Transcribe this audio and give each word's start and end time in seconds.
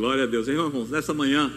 Glória 0.00 0.24
a 0.24 0.26
Deus. 0.26 0.48
Irmãos, 0.48 0.88
nessa 0.88 1.12
manhã 1.12 1.52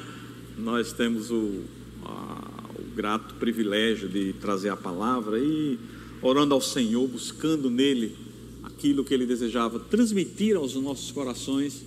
nós 0.57 0.91
temos 0.91 1.31
o, 1.31 1.61
a, 2.03 2.41
o 2.77 2.93
grato 2.93 3.35
privilégio 3.35 4.09
de 4.09 4.33
trazer 4.33 4.67
a 4.67 4.75
palavra 4.75 5.39
e 5.39 5.79
orando 6.21 6.53
ao 6.53 6.59
Senhor, 6.59 7.07
buscando 7.07 7.69
nele 7.69 8.13
aquilo 8.61 9.01
que 9.05 9.13
ele 9.13 9.25
desejava 9.25 9.79
transmitir 9.79 10.57
aos 10.57 10.75
nossos 10.75 11.09
corações. 11.09 11.85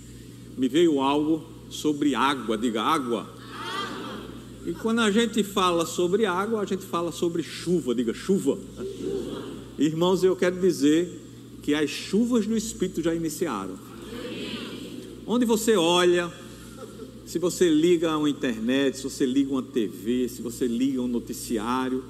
Me 0.57 0.67
veio 0.67 0.99
algo 0.99 1.47
sobre 1.69 2.15
água, 2.15 2.57
diga 2.57 2.81
água. 2.81 3.29
E 4.65 4.73
quando 4.73 5.01
a 5.01 5.11
gente 5.11 5.43
fala 5.43 5.85
sobre 5.85 6.25
água, 6.25 6.61
a 6.61 6.65
gente 6.65 6.87
fala 6.87 7.11
sobre 7.11 7.43
chuva, 7.43 7.93
diga 7.93 8.15
chuva. 8.15 8.57
Irmãos, 9.77 10.23
eu 10.23 10.35
quero 10.35 10.59
dizer 10.59 11.21
que 11.61 11.75
as 11.75 11.91
chuvas 11.91 12.47
do 12.47 12.57
Espírito 12.57 13.03
já 13.03 13.13
iniciaram. 13.13 13.77
Onde 15.27 15.45
você 15.45 15.75
olha, 15.75 16.33
se 17.27 17.37
você 17.37 17.69
liga 17.69 18.09
a 18.09 18.17
uma 18.17 18.29
internet, 18.29 18.97
se 18.97 19.03
você 19.03 19.25
liga 19.25 19.51
uma 19.51 19.61
TV, 19.61 20.29
se 20.29 20.41
você 20.41 20.65
liga 20.65 21.01
um 21.01 21.09
noticiário, 21.09 22.01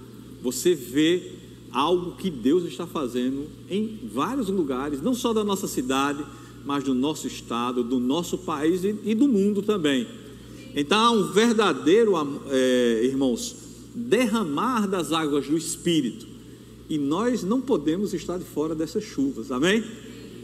você 0.43 0.75
vê 0.75 1.31
algo 1.71 2.11
que 2.11 2.29
Deus 2.29 2.63
está 2.65 2.85
fazendo 2.85 3.47
em 3.67 3.99
vários 4.13 4.47
lugares, 4.47 5.01
não 5.01 5.15
só 5.15 5.33
da 5.33 5.43
nossa 5.43 5.67
cidade, 5.67 6.23
mas 6.63 6.83
do 6.83 6.93
nosso 6.93 7.25
estado, 7.25 7.83
do 7.83 7.99
nosso 7.99 8.37
país 8.37 8.83
e, 8.83 9.15
do 9.15 9.27
mundo 9.27 9.63
também. 9.63 10.07
Então 10.75 10.99
há 10.99 11.09
um 11.09 11.31
verdadeiro, 11.31 12.13
é, 12.51 13.01
irmãos, 13.03 13.55
derramar 13.95 14.87
das 14.87 15.11
águas 15.11 15.47
do 15.47 15.57
Espírito. 15.57 16.27
E 16.87 16.99
nós 16.99 17.43
não 17.43 17.59
podemos 17.59 18.13
estar 18.13 18.37
de 18.37 18.45
fora 18.45 18.75
dessas 18.75 19.03
chuvas, 19.03 19.51
amém? 19.51 19.83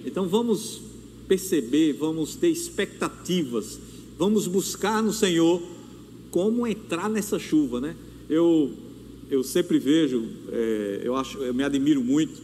Então 0.03 0.28
vamos 0.28 0.81
perceber, 1.28 1.94
vamos 1.94 2.36
ter 2.36 2.50
expectativas, 2.50 3.80
vamos 4.17 4.48
buscar 4.48 5.02
no 5.02 5.13
Senhor 5.13 5.62
como 6.31 6.66
entrar 6.66 7.09
nessa 7.09 7.38
chuva, 7.38 7.80
né? 7.80 7.95
Eu, 8.30 8.72
eu 9.30 9.44
sempre 9.44 9.78
vejo, 9.78 10.25
é, 10.52 11.02
eu 11.03 11.16
acho, 11.16 11.38
eu 11.39 11.53
me 11.53 11.64
admiro 11.64 12.03
muito 12.03 12.41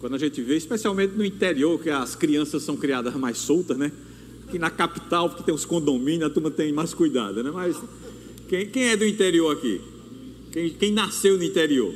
quando 0.00 0.16
a 0.16 0.18
gente 0.18 0.42
vê, 0.42 0.56
especialmente 0.56 1.14
no 1.14 1.24
interior, 1.24 1.80
que 1.80 1.88
as 1.88 2.16
crianças 2.16 2.64
são 2.64 2.76
criadas 2.76 3.14
mais 3.14 3.38
soltas, 3.38 3.78
né? 3.78 3.92
Que 4.50 4.58
na 4.58 4.68
capital, 4.68 5.28
porque 5.28 5.44
tem 5.44 5.54
os 5.54 5.64
condomínios, 5.64 6.24
a 6.24 6.30
turma 6.30 6.50
tem 6.50 6.72
mais 6.72 6.92
cuidado, 6.92 7.42
né? 7.44 7.52
Mas 7.52 7.80
quem, 8.48 8.66
quem 8.68 8.88
é 8.88 8.96
do 8.96 9.06
interior 9.06 9.52
aqui? 9.52 9.80
Quem, 10.50 10.70
quem 10.70 10.92
nasceu 10.92 11.38
no 11.38 11.44
interior? 11.44 11.94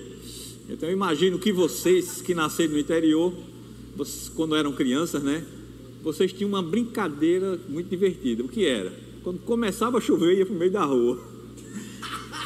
Então 0.68 0.88
eu 0.88 0.92
imagino 0.92 1.38
que 1.38 1.52
vocês 1.52 2.22
que 2.22 2.32
nasceram 2.34 2.74
no 2.74 2.78
interior, 2.78 3.32
vocês, 3.96 4.28
quando 4.28 4.54
eram 4.54 4.72
crianças, 4.72 5.22
né? 5.22 5.44
Vocês 6.06 6.32
tinham 6.32 6.50
uma 6.50 6.62
brincadeira 6.62 7.58
muito 7.68 7.90
divertida. 7.90 8.44
O 8.44 8.48
que 8.48 8.64
era? 8.64 8.92
Quando 9.24 9.40
começava 9.40 9.98
a 9.98 10.00
chover, 10.00 10.38
ia 10.38 10.46
para 10.46 10.54
o 10.54 10.56
meio 10.56 10.70
da 10.70 10.84
rua. 10.84 11.18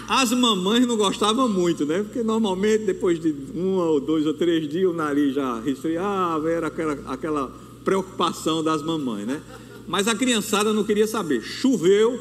As 0.09 0.33
mamães 0.33 0.87
não 0.87 0.97
gostavam 0.97 1.47
muito, 1.47 1.85
né? 1.85 2.03
Porque 2.03 2.23
normalmente 2.23 2.87
depois 2.87 3.21
de 3.21 3.35
um 3.55 3.75
ou 3.77 4.01
dois 4.01 4.25
ou 4.25 4.33
três 4.33 4.67
dias 4.67 4.91
o 4.91 4.95
nariz 4.95 5.35
já 5.35 5.61
resfriava, 5.61 6.51
era 6.51 6.69
aquela, 6.69 6.93
aquela 7.13 7.53
preocupação 7.85 8.65
das 8.65 8.83
mamães, 8.83 9.27
né? 9.27 9.43
Mas 9.87 10.09
a 10.09 10.15
criançada 10.15 10.73
não 10.73 10.83
queria 10.83 11.07
saber. 11.07 11.43
Choveu, 11.43 12.19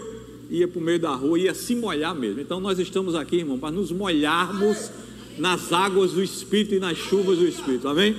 ia 0.49 0.67
para 0.67 0.79
o 0.79 0.83
meio 0.83 0.99
da 0.99 1.15
rua, 1.15 1.39
ia 1.39 1.53
se 1.53 1.73
molhar 1.73 2.13
mesmo. 2.13 2.41
Então 2.41 2.59
nós 2.59 2.77
estamos 2.79 3.15
aqui, 3.15 3.37
irmão, 3.37 3.57
para 3.57 3.71
nos 3.71 3.93
molharmos 3.93 4.91
nas 5.37 5.71
águas 5.71 6.11
do 6.11 6.21
Espírito 6.21 6.75
e 6.75 6.79
nas 6.81 6.97
chuvas 6.97 7.37
do 7.37 7.47
Espírito, 7.47 7.87
amém? 7.87 8.13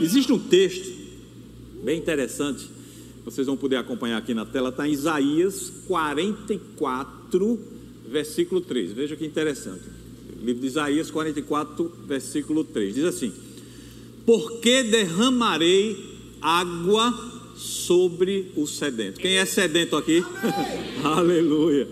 Existe 0.00 0.32
um 0.32 0.38
texto 0.38 0.93
bem 1.84 1.98
interessante, 1.98 2.68
vocês 3.24 3.46
vão 3.46 3.56
poder 3.56 3.76
acompanhar 3.76 4.16
aqui 4.16 4.32
na 4.34 4.46
tela, 4.46 4.70
está 4.70 4.88
em 4.88 4.92
Isaías 4.92 5.70
44, 5.86 7.60
versículo 8.08 8.60
3. 8.60 8.92
Veja 8.92 9.16
que 9.16 9.24
interessante. 9.24 9.82
livro 10.42 10.60
de 10.62 10.66
Isaías 10.66 11.10
44, 11.10 11.92
versículo 12.06 12.64
3. 12.64 12.94
Diz 12.94 13.04
assim: 13.04 13.32
Porque 14.26 14.82
derramarei 14.82 15.96
água 16.40 17.32
sobre 17.56 18.52
o 18.56 18.66
sedento. 18.66 19.20
Quem 19.20 19.36
é 19.36 19.44
sedento 19.44 19.96
aqui? 19.96 20.24
Aleluia. 21.04 21.86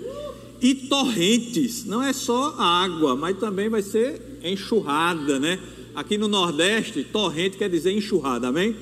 E 0.60 0.74
torrentes, 0.74 1.84
não 1.84 2.02
é 2.02 2.12
só 2.12 2.54
água, 2.58 3.16
mas 3.16 3.38
também 3.38 3.68
vai 3.68 3.82
ser 3.82 4.20
enxurrada, 4.44 5.38
né? 5.38 5.58
Aqui 5.94 6.16
no 6.16 6.28
Nordeste, 6.28 7.04
torrente 7.04 7.56
quer 7.58 7.68
dizer 7.68 7.92
enxurrada, 7.92 8.48
amém? 8.48 8.76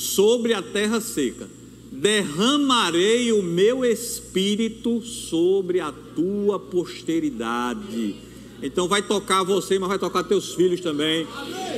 Sobre 0.00 0.54
a 0.54 0.62
terra 0.62 0.98
seca. 0.98 1.46
Derramarei 1.92 3.32
o 3.32 3.42
meu 3.42 3.84
espírito 3.84 5.02
sobre 5.02 5.78
a 5.78 5.92
tua 5.92 6.58
posteridade. 6.58 8.16
Então 8.62 8.88
vai 8.88 9.02
tocar 9.02 9.42
você, 9.42 9.78
mas 9.78 9.90
vai 9.90 9.98
tocar 9.98 10.24
teus 10.24 10.54
filhos 10.54 10.80
também. 10.80 11.26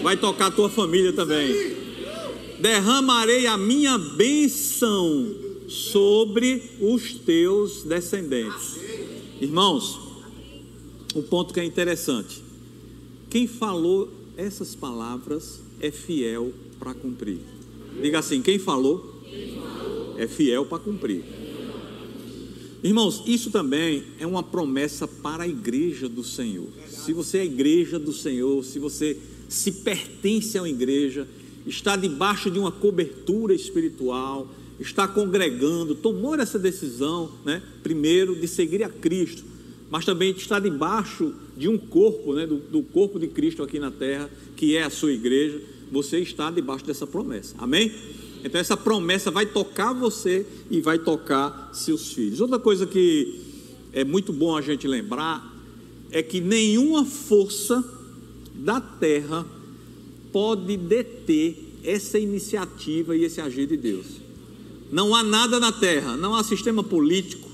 Vai 0.05 0.17
tocar 0.17 0.53
tua 0.53 0.71
família 0.71 1.13
também. 1.13 1.77
Derramarei 2.61 3.49
a 3.49 3.59
minha 3.59 3.99
bênção 3.99 5.35
sobre 5.67 6.63
os 6.81 7.15
teus 7.15 7.83
descendentes. 7.83 8.79
Irmãos, 9.41 9.99
um 11.17 11.23
ponto 11.23 11.53
que 11.53 11.59
é 11.59 11.65
interessante. 11.65 12.41
Quem 13.29 13.49
falou 13.49 14.09
essas 14.37 14.77
palavras 14.77 15.61
é 15.81 15.91
fiel 15.91 16.53
para 16.79 16.95
cumprir. 16.95 17.52
Diga 18.01 18.21
assim: 18.21 18.41
quem 18.41 18.59
falou, 18.59 19.23
é 20.17 20.27
fiel 20.27 20.65
para 20.65 20.79
cumprir. 20.79 21.25
Irmãos, 22.83 23.23
isso 23.27 23.51
também 23.51 24.03
é 24.19 24.27
uma 24.27 24.43
promessa 24.43 25.07
para 25.07 25.45
a 25.45 25.49
igreja 25.49 26.09
do 26.09 26.25
Senhor. 26.25 26.67
Se 26.89 27.13
você 27.13 27.39
é 27.39 27.45
igreja 27.45 27.99
do 27.99 28.13
Senhor, 28.13 28.65
se 28.65 28.79
você 28.81 29.17
se 29.49 29.71
pertence 29.71 30.59
a 30.59 30.63
uma 30.63 30.69
igreja, 30.69 31.29
está 31.65 31.95
debaixo 31.95 32.51
de 32.51 32.59
uma 32.59 32.73
cobertura 32.73 33.55
espiritual, 33.55 34.49
está 34.81 35.07
congregando, 35.07 35.95
tomou 35.95 36.35
essa 36.35 36.59
decisão, 36.59 37.31
né? 37.45 37.63
Primeiro 37.85 38.35
de 38.35 38.49
seguir 38.49 38.83
a 38.83 38.89
Cristo, 38.89 39.45
mas 39.89 40.05
também 40.05 40.33
está 40.33 40.59
debaixo 40.59 41.35
de 41.57 41.69
um 41.69 41.79
corpo, 41.79 42.35
né? 42.35 42.49
Do, 42.49 42.57
do 42.57 42.83
corpo 42.83 43.17
de 43.17 43.29
Cristo 43.29 43.63
aqui 43.63 43.79
na 43.79 43.93
terra, 43.93 44.29
que 44.57 44.77
é 44.77 44.83
a 44.83 44.91
sua 44.91 45.13
igreja 45.13 45.61
você 45.93 46.21
está 46.21 46.51
debaixo 46.51 46.87
dessa 46.87 47.07
promessa. 47.07 47.55
Amém? 47.59 47.93
Então 48.43 48.59
essa 48.59 48.77
promessa 48.77 49.31
vai 49.31 49.45
tocar 49.45 49.93
você 49.93 50.47
e 50.71 50.81
vai 50.81 50.99
tocar 50.99 51.71
seus 51.75 52.13
filhos. 52.15 52.41
Outra 52.41 52.59
coisa 52.59 52.87
que 52.87 53.41
é 53.93 54.03
muito 54.03 54.33
bom 54.33 54.57
a 54.57 54.63
gente 54.63 54.89
lembrar 54.89 55.55
é 56.11 56.23
que 56.23 56.41
nenhuma 56.41 57.05
força 57.05 57.85
da 58.55 58.81
terra 58.81 59.47
pode 60.33 60.79
deter 60.79 61.59
essa 61.85 62.19
iniciativa 62.19 63.15
e 63.15 63.25
esse 63.25 63.41
agir 63.41 63.67
de 63.67 63.77
Deus. 63.77 64.07
Não 64.91 65.15
há 65.15 65.23
nada 65.23 65.61
na 65.61 65.73
terra, 65.73 66.17
não 66.17 66.35
há 66.35 66.43
sistema 66.43 66.83
político, 66.83 67.51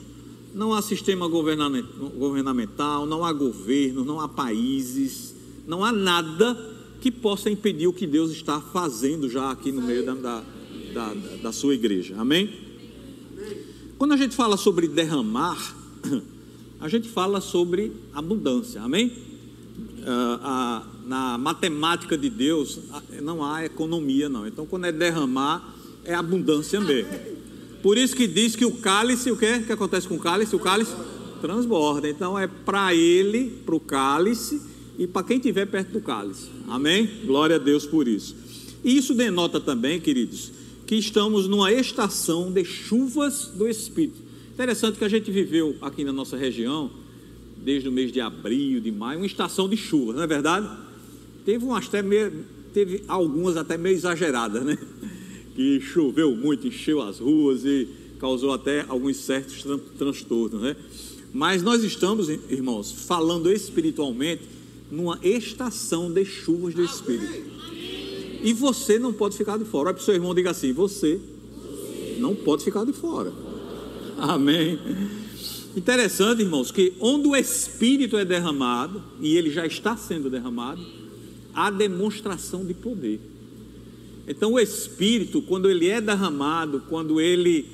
não 0.55 0.73
há 0.73 0.81
sistema 0.81 1.27
governamental, 1.29 3.05
não 3.05 3.25
há 3.25 3.33
governo, 3.33 4.05
não 4.05 4.21
há 4.21 4.29
países, 4.29 5.35
não 5.67 5.85
há 5.85 5.93
nada 5.93 6.78
que 7.01 7.11
possa 7.11 7.51
impedir 7.51 7.87
o 7.87 7.93
que 7.93 8.07
Deus 8.07 8.31
está 8.31 8.61
fazendo 8.61 9.29
já 9.29 9.51
aqui 9.51 9.71
no 9.71 9.83
meio 9.83 10.05
da, 10.05 10.15
da, 10.15 10.45
da, 10.93 11.15
da 11.43 11.53
sua 11.53 11.75
igreja. 11.75 12.17
Amém? 12.19 12.51
Quando 13.97 14.13
a 14.13 14.17
gente 14.17 14.35
fala 14.35 14.57
sobre 14.57 14.89
derramar, 14.89 15.77
a 16.81 16.89
gente 16.89 17.09
fala 17.09 17.41
sobre 17.41 17.93
abundância. 18.13 18.83
Amém? 18.83 19.09
Uh, 19.09 20.41
a, 20.43 20.87
na 21.07 21.39
matemática 21.39 22.17
de 22.17 22.31
Deus 22.31 22.81
não 23.23 23.45
há 23.45 23.65
economia, 23.65 24.29
não. 24.29 24.47
Então, 24.47 24.67
quando 24.67 24.87
é 24.87 24.93
derramar, 24.93 25.75
é 26.05 26.15
abundância 26.15 26.81
mesmo. 26.81 27.13
Por 27.83 27.97
isso 27.97 28.15
que 28.15 28.27
diz 28.27 28.57
que 28.57 28.65
o 28.65 28.73
cálice, 28.73 29.31
o 29.31 29.37
que, 29.37 29.47
o 29.47 29.65
que 29.65 29.73
acontece 29.73 30.09
com 30.09 30.17
o 30.17 30.19
cálice? 30.19 30.55
O 30.55 30.59
cálice 30.59 30.93
transborda. 31.41 32.09
Então, 32.09 32.39
é 32.39 32.47
para 32.47 32.95
ele, 32.95 33.63
para 33.65 33.75
o 33.75 33.81
cálice 33.81 34.61
e 34.99 35.07
para 35.07 35.23
quem 35.23 35.37
estiver 35.37 35.67
perto 35.67 35.93
do 35.93 36.01
cálice. 36.01 36.49
Amém? 36.67 37.09
Glória 37.25 37.57
a 37.57 37.59
Deus 37.59 37.87
por 37.87 38.09
isso. 38.09 38.35
E 38.85 38.97
isso 38.97 39.15
denota 39.15 39.61
também, 39.61 40.01
queridos, 40.01 40.51
que 40.87 40.97
estamos 40.97 41.47
numa 41.47 41.73
estação 41.73 42.51
de 42.51 42.65
chuvas 42.65 43.53
do 43.55 43.69
Espírito. 43.69 44.19
Interessante 44.53 44.99
que 44.99 45.05
a 45.05 45.09
gente 45.09 45.31
viveu 45.31 45.77
aqui 45.81 46.03
na 46.03 46.13
nossa 46.13 46.37
região, 46.37 46.91
desde 47.57 47.89
o 47.89 47.93
mês 47.93 48.11
de 48.11 48.21
abril, 48.21 48.81
de 48.81 48.91
maio, 48.91 49.21
uma 49.21 49.27
estação 49.27 49.69
de 49.69 49.77
chuvas, 49.77 50.17
não 50.17 50.23
é 50.23 50.27
verdade? 50.27 50.69
Teve 51.45 51.65
umas 51.65 51.87
até 51.87 52.03
meio, 52.03 52.45
teve 52.75 53.05
algumas 53.07 53.57
até 53.57 53.79
meio 53.79 53.95
exageradas, 53.95 54.65
né? 54.65 54.77
Que 55.55 55.81
choveu 55.81 56.37
muito, 56.37 56.69
encheu 56.69 57.03
as 57.03 57.19
ruas 57.19 57.65
e 57.65 57.89
causou 58.21 58.53
até 58.53 58.85
alguns 58.87 59.17
certos 59.17 59.65
transtornos, 59.99 60.63
né? 60.63 60.77
Mas 61.33 61.65
nós 61.65 61.83
estamos, 61.83 62.29
irmãos, 62.29 62.93
falando 62.93 63.51
espiritualmente 63.51 64.43
numa 64.91 65.19
estação 65.23 66.11
de 66.11 66.25
chuvas 66.25 66.75
do 66.75 66.85
Espírito. 66.85 67.59
E 68.43 68.53
você 68.53 68.99
não 68.99 69.13
pode 69.13 69.37
ficar 69.37 69.59
de 69.59 69.65
fora. 69.65 69.89
Olha 69.89 69.95
para 69.95 70.03
o 70.03 70.05
seu 70.05 70.15
irmão 70.15 70.35
diga 70.35 70.51
assim: 70.51 70.73
você 70.73 71.21
não 72.19 72.35
pode 72.35 72.65
ficar 72.65 72.85
de 72.85 72.93
fora. 72.93 73.33
Amém. 74.17 74.79
Interessante, 75.77 76.43
irmãos, 76.43 76.71
que 76.71 76.93
onde 76.99 77.29
o 77.29 77.37
Espírito 77.37 78.17
é 78.17 78.25
derramado, 78.25 79.03
e 79.21 79.37
ele 79.37 79.51
já 79.51 79.67
está 79.67 79.97
sendo 79.97 80.29
derramado, 80.29 80.85
há 81.55 81.71
demonstração 81.71 82.65
de 82.65 82.75
poder. 82.75 83.21
Então, 84.27 84.53
o 84.55 84.61
Espírito, 84.61 85.41
quando 85.43 85.71
ele 85.71 85.89
é 85.89 86.01
derramado, 86.01 86.83
quando 86.89 87.21
ele 87.21 87.67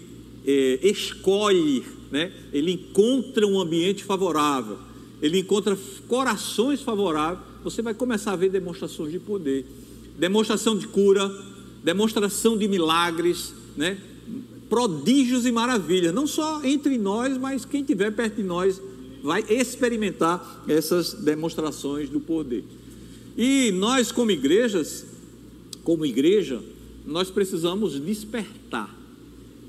é, 0.46 0.78
escolhe, 0.82 1.84
né, 2.10 2.32
ele 2.52 2.72
encontra 2.72 3.46
um 3.46 3.58
ambiente 3.58 4.04
favorável, 4.04 4.78
ele 5.22 5.38
encontra 5.38 5.76
corações 6.08 6.80
favoráveis, 6.80 7.40
você 7.62 7.80
vai 7.80 7.94
começar 7.94 8.32
a 8.32 8.36
ver 8.36 8.50
demonstrações 8.50 9.10
de 9.10 9.18
poder, 9.18 9.64
demonstração 10.18 10.76
de 10.76 10.86
cura, 10.86 11.30
demonstração 11.82 12.56
de 12.56 12.68
milagres, 12.68 13.54
né? 13.76 13.98
prodígios 14.68 15.46
e 15.46 15.52
maravilhas, 15.52 16.14
não 16.14 16.26
só 16.26 16.62
entre 16.64 16.98
nós, 16.98 17.38
mas 17.38 17.64
quem 17.64 17.80
estiver 17.80 18.10
perto 18.10 18.36
de 18.36 18.42
nós 18.42 18.80
vai 19.22 19.44
experimentar 19.48 20.64
essas 20.68 21.14
demonstrações 21.14 22.10
do 22.10 22.20
poder. 22.20 22.64
E 23.36 23.72
nós, 23.72 24.12
como 24.12 24.30
igrejas, 24.30 25.04
como 25.82 26.04
igreja, 26.04 26.62
nós 27.06 27.30
precisamos 27.30 28.00
despertar. 28.00 28.94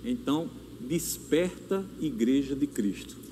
Então, 0.03 0.49
desperta, 0.79 1.85
igreja 1.99 2.55
de 2.55 2.67
Cristo. 2.67 3.24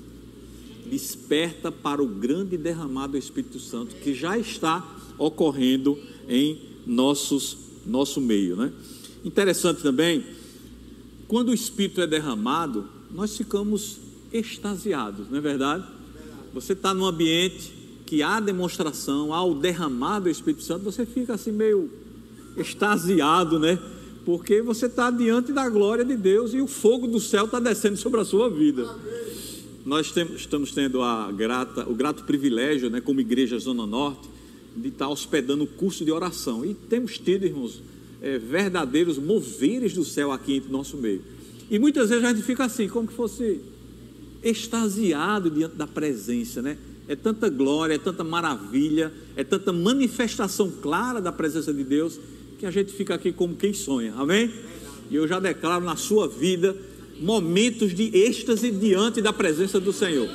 Desperta 0.90 1.72
para 1.72 2.02
o 2.02 2.06
grande 2.06 2.56
derramado 2.56 3.12
do 3.12 3.18
Espírito 3.18 3.58
Santo 3.58 3.94
que 3.96 4.14
já 4.14 4.38
está 4.38 4.86
ocorrendo 5.18 5.98
em 6.28 6.58
nossos 6.86 7.64
nosso 7.86 8.20
meio, 8.20 8.56
né? 8.56 8.72
Interessante 9.24 9.82
também, 9.82 10.24
quando 11.28 11.50
o 11.50 11.54
Espírito 11.54 12.00
é 12.00 12.06
derramado, 12.06 12.88
nós 13.10 13.36
ficamos 13.36 13.98
extasiados, 14.32 15.30
não 15.30 15.38
é 15.38 15.40
verdade? 15.40 15.84
Você 16.52 16.72
está 16.72 16.92
num 16.94 17.04
ambiente 17.04 17.72
que 18.06 18.22
há 18.22 18.40
demonstração, 18.40 19.32
há 19.32 19.42
o 19.44 19.54
derramado 19.54 20.24
do 20.24 20.30
Espírito 20.30 20.62
Santo, 20.62 20.84
você 20.84 21.06
fica 21.06 21.34
assim 21.34 21.52
meio 21.52 21.90
extasiado, 22.56 23.58
né? 23.58 23.78
Porque 24.24 24.62
você 24.62 24.86
está 24.86 25.10
diante 25.10 25.52
da 25.52 25.68
glória 25.68 26.04
de 26.04 26.16
Deus 26.16 26.54
e 26.54 26.60
o 26.60 26.66
fogo 26.66 27.06
do 27.06 27.20
céu 27.20 27.44
está 27.44 27.60
descendo 27.60 27.96
sobre 27.96 28.20
a 28.20 28.24
sua 28.24 28.48
vida. 28.48 28.88
Nós 29.84 30.10
temos, 30.10 30.40
estamos 30.40 30.72
tendo 30.72 31.02
a 31.02 31.30
grata, 31.30 31.86
o 31.88 31.94
grato 31.94 32.24
privilégio, 32.24 32.88
né, 32.88 33.02
como 33.02 33.20
Igreja 33.20 33.58
Zona 33.58 33.86
Norte, 33.86 34.28
de 34.74 34.88
estar 34.88 35.08
hospedando 35.08 35.64
o 35.64 35.66
curso 35.66 36.04
de 36.04 36.10
oração. 36.10 36.64
E 36.64 36.72
temos 36.72 37.18
tido, 37.18 37.44
irmãos, 37.44 37.82
é, 38.22 38.38
verdadeiros 38.38 39.18
moveres 39.18 39.92
do 39.92 40.02
céu 40.02 40.32
aqui 40.32 40.54
entre 40.54 40.72
nosso 40.72 40.96
meio. 40.96 41.22
E 41.70 41.78
muitas 41.78 42.08
vezes 42.08 42.24
a 42.24 42.32
gente 42.32 42.42
fica 42.42 42.64
assim, 42.64 42.88
como 42.88 43.08
que 43.08 43.14
fosse 43.14 43.60
extasiado 44.42 45.50
diante 45.50 45.76
da 45.76 45.86
presença, 45.86 46.62
né? 46.62 46.78
É 47.06 47.14
tanta 47.14 47.50
glória, 47.50 47.94
é 47.94 47.98
tanta 47.98 48.24
maravilha, 48.24 49.12
é 49.36 49.44
tanta 49.44 49.70
manifestação 49.70 50.70
clara 50.70 51.20
da 51.20 51.30
presença 51.30 51.72
de 51.72 51.84
Deus 51.84 52.18
que 52.58 52.64
a 52.64 52.70
gente 52.70 52.92
fica 52.92 53.14
aqui 53.14 53.32
como 53.32 53.54
quem 53.54 53.74
sonha, 53.74 54.14
amém? 54.16 54.50
E 55.10 55.16
eu 55.16 55.28
já 55.28 55.38
declaro 55.38 55.84
na 55.84 55.96
sua 55.96 56.26
vida 56.26 56.74
momentos 57.20 57.94
de 57.94 58.16
êxtase 58.16 58.70
diante 58.70 59.20
da 59.20 59.32
presença 59.32 59.80
do 59.80 59.92
Senhor. 59.92 60.28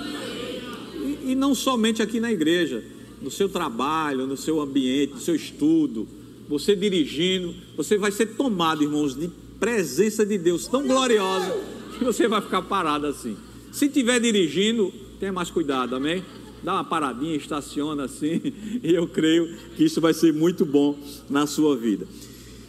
E, 0.96 1.32
e 1.32 1.36
não 1.36 1.54
somente 1.54 2.02
aqui 2.02 2.20
na 2.20 2.32
igreja, 2.32 2.84
no 3.22 3.30
seu 3.30 3.50
trabalho, 3.50 4.26
no 4.26 4.38
seu 4.38 4.62
ambiente, 4.62 5.14
no 5.14 5.20
seu 5.20 5.36
estudo, 5.36 6.08
você 6.48 6.76
dirigindo, 6.76 7.54
você 7.78 7.98
vai 7.98 8.12
ser 8.12 8.36
tomado, 8.36 8.84
irmãos, 8.84 9.16
de 9.16 9.30
presença 9.60 10.26
de 10.26 10.38
Deus 10.38 10.68
tão 10.68 10.88
gloriosa 10.88 11.56
que 11.98 12.04
você 12.04 12.28
vai 12.28 12.42
ficar 12.42 12.62
parado 12.64 13.06
assim. 13.06 13.38
Se 13.72 13.86
estiver 13.86 14.20
dirigindo, 14.20 14.92
tenha 15.20 15.32
mais 15.32 15.52
cuidado, 15.52 15.96
amém? 15.96 16.24
Dá 16.64 16.74
uma 16.74 16.84
paradinha, 16.84 17.36
estaciona 17.36 18.06
assim, 18.06 18.42
e 18.84 18.94
eu 18.94 19.08
creio 19.08 19.56
que 19.76 19.84
isso 19.84 20.02
vai 20.02 20.14
ser 20.14 20.34
muito 20.34 20.66
bom 20.66 20.98
na 21.30 21.46
sua 21.46 21.78
vida. 21.78 22.08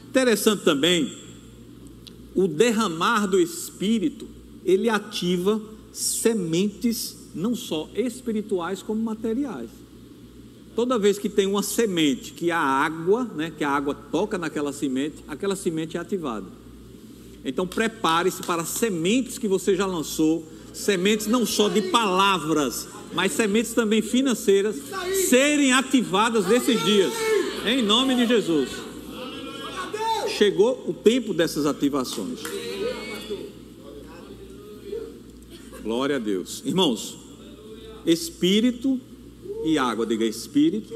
Interessante 0.08 0.64
também, 0.64 1.10
o 2.34 2.46
derramar 2.46 3.26
do 3.26 3.38
Espírito, 3.38 4.28
ele 4.64 4.88
ativa 4.88 5.60
sementes 5.92 7.16
não 7.34 7.54
só 7.54 7.88
espirituais 7.94 8.82
como 8.82 9.02
materiais 9.02 9.70
toda 10.74 10.98
vez 10.98 11.18
que 11.18 11.28
tem 11.28 11.46
uma 11.46 11.62
semente, 11.62 12.32
que 12.32 12.50
a 12.50 12.58
água, 12.58 13.30
né, 13.36 13.52
que 13.56 13.62
a 13.62 13.70
água 13.70 13.94
toca 13.94 14.38
naquela 14.38 14.72
semente, 14.72 15.16
aquela 15.28 15.56
semente 15.56 15.96
é 15.98 16.00
ativada. 16.00 16.46
Então 17.44 17.66
prepare-se 17.66 18.42
para 18.42 18.64
sementes 18.64 19.36
que 19.36 19.48
você 19.48 19.74
já 19.74 19.84
lançou, 19.84 20.42
sementes 20.72 21.26
não 21.26 21.44
só 21.44 21.68
de 21.68 21.82
palavras, 21.82 22.88
mas 23.12 23.32
sementes 23.32 23.74
também 23.74 24.00
financeiras, 24.00 24.76
serem 25.28 25.72
ativadas 25.72 26.46
nesses 26.46 26.82
dias, 26.82 27.12
em 27.66 27.82
nome 27.82 28.14
de 28.14 28.26
Jesus. 28.26 28.70
Chegou 30.40 30.86
o 30.88 30.94
tempo 30.94 31.34
dessas 31.34 31.66
ativações. 31.66 32.40
Glória 35.82 36.16
a 36.16 36.18
Deus. 36.18 36.62
Irmãos, 36.64 37.18
Espírito 38.06 38.98
e 39.66 39.76
água. 39.76 40.06
Diga 40.06 40.24
espírito 40.24 40.94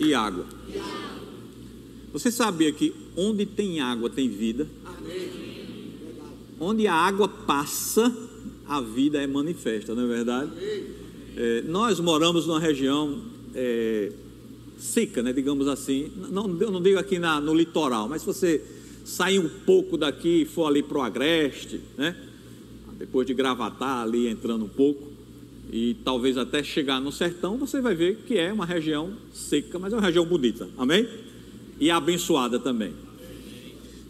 e 0.00 0.12
água. 0.12 0.46
Você 2.12 2.32
sabia 2.32 2.72
que 2.72 2.92
onde 3.16 3.46
tem 3.46 3.78
água 3.78 4.10
tem 4.10 4.28
vida? 4.28 4.66
Onde 6.58 6.88
a 6.88 6.94
água 6.94 7.28
passa, 7.28 8.12
a 8.66 8.80
vida 8.80 9.22
é 9.22 9.28
manifesta, 9.28 9.94
não 9.94 10.02
é 10.02 10.06
verdade? 10.08 10.50
É, 11.36 11.62
nós 11.68 12.00
moramos 12.00 12.48
numa 12.48 12.58
região 12.58 13.22
é, 13.54 14.10
seca, 14.80 15.22
né, 15.22 15.32
digamos 15.32 15.68
assim. 15.68 16.10
Não, 16.30 16.48
não 16.48 16.82
digo 16.82 16.98
aqui 16.98 17.18
na, 17.18 17.40
no 17.40 17.54
litoral, 17.54 18.08
mas 18.08 18.22
se 18.22 18.26
você 18.26 18.62
sair 19.04 19.38
um 19.38 19.48
pouco 19.48 19.96
daqui 19.96 20.42
e 20.42 20.44
for 20.44 20.66
ali 20.66 20.82
para 20.82 20.98
o 20.98 21.02
Agreste, 21.02 21.80
né? 21.96 22.16
Depois 22.98 23.26
de 23.26 23.34
gravatar 23.34 24.02
ali, 24.02 24.28
entrando 24.28 24.64
um 24.64 24.68
pouco, 24.68 25.08
e 25.72 25.94
talvez 26.04 26.36
até 26.36 26.62
chegar 26.62 27.00
no 27.00 27.12
sertão, 27.12 27.56
você 27.56 27.80
vai 27.80 27.94
ver 27.94 28.16
que 28.26 28.36
é 28.36 28.52
uma 28.52 28.66
região 28.66 29.12
seca, 29.32 29.78
mas 29.78 29.92
é 29.92 29.96
uma 29.96 30.02
região 30.02 30.26
bonita, 30.26 30.68
amém? 30.76 31.08
E 31.78 31.90
abençoada 31.90 32.58
também. 32.58 32.92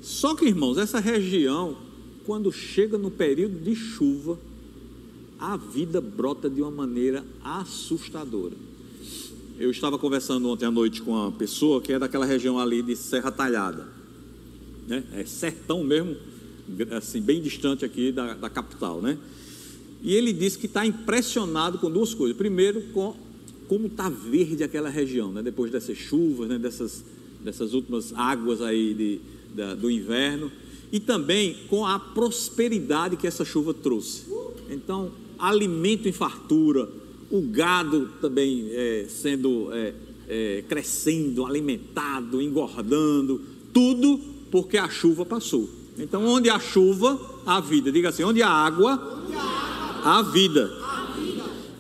Só 0.01 0.35
que, 0.35 0.47
irmãos, 0.47 0.79
essa 0.79 0.99
região, 0.99 1.77
quando 2.25 2.51
chega 2.51 2.97
no 2.97 3.11
período 3.11 3.59
de 3.63 3.75
chuva, 3.75 4.39
a 5.39 5.57
vida 5.57 6.01
brota 6.01 6.49
de 6.49 6.63
uma 6.63 6.71
maneira 6.71 7.25
assustadora. 7.45 8.70
Eu 9.61 9.71
estava 9.71 9.99
conversando 9.99 10.49
ontem 10.49 10.65
à 10.65 10.71
noite 10.71 11.03
com 11.03 11.11
uma 11.11 11.31
pessoa 11.31 11.83
que 11.83 11.93
é 11.93 11.99
daquela 11.99 12.25
região 12.25 12.59
ali 12.59 12.81
de 12.81 12.97
Serra 12.97 13.31
Talhada, 13.31 13.87
né? 14.89 15.05
É 15.13 15.23
sertão 15.27 15.85
mesmo, 15.85 16.17
assim, 16.93 17.21
bem 17.21 17.43
distante 17.43 17.85
aqui 17.85 18.11
da, 18.11 18.33
da 18.33 18.49
capital, 18.49 19.03
né? 19.03 19.19
E 20.03 20.15
ele 20.15 20.33
disse 20.33 20.59
que 20.59 20.65
está 20.65 20.87
impressionado 20.87 21.77
com 21.77 21.91
duas 21.91 22.15
coisas. 22.15 22.35
Primeiro, 22.35 22.81
com 22.95 23.15
como 23.69 23.89
está 23.89 24.09
verde 24.09 24.65
aquela 24.65 24.89
região, 24.89 25.31
né? 25.31 25.43
depois 25.43 25.71
dessas 25.71 25.99
chuvas, 25.99 26.49
né? 26.49 26.59
dessas, 26.59 27.05
dessas 27.45 27.75
últimas 27.75 28.15
águas 28.15 28.63
aí 28.63 28.95
de, 28.95 29.21
da, 29.55 29.75
do 29.75 29.91
inverno. 29.91 30.51
E 30.91 30.99
também 30.99 31.55
com 31.69 31.85
a 31.85 31.99
prosperidade 31.99 33.15
que 33.15 33.27
essa 33.27 33.45
chuva 33.45 33.75
trouxe. 33.75 34.25
Então, 34.71 35.11
alimento 35.39 36.09
em 36.09 36.13
fartura, 36.13 36.89
o 37.31 37.41
gado 37.43 38.11
também 38.21 38.69
é, 38.73 39.07
sendo 39.09 39.73
é, 39.73 39.95
é, 40.29 40.65
crescendo, 40.69 41.47
alimentado, 41.47 42.43
engordando, 42.43 43.41
tudo 43.73 44.19
porque 44.51 44.77
a 44.77 44.89
chuva 44.89 45.25
passou. 45.25 45.69
Então, 45.99 46.25
onde 46.25 46.51
há 46.51 46.59
chuva, 46.59 47.21
há 47.47 47.61
vida. 47.61 47.93
Diga 47.93 48.09
assim: 48.09 48.25
onde 48.25 48.43
há 48.43 48.49
água, 48.49 48.99
a 50.05 50.23
vida. 50.23 50.71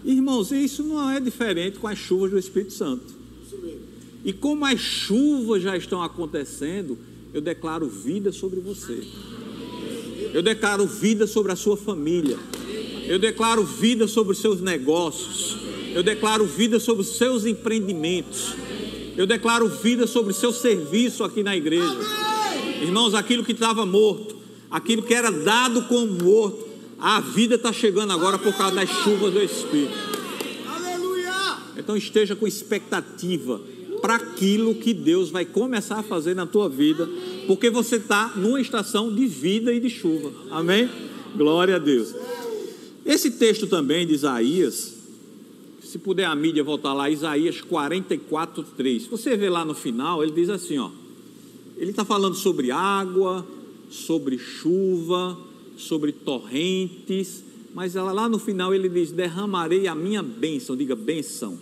Irmãos, 0.05 0.51
isso 0.53 0.83
não 0.83 1.11
é 1.11 1.21
diferente 1.21 1.79
com 1.79 1.89
as 1.89 1.99
chuvas 1.99 2.31
do 2.31 2.39
Espírito 2.39 2.73
Santo. 2.73 3.21
E 4.25 4.33
como 4.33 4.65
as 4.67 4.79
chuvas 4.79 5.63
já 5.63 5.77
estão 5.77 6.03
acontecendo, 6.03 6.99
eu 7.33 7.41
declaro 7.41 7.89
vida 7.89 8.33
sobre 8.33 8.61
você. 8.61 9.03
Eu 10.33 10.43
declaro 10.43 10.87
vida 10.87 11.27
sobre 11.27 11.53
a 11.53 11.57
sua 11.57 11.77
família. 11.77 12.39
Eu 13.11 13.19
declaro 13.19 13.65
vida 13.65 14.07
sobre 14.07 14.35
os 14.35 14.39
seus 14.39 14.61
negócios. 14.61 15.57
Eu 15.93 16.01
declaro 16.01 16.47
vida 16.47 16.79
sobre 16.79 17.03
os 17.03 17.17
seus 17.17 17.45
empreendimentos. 17.45 18.55
Eu 19.17 19.27
declaro 19.27 19.67
vida 19.69 20.07
sobre 20.07 20.31
o 20.31 20.35
seu 20.35 20.53
serviço 20.53 21.25
aqui 21.25 21.43
na 21.43 21.57
igreja. 21.57 21.97
Irmãos, 22.81 23.13
aquilo 23.13 23.45
que 23.45 23.51
estava 23.51 23.85
morto, 23.85 24.37
aquilo 24.71 25.03
que 25.03 25.13
era 25.13 25.29
dado 25.29 25.83
como 25.87 26.07
morto, 26.23 26.69
a 27.01 27.21
vida 27.21 27.57
está 27.57 27.73
chegando 27.73 28.13
agora 28.13 28.39
por 28.39 28.57
causa 28.57 28.77
das 28.77 28.89
chuvas 28.89 29.33
do 29.33 29.43
Espírito. 29.43 29.99
Aleluia! 30.69 31.57
Então 31.77 31.97
esteja 31.97 32.37
com 32.37 32.47
expectativa 32.47 33.61
para 34.01 34.15
aquilo 34.15 34.73
que 34.77 34.95
Deus 34.95 35.31
vai 35.31 35.45
começar 35.45 35.99
a 35.99 36.05
fazer 36.05 36.37
na 36.37 36.47
tua 36.47 36.69
vida, 36.69 37.09
porque 37.49 37.71
você 37.71 37.97
está 37.97 38.35
numa 38.37 38.61
estação 38.61 39.13
de 39.13 39.27
vida 39.27 39.75
e 39.75 39.81
de 39.81 39.91
chuva. 39.91 40.31
Amém? 40.49 40.89
Glória 41.37 41.75
a 41.75 41.79
Deus. 41.81 42.15
Esse 43.05 43.31
texto 43.33 43.67
também 43.67 44.07
de 44.07 44.15
Isaías, 44.15 44.97
se 45.83 45.99
puder 45.99 46.27
a 46.27 46.35
mídia 46.35 46.63
voltar 46.63 46.93
lá, 46.93 47.11
Isaías 47.11 47.61
44, 47.61 48.63
3. 48.77 49.07
Você 49.07 49.37
vê 49.37 49.49
lá 49.49 49.65
no 49.65 49.75
final, 49.75 50.23
ele 50.23 50.33
diz 50.33 50.49
assim: 50.49 50.79
ó, 50.79 50.91
ele 51.77 51.91
está 51.91 52.05
falando 52.05 52.35
sobre 52.35 52.71
água, 52.71 53.47
sobre 53.91 54.39
chuva, 54.39 55.37
sobre 55.77 56.13
torrentes, 56.13 57.43
mas 57.75 57.95
lá 57.95 58.29
no 58.29 58.39
final 58.39 58.75
ele 58.75 58.89
diz: 58.89 59.11
derramarei 59.11 59.87
a 59.87 59.95
minha 59.95 60.23
bênção, 60.23 60.77
diga 60.77 60.95
bênção. 60.95 61.59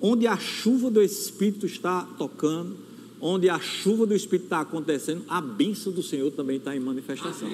Onde 0.00 0.26
a 0.26 0.36
chuva 0.36 0.90
do 0.90 1.02
Espírito 1.02 1.64
está 1.64 2.02
tocando, 2.18 2.76
onde 3.18 3.48
a 3.48 3.58
chuva 3.58 4.04
do 4.04 4.14
Espírito 4.14 4.44
está 4.44 4.60
acontecendo, 4.60 5.24
a 5.26 5.40
bênção 5.40 5.90
do 5.90 6.02
Senhor 6.02 6.30
também 6.30 6.58
está 6.58 6.76
em 6.76 6.80
manifestação. 6.80 7.48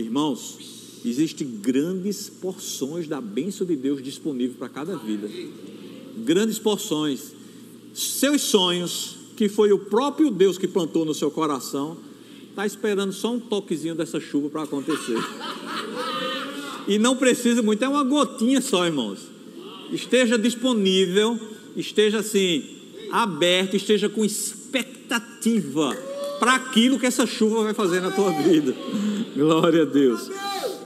Irmãos, 0.00 0.56
existem 1.04 1.46
grandes 1.46 2.30
porções 2.30 3.06
da 3.06 3.20
bênção 3.20 3.66
de 3.66 3.76
Deus 3.76 4.02
disponível 4.02 4.56
para 4.58 4.68
cada 4.68 4.96
vida. 4.96 5.28
Grandes 6.24 6.58
porções. 6.58 7.32
Seus 7.92 8.40
sonhos, 8.40 9.16
que 9.36 9.46
foi 9.48 9.72
o 9.72 9.78
próprio 9.78 10.30
Deus 10.30 10.56
que 10.56 10.66
plantou 10.66 11.04
no 11.04 11.12
seu 11.12 11.30
coração, 11.30 11.98
está 12.48 12.64
esperando 12.64 13.12
só 13.12 13.34
um 13.34 13.40
toquezinho 13.40 13.94
dessa 13.94 14.18
chuva 14.18 14.48
para 14.48 14.62
acontecer. 14.62 15.18
E 16.88 16.98
não 16.98 17.14
precisa 17.14 17.60
muito, 17.60 17.84
é 17.84 17.88
uma 17.88 18.02
gotinha 18.02 18.62
só, 18.62 18.86
irmãos. 18.86 19.20
Esteja 19.92 20.38
disponível, 20.38 21.38
esteja 21.76 22.20
assim, 22.20 22.64
aberto, 23.12 23.76
esteja 23.76 24.08
com 24.08 24.24
expectativa 24.24 26.09
para 26.40 26.54
aquilo 26.54 26.98
que 26.98 27.06
essa 27.06 27.26
chuva 27.26 27.62
vai 27.62 27.74
fazer 27.74 28.00
na 28.00 28.10
tua 28.10 28.32
vida. 28.32 28.74
Glória 29.36 29.82
a 29.82 29.84
Deus. 29.84 30.30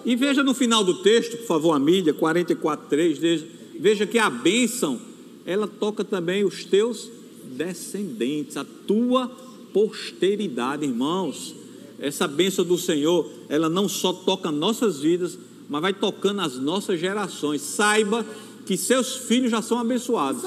E 0.04 0.16
veja 0.16 0.42
no 0.42 0.52
final 0.52 0.84
do 0.84 1.02
texto, 1.02 1.38
por 1.38 1.46
favor, 1.46 1.72
a 1.72 1.78
mídia, 1.78 2.12
44:3, 2.12 3.16
veja, 3.16 3.46
veja 3.78 4.06
que 4.06 4.18
a 4.18 4.28
bênção, 4.28 5.00
ela 5.46 5.66
toca 5.66 6.04
também 6.04 6.44
os 6.44 6.64
teus 6.64 7.08
descendentes, 7.44 8.56
a 8.56 8.66
tua 8.86 9.30
posteridade, 9.72 10.84
irmãos. 10.84 11.54
Essa 11.98 12.26
bênção 12.26 12.64
do 12.64 12.76
Senhor, 12.76 13.30
ela 13.48 13.68
não 13.68 13.88
só 13.88 14.12
toca 14.12 14.50
nossas 14.50 14.98
vidas, 14.98 15.38
mas 15.68 15.80
vai 15.80 15.94
tocando 15.94 16.40
as 16.40 16.58
nossas 16.58 16.98
gerações. 17.00 17.62
Saiba 17.62 18.26
que 18.66 18.76
seus 18.76 19.14
filhos 19.14 19.50
já 19.50 19.62
são 19.62 19.78
abençoados. 19.78 20.42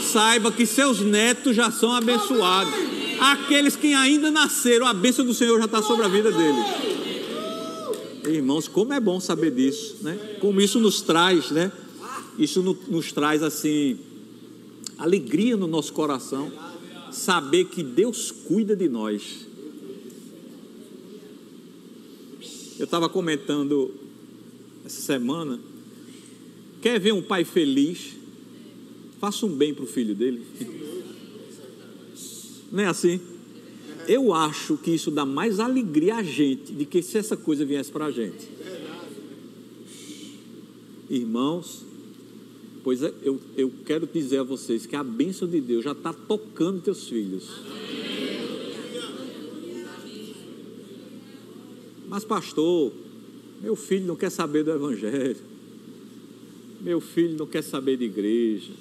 Saiba 0.00 0.52
que 0.52 0.64
seus 0.64 1.00
netos 1.00 1.56
já 1.56 1.70
são 1.70 1.92
abençoados. 1.92 3.01
Aqueles 3.22 3.76
que 3.76 3.94
ainda 3.94 4.32
nasceram, 4.32 4.84
a 4.84 4.92
bênção 4.92 5.24
do 5.24 5.32
Senhor 5.32 5.56
já 5.60 5.66
está 5.66 5.80
sobre 5.80 6.04
a 6.04 6.08
vida 6.08 6.32
deles. 6.32 6.64
Irmãos, 8.26 8.66
como 8.66 8.92
é 8.92 8.98
bom 8.98 9.20
saber 9.20 9.52
disso, 9.52 9.98
né? 10.02 10.18
Como 10.40 10.60
isso 10.60 10.80
nos 10.80 11.02
traz, 11.02 11.52
né? 11.52 11.70
Isso 12.36 12.60
nos 12.88 13.12
traz 13.12 13.44
assim 13.44 13.96
alegria 14.98 15.56
no 15.56 15.68
nosso 15.68 15.92
coração, 15.92 16.50
saber 17.12 17.66
que 17.66 17.84
Deus 17.84 18.32
cuida 18.32 18.74
de 18.74 18.88
nós. 18.88 19.46
Eu 22.76 22.84
estava 22.86 23.08
comentando 23.08 23.94
essa 24.84 25.00
semana. 25.00 25.60
Quer 26.80 26.98
ver 26.98 27.12
um 27.12 27.22
pai 27.22 27.44
feliz? 27.44 28.14
Faça 29.20 29.46
um 29.46 29.54
bem 29.54 29.72
para 29.72 29.84
o 29.84 29.86
filho 29.86 30.12
dele. 30.12 30.44
Não 32.72 32.82
é 32.82 32.86
assim? 32.86 33.20
Eu 34.08 34.32
acho 34.32 34.78
que 34.78 34.90
isso 34.90 35.10
dá 35.10 35.26
mais 35.26 35.60
alegria 35.60 36.16
a 36.16 36.22
gente 36.22 36.72
do 36.72 36.86
que 36.86 37.02
se 37.02 37.18
essa 37.18 37.36
coisa 37.36 37.66
viesse 37.66 37.92
para 37.92 38.06
a 38.06 38.10
gente. 38.10 38.48
Irmãos, 41.10 41.84
pois 42.82 43.02
é, 43.02 43.12
eu, 43.22 43.38
eu 43.56 43.70
quero 43.84 44.08
dizer 44.12 44.38
a 44.38 44.42
vocês 44.42 44.86
que 44.86 44.96
a 44.96 45.04
bênção 45.04 45.46
de 45.46 45.60
Deus 45.60 45.84
já 45.84 45.92
está 45.92 46.14
tocando 46.14 46.80
teus 46.80 47.06
filhos. 47.06 47.60
Mas, 52.08 52.24
pastor, 52.24 52.92
meu 53.62 53.76
filho 53.76 54.06
não 54.06 54.16
quer 54.16 54.30
saber 54.30 54.64
do 54.64 54.70
Evangelho. 54.70 55.36
Meu 56.80 57.00
filho 57.00 57.36
não 57.38 57.46
quer 57.46 57.62
saber 57.62 57.96
de 57.98 58.04
igreja. 58.04 58.72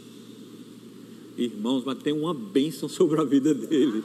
Irmãos, 1.38 1.84
mas 1.86 1.98
tem 2.00 2.14
uma 2.14 2.34
bênção 2.34 2.90
sobre 2.90 3.20
a 3.20 3.24
vida 3.24 3.54
dele. 3.54 4.04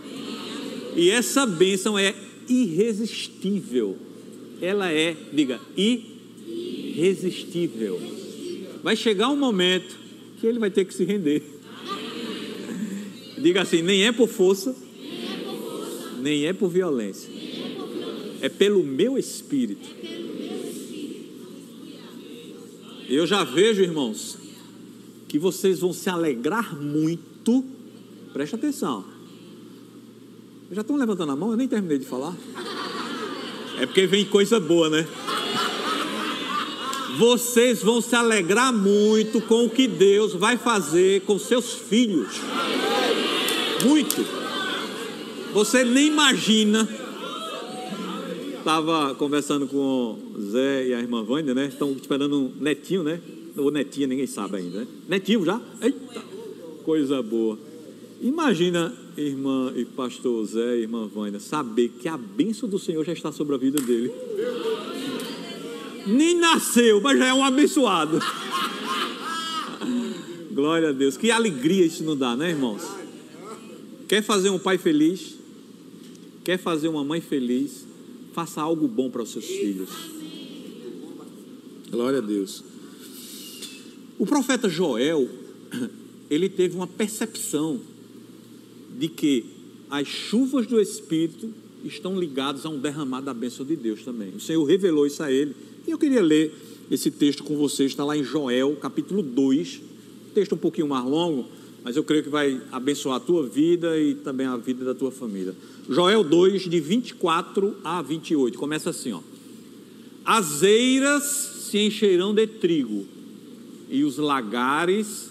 E 0.95 1.11
essa 1.11 1.47
bênção 1.47 1.99
é 1.99 2.15
irresistível. 2.49 3.97
Ela 4.61 4.93
é, 4.93 5.17
diga, 5.33 5.61
irresistível. 6.95 8.01
Vai 8.83 8.97
chegar 8.97 9.29
um 9.29 9.37
momento 9.37 9.97
que 10.41 10.47
ele 10.47 10.59
vai 10.59 10.71
ter 10.71 10.85
que 10.85 10.95
se 10.95 11.05
render. 11.05 11.43
Diga 13.39 13.63
assim: 13.63 13.83
nem 13.83 14.05
é 14.05 14.13
por 14.13 14.29
força, 14.29 14.75
nem 16.23 16.47
é 16.47 16.53
por 16.53 16.69
violência 16.69 17.37
é 18.41 18.49
pelo 18.49 18.83
meu 18.83 19.19
espírito. 19.19 19.89
Eu 23.09 23.27
já 23.27 23.45
vejo, 23.45 23.83
irmãos, 23.83 24.37
que 25.29 25.39
vocês 25.39 25.81
vão 25.81 25.93
se 25.93 26.09
alegrar 26.09 26.75
muito. 26.81 27.65
Preste 28.33 28.55
atenção. 28.55 29.05
Já 30.71 30.81
estão 30.81 30.97
levantando 30.97 31.33
a 31.33 31.37
mão? 31.37 31.51
Eu 31.51 31.57
nem 31.57 31.69
terminei 31.69 31.99
de 31.99 32.05
falar. 32.05 32.35
É 33.79 33.87
porque 33.87 34.07
vem 34.07 34.25
coisa 34.25 34.59
boa, 34.59 34.91
né? 34.91 35.07
Vocês 37.19 37.83
vão 37.83 38.01
se 38.01 38.15
alegrar 38.15 38.73
muito 38.73 39.41
com 39.41 39.65
o 39.65 39.71
que 39.71 39.87
Deus 39.87 40.35
vai 40.35 40.57
fazer 40.57 41.23
com 41.23 41.39
seus 41.39 41.73
filhos. 41.73 42.41
Muito. 43.85 44.25
Você 45.53 45.85
nem 45.85 46.09
imagina 46.09 46.87
estava 48.67 49.15
conversando 49.15 49.69
com 49.69 49.79
o 49.79 50.41
Zé 50.51 50.89
e 50.89 50.93
a 50.95 50.99
irmã 50.99 51.23
Vânia, 51.23 51.55
né? 51.55 51.67
Estão 51.67 51.93
esperando 51.93 52.37
um 52.37 52.53
netinho, 52.61 53.05
né? 53.05 53.21
Ou 53.57 53.71
netinha, 53.71 54.07
ninguém 54.07 54.27
sabe 54.27 54.59
ainda, 54.59 54.81
né? 54.81 54.87
Netinho 55.09 55.45
já? 55.45 55.61
Eita, 55.81 56.23
coisa 56.85 57.23
boa. 57.23 57.59
Imagina, 58.21 58.95
irmã 59.17 59.73
e 59.75 59.85
pastor 59.85 60.45
Zé 60.45 60.77
irmã 60.77 61.07
Vânia, 61.07 61.41
saber 61.41 61.89
que 62.01 62.09
a 62.09 62.17
bênção 62.17 62.69
do 62.69 62.79
Senhor 62.79 63.05
já 63.05 63.13
está 63.13 63.33
sobre 63.33 63.55
a 63.55 63.59
vida 63.59 63.81
dele. 63.81 64.13
Nem 66.07 66.39
nasceu, 66.39 67.01
mas 67.01 67.19
já 67.19 67.27
é 67.27 67.35
um 67.35 67.45
abençoado. 67.45 68.21
Glória 70.53 70.91
a 70.91 70.93
Deus. 70.93 71.17
Que 71.17 71.31
alegria 71.31 71.85
isso 71.85 72.05
não 72.05 72.17
dá, 72.17 72.37
né, 72.37 72.51
irmãos? 72.51 72.83
Quer 74.09 74.23
fazer 74.23 74.51
um 74.51 74.59
pai 74.59 74.79
feliz? 74.79 75.35
Quer 76.45 76.59
fazer 76.59 76.89
uma 76.89 77.05
mãe 77.05 77.21
feliz? 77.21 77.87
Faça 78.33 78.63
algo 78.63 78.87
bom 78.87 79.11
para 79.11 79.23
os 79.23 79.31
seus 79.31 79.47
filhos. 79.47 79.91
Glória 81.91 82.19
a 82.19 82.23
Deus. 82.23 82.76
O 84.19 84.27
profeta 84.27 84.69
Joel, 84.69 85.29
ele 86.31 86.49
teve 86.49 86.75
uma 86.75 86.87
percepção 86.87 87.81
de 88.99 89.09
que 89.09 89.45
as 89.91 90.09
chuvas 90.09 90.67
do 90.67 90.81
Espírito 90.81 91.53
estão 91.85 92.19
ligadas 92.19 92.65
a 92.65 92.69
um 92.69 92.79
derramar 92.79 93.21
da 93.21 93.35
bênção 93.35 93.65
de 93.65 93.77
Deus 93.77 94.03
também. 94.03 94.31
O 94.31 94.41
Senhor 94.41 94.65
revelou 94.65 95.07
isso 95.07 95.23
a 95.23 95.31
ele. 95.31 95.55
E 95.87 95.91
eu 95.91 95.99
queria 95.99 96.23
ler 96.23 96.53
esse 96.91 97.11
texto 97.11 97.45
com 97.45 97.57
vocês, 97.57 97.93
está 97.93 98.05
lá 98.05 98.17
em 98.17 98.25
Joel, 98.25 98.75
capítulo 98.77 99.23
2, 99.23 99.81
texto 100.35 100.55
um 100.55 100.59
pouquinho 100.59 100.89
mais 100.89 101.05
longo, 101.05 101.47
mas 101.85 101.97
eu 101.97 102.03
creio 102.03 102.23
que 102.23 102.29
vai 102.29 102.61
abençoar 102.73 103.17
a 103.17 103.21
tua 103.21 103.47
vida 103.47 103.99
e 103.99 104.15
também 104.17 104.47
a 104.47 104.57
vida 104.57 104.85
da 104.85 104.95
tua 104.95 105.11
família. 105.11 105.55
Joel 105.89 106.25
2, 106.25 106.69
de 106.69 106.81
24 106.81 107.77
a 107.85 108.03
28, 108.03 108.59
começa 108.59 108.91
assim: 108.91 109.13
ó. 109.13 109.21
As 110.25 110.63
eiras 110.63 111.23
se 111.71 111.79
encherão 111.79 112.35
de 112.35 112.47
trigo, 112.47 113.07
e 113.89 114.05
os 114.05 114.19
lagares 114.19 115.31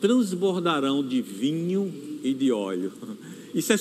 transbordarão 0.00 1.06
de 1.06 1.20
vinho 1.20 1.92
e 2.22 2.32
de 2.32 2.50
óleo. 2.50 2.92
Isso 3.52 3.72
é, 3.72 3.76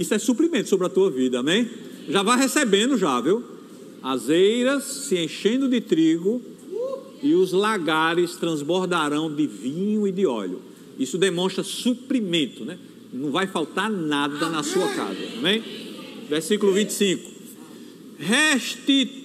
isso 0.00 0.14
é 0.14 0.18
suprimento 0.18 0.68
sobre 0.68 0.88
a 0.88 0.90
tua 0.90 1.08
vida, 1.08 1.38
amém? 1.38 1.70
Já 2.08 2.24
vai 2.24 2.36
recebendo, 2.36 2.98
já, 2.98 3.20
viu? 3.20 3.44
As 4.02 4.28
eiras 4.28 4.82
se 4.82 5.16
enchendo 5.16 5.68
de 5.68 5.80
trigo, 5.80 6.42
e 7.22 7.34
os 7.34 7.52
lagares 7.52 8.34
transbordarão 8.34 9.32
de 9.32 9.46
vinho 9.46 10.06
e 10.08 10.12
de 10.12 10.26
óleo. 10.26 10.60
Isso 10.98 11.16
demonstra 11.16 11.62
suprimento, 11.62 12.64
né? 12.64 12.78
Não 13.12 13.30
vai 13.30 13.46
faltar 13.46 13.88
nada 13.88 14.48
na 14.48 14.62
sua 14.62 14.88
casa. 14.88 15.18
Amém? 15.38 15.62
Versículo 16.28 16.72
25: 16.72 17.30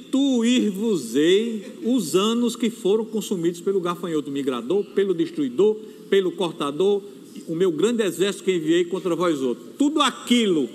Restituir-vos-ei 0.08 1.80
os 1.84 2.16
anos 2.16 2.56
que 2.56 2.70
foram 2.70 3.04
consumidos 3.04 3.60
pelo 3.60 3.82
gafanhoto 3.82 4.32
migrador, 4.32 4.84
pelo 4.96 5.14
destruidor, 5.14 5.76
pelo 6.10 6.32
cortador, 6.32 7.02
o 7.48 7.54
meu 7.54 7.72
grande 7.72 8.04
exército 8.04 8.46
que 8.46 8.56
enviei 8.56 8.86
contra 8.86 9.16
vós 9.16 9.42
outros. 9.42 9.68
Tudo 9.78 10.02
aquilo 10.02 10.70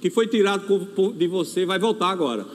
que 0.00 0.08
foi 0.10 0.26
tirado 0.26 0.64
de 1.12 1.26
você 1.26 1.66
vai 1.66 1.78
voltar 1.78 2.08
agora. 2.08 2.46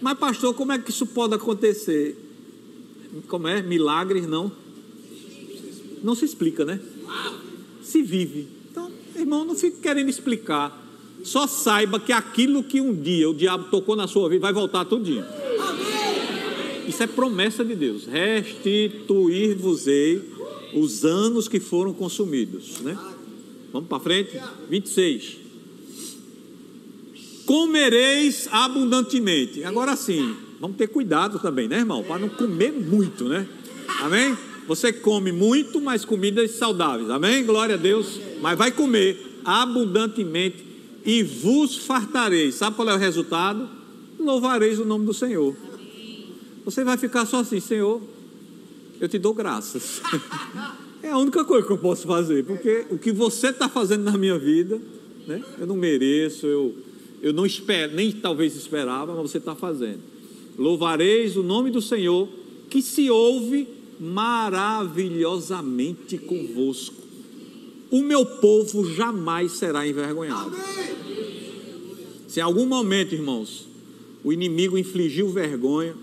Mas, 0.00 0.18
pastor, 0.18 0.52
como 0.54 0.72
é 0.72 0.78
que 0.78 0.90
isso 0.90 1.06
pode 1.06 1.34
acontecer? 1.34 2.16
Como 3.28 3.48
é? 3.48 3.62
Milagres 3.62 4.26
não? 4.26 4.52
Não 6.02 6.14
se 6.14 6.24
explica, 6.24 6.64
né? 6.64 6.80
Se 7.82 8.02
vive. 8.02 8.48
Então, 8.70 8.90
irmão, 9.16 9.44
não 9.44 9.54
fique 9.54 9.78
querendo 9.80 10.08
explicar. 10.08 10.81
Só 11.22 11.46
saiba 11.46 12.00
que 12.00 12.12
aquilo 12.12 12.62
que 12.62 12.80
um 12.80 12.94
dia 12.94 13.28
o 13.30 13.34
diabo 13.34 13.64
tocou 13.70 13.94
na 13.94 14.08
sua 14.08 14.28
vida 14.28 14.42
vai 14.42 14.52
voltar 14.52 14.84
todo 14.84 15.04
dia. 15.04 15.24
Isso 16.86 17.02
é 17.02 17.06
promessa 17.06 17.64
de 17.64 17.74
Deus. 17.74 18.04
Restituir-vos-ei 18.06 20.22
os 20.74 21.04
anos 21.04 21.48
que 21.48 21.60
foram 21.60 21.92
consumidos, 21.92 22.80
né? 22.80 22.96
Vamos 23.72 23.88
para 23.88 24.00
frente? 24.00 24.38
26. 24.68 25.36
Comereis 27.46 28.48
abundantemente. 28.50 29.64
Agora 29.64 29.96
sim, 29.96 30.36
vamos 30.60 30.76
ter 30.76 30.88
cuidado 30.88 31.38
também, 31.38 31.68
né, 31.68 31.78
irmão? 31.78 32.02
Para 32.02 32.18
não 32.18 32.28
comer 32.28 32.72
muito, 32.72 33.24
né? 33.24 33.46
Amém? 34.00 34.36
Você 34.66 34.92
come 34.92 35.32
muito, 35.32 35.80
mas 35.80 36.04
comidas 36.04 36.50
saudáveis. 36.52 37.10
Amém? 37.10 37.44
Glória 37.44 37.74
a 37.74 37.78
Deus. 37.78 38.20
Mas 38.40 38.58
vai 38.58 38.70
comer 38.70 39.40
abundantemente 39.44 40.71
e 41.04 41.22
vos 41.22 41.78
fartareis. 41.78 42.54
Sabe 42.54 42.76
qual 42.76 42.88
é 42.88 42.94
o 42.94 42.98
resultado? 42.98 43.68
Louvareis 44.18 44.78
o 44.78 44.84
nome 44.84 45.04
do 45.04 45.14
Senhor. 45.14 45.54
Você 46.64 46.84
vai 46.84 46.96
ficar 46.96 47.26
só 47.26 47.40
assim, 47.40 47.60
Senhor, 47.60 48.00
eu 49.00 49.08
te 49.08 49.18
dou 49.18 49.34
graças. 49.34 50.00
É 51.02 51.10
a 51.10 51.18
única 51.18 51.44
coisa 51.44 51.66
que 51.66 51.72
eu 51.72 51.78
posso 51.78 52.06
fazer, 52.06 52.44
porque 52.44 52.86
o 52.88 52.96
que 52.96 53.10
você 53.10 53.48
está 53.48 53.68
fazendo 53.68 54.04
na 54.04 54.16
minha 54.16 54.38
vida, 54.38 54.80
né, 55.26 55.42
eu 55.58 55.66
não 55.66 55.74
mereço, 55.74 56.46
eu, 56.46 56.72
eu 57.20 57.32
não 57.32 57.44
espero, 57.44 57.92
nem 57.92 58.12
talvez 58.12 58.54
esperava, 58.54 59.12
mas 59.12 59.32
você 59.32 59.38
está 59.38 59.56
fazendo. 59.56 59.98
Louvareis 60.56 61.36
o 61.36 61.42
nome 61.42 61.72
do 61.72 61.82
Senhor, 61.82 62.28
que 62.70 62.80
se 62.80 63.10
ouve 63.10 63.66
maravilhosamente 63.98 66.18
convosco. 66.18 67.01
O 67.92 68.00
meu 68.00 68.24
povo 68.24 68.90
jamais 68.90 69.52
será 69.52 69.86
envergonhado. 69.86 70.56
Se 72.26 72.40
em 72.40 72.42
algum 72.42 72.64
momento, 72.64 73.14
irmãos, 73.14 73.68
o 74.24 74.32
inimigo 74.32 74.78
infligiu 74.78 75.28
vergonha, 75.28 75.94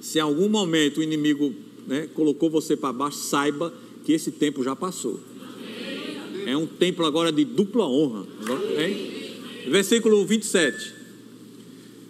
se 0.00 0.18
em 0.18 0.20
algum 0.20 0.48
momento 0.48 0.98
o 0.98 1.02
inimigo 1.02 1.54
né, 1.86 2.08
colocou 2.12 2.50
você 2.50 2.76
para 2.76 2.92
baixo, 2.92 3.18
saiba 3.18 3.72
que 4.04 4.12
esse 4.12 4.32
tempo 4.32 4.64
já 4.64 4.74
passou. 4.74 5.20
É 6.44 6.56
um 6.56 6.66
templo 6.66 7.06
agora 7.06 7.30
de 7.30 7.44
dupla 7.44 7.86
honra. 7.86 8.26
Hein? 8.76 9.70
Versículo 9.70 10.26
27. 10.26 10.92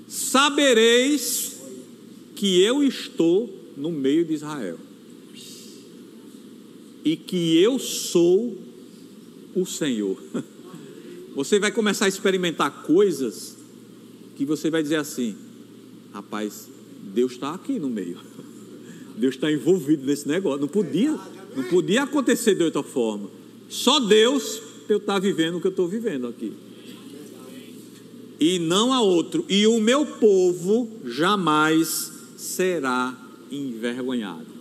Sabereis 0.09 1.61
que 2.35 2.63
eu 2.63 2.83
estou 2.83 3.55
no 3.77 3.93
meio 3.93 4.25
de 4.25 4.33
Israel 4.33 4.88
e 7.09 7.17
que 7.17 7.57
eu 7.57 7.79
sou 7.79 8.59
o 9.55 9.65
Senhor. 9.65 10.23
Você 11.35 11.59
vai 11.59 11.73
começar 11.73 12.05
a 12.05 12.09
experimentar 12.09 12.83
coisas 12.83 13.57
que 14.37 14.45
você 14.45 14.71
vai 14.71 14.83
dizer 14.83 14.97
assim: 14.97 15.37
rapaz, 16.13 16.69
Deus 17.15 17.33
está 17.33 17.55
aqui 17.55 17.79
no 17.79 17.89
meio. 17.89 18.19
Deus 19.17 19.37
está 19.37 19.51
envolvido 19.51 20.05
nesse 20.05 20.27
negócio. 20.27 20.61
Não 20.61 20.69
podia, 20.69 21.17
não 21.57 21.65
podia 21.65 22.03
acontecer 22.03 22.57
de 22.57 22.65
outra 22.65 22.83
forma. 22.83 23.31
Só 23.69 24.01
Deus 24.01 24.61
eu 24.89 24.99
estar 24.99 25.15
tá 25.15 25.19
vivendo 25.19 25.57
o 25.57 25.61
que 25.61 25.69
eu 25.69 25.71
estou 25.71 25.87
vivendo 25.87 26.27
aqui. 26.27 26.53
E 28.41 28.59
não 28.59 28.93
há 28.93 29.01
outro. 29.01 29.45
E 29.49 29.67
o 29.67 29.81
meu 29.81 30.05
povo 30.05 30.89
jamais 31.05 32.13
será 32.37 33.17
envergonhado. 33.51 34.58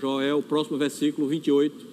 Joel, 0.00 0.42
próximo 0.42 0.78
versículo 0.78 1.28
28. 1.28 1.86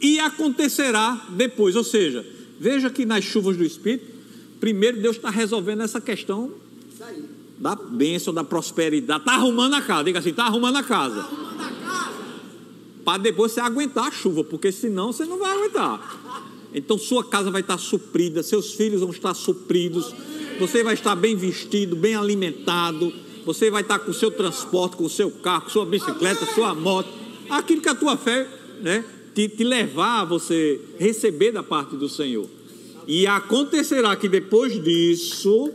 E 0.00 0.18
acontecerá 0.18 1.26
depois, 1.30 1.76
ou 1.76 1.84
seja, 1.84 2.24
veja 2.58 2.90
que 2.90 3.04
nas 3.06 3.24
chuvas 3.24 3.56
do 3.56 3.64
Espírito, 3.64 4.06
primeiro 4.60 5.00
Deus 5.00 5.16
está 5.16 5.30
resolvendo 5.30 5.82
essa 5.82 6.00
questão 6.00 6.52
da 7.58 7.74
bênção, 7.74 8.32
da 8.32 8.44
prosperidade. 8.44 9.20
Está 9.20 9.34
arrumando 9.34 9.74
a 9.74 9.82
casa, 9.82 10.04
diga 10.04 10.18
assim: 10.18 10.30
está 10.30 10.44
arrumando 10.44 10.76
a 10.76 10.82
casa. 10.82 11.22
Tá 11.22 12.12
Para 13.04 13.22
depois 13.22 13.52
você 13.52 13.60
aguentar 13.60 14.08
a 14.08 14.10
chuva, 14.10 14.44
porque 14.44 14.70
senão 14.70 15.12
você 15.12 15.24
não 15.24 15.38
vai 15.38 15.52
aguentar. 15.52 16.26
Então 16.74 16.98
sua 16.98 17.24
casa 17.24 17.50
vai 17.50 17.62
estar 17.62 17.78
suprida, 17.78 18.42
seus 18.42 18.74
filhos 18.74 19.00
vão 19.00 19.10
estar 19.10 19.32
supridos, 19.32 20.14
você 20.58 20.84
vai 20.84 20.94
estar 20.94 21.14
bem 21.14 21.34
vestido, 21.34 21.96
bem 21.96 22.14
alimentado, 22.14 23.12
você 23.46 23.70
vai 23.70 23.82
estar 23.82 23.98
com 24.00 24.10
o 24.10 24.14
seu 24.14 24.30
transporte, 24.30 24.96
com 24.96 25.04
o 25.04 25.10
seu 25.10 25.30
carro, 25.30 25.70
sua 25.70 25.86
bicicleta, 25.86 26.44
sua 26.54 26.74
moto, 26.74 27.08
aquilo 27.48 27.80
que 27.80 27.88
a 27.88 27.94
tua 27.94 28.16
fé 28.16 28.48
né, 28.80 29.04
te, 29.34 29.48
te 29.48 29.64
levar 29.64 30.22
a 30.22 30.24
você 30.24 30.80
receber 30.98 31.52
da 31.52 31.62
parte 31.62 31.96
do 31.96 32.08
Senhor. 32.08 32.48
E 33.06 33.26
acontecerá 33.26 34.16
que 34.16 34.28
depois 34.28 34.82
disso 34.82 35.70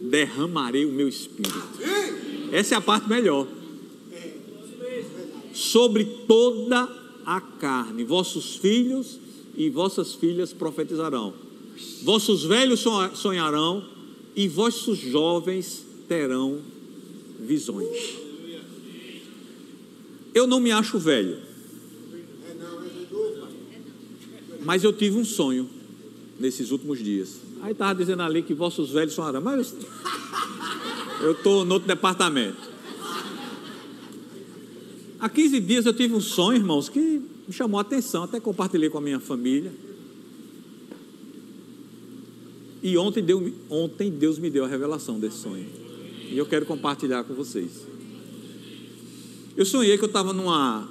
derramarei 0.00 0.84
o 0.84 0.92
meu 0.92 1.08
espírito. 1.08 1.78
Essa 2.52 2.74
é 2.74 2.78
a 2.78 2.80
parte 2.80 3.08
melhor. 3.08 3.46
Sobre 5.52 6.04
toda 6.26 6.88
a 7.26 7.40
carne, 7.40 8.04
vossos 8.04 8.56
filhos 8.56 9.18
e 9.56 9.68
vossas 9.68 10.14
filhas 10.14 10.52
profetizarão, 10.52 11.34
vossos 12.02 12.44
velhos 12.44 12.84
sonharão 13.14 13.84
e 14.34 14.48
vossos 14.48 14.98
jovens 14.98 15.84
terão 16.08 16.60
visões. 17.40 18.27
Eu 20.34 20.46
não 20.46 20.60
me 20.60 20.70
acho 20.70 20.98
velho, 20.98 21.38
mas 24.64 24.84
eu 24.84 24.92
tive 24.92 25.16
um 25.16 25.24
sonho 25.24 25.68
nesses 26.38 26.70
últimos 26.70 26.98
dias. 26.98 27.40
Aí 27.60 27.72
estava 27.72 27.94
dizendo 27.94 28.22
ali 28.22 28.42
que 28.42 28.54
vossos 28.54 28.90
velhos 28.90 29.14
são 29.14 29.24
aramas. 29.24 29.74
Mas 29.74 29.88
eu 31.20 31.32
estou 31.32 31.64
no 31.64 31.74
outro 31.74 31.88
departamento. 31.88 32.68
Há 35.18 35.28
15 35.28 35.60
dias 35.60 35.86
eu 35.86 35.92
tive 35.92 36.14
um 36.14 36.20
sonho, 36.20 36.58
irmãos, 36.58 36.88
que 36.88 37.00
me 37.00 37.52
chamou 37.52 37.78
a 37.78 37.80
atenção. 37.80 38.22
Até 38.22 38.38
compartilhei 38.38 38.88
com 38.88 38.98
a 38.98 39.00
minha 39.00 39.18
família. 39.18 39.72
E 42.80 42.96
ontem, 42.96 43.22
deu, 43.22 43.52
ontem 43.68 44.10
Deus 44.10 44.38
me 44.38 44.48
deu 44.48 44.64
a 44.64 44.68
revelação 44.68 45.18
desse 45.18 45.38
sonho. 45.38 45.66
E 46.30 46.38
eu 46.38 46.46
quero 46.46 46.64
compartilhar 46.66 47.24
com 47.24 47.34
vocês. 47.34 47.86
Eu 49.58 49.64
sonhei 49.64 49.98
que 49.98 50.04
eu 50.04 50.06
estava 50.06 50.32
numa, 50.32 50.88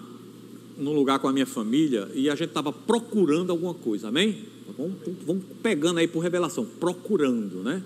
num 0.77 0.91
lugar 0.91 1.19
com 1.19 1.27
a 1.29 1.31
minha 1.31 1.45
família 1.45 2.11
e 2.13 2.29
a 2.29 2.35
gente 2.35 2.49
estava 2.49 2.73
procurando 2.73 3.49
alguma 3.49 3.73
coisa, 3.73 4.09
amém? 4.09 4.43
Vamos, 4.77 4.97
vamos 5.25 5.45
pegando 5.63 5.99
aí 5.99 6.07
por 6.09 6.19
revelação, 6.19 6.67
procurando, 6.77 7.63
né? 7.63 7.81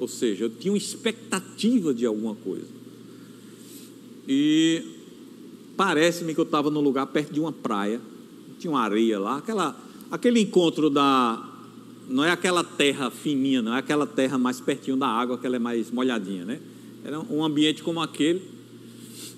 Ou 0.00 0.08
seja, 0.08 0.46
eu 0.46 0.48
tinha 0.48 0.72
uma 0.72 0.78
expectativa 0.78 1.92
de 1.92 2.06
alguma 2.06 2.34
coisa. 2.34 2.64
E 4.26 4.82
parece-me 5.76 6.32
que 6.32 6.40
eu 6.40 6.44
estava 6.44 6.70
num 6.70 6.80
lugar 6.80 7.08
perto 7.08 7.30
de 7.30 7.38
uma 7.38 7.52
praia, 7.52 8.00
tinha 8.58 8.70
uma 8.70 8.80
areia 8.80 9.20
lá, 9.20 9.36
aquela, 9.36 9.78
aquele 10.10 10.40
encontro 10.40 10.88
da. 10.88 11.46
Não 12.08 12.24
é 12.24 12.30
aquela 12.30 12.64
terra 12.64 13.10
fininha, 13.10 13.60
não 13.60 13.74
é 13.74 13.80
aquela 13.80 14.06
terra 14.06 14.38
mais 14.38 14.58
pertinho 14.62 14.96
da 14.96 15.08
água, 15.08 15.36
que 15.36 15.46
ela 15.46 15.56
é 15.56 15.58
mais 15.58 15.90
molhadinha, 15.90 16.46
né? 16.46 16.58
Era 17.04 17.20
um 17.20 17.44
ambiente 17.44 17.82
como 17.82 18.00
aquele. 18.00 18.51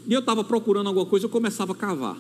E 0.06 0.12
eu 0.12 0.20
estava 0.20 0.44
procurando 0.44 0.86
alguma 0.86 1.06
coisa, 1.06 1.26
eu 1.26 1.30
começava 1.30 1.72
a 1.72 1.74
cavar. 1.74 2.18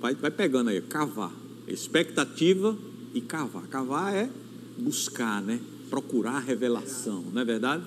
Vai, 0.00 0.14
vai 0.14 0.30
pegando 0.30 0.70
aí, 0.70 0.80
cavar. 0.80 1.32
Expectativa 1.66 2.76
e 3.14 3.20
cavar. 3.20 3.66
Cavar 3.68 4.14
é 4.14 4.30
buscar, 4.76 5.42
né? 5.42 5.60
Procurar 5.90 6.40
revelação, 6.40 7.24
não 7.32 7.42
é 7.42 7.44
verdade? 7.44 7.84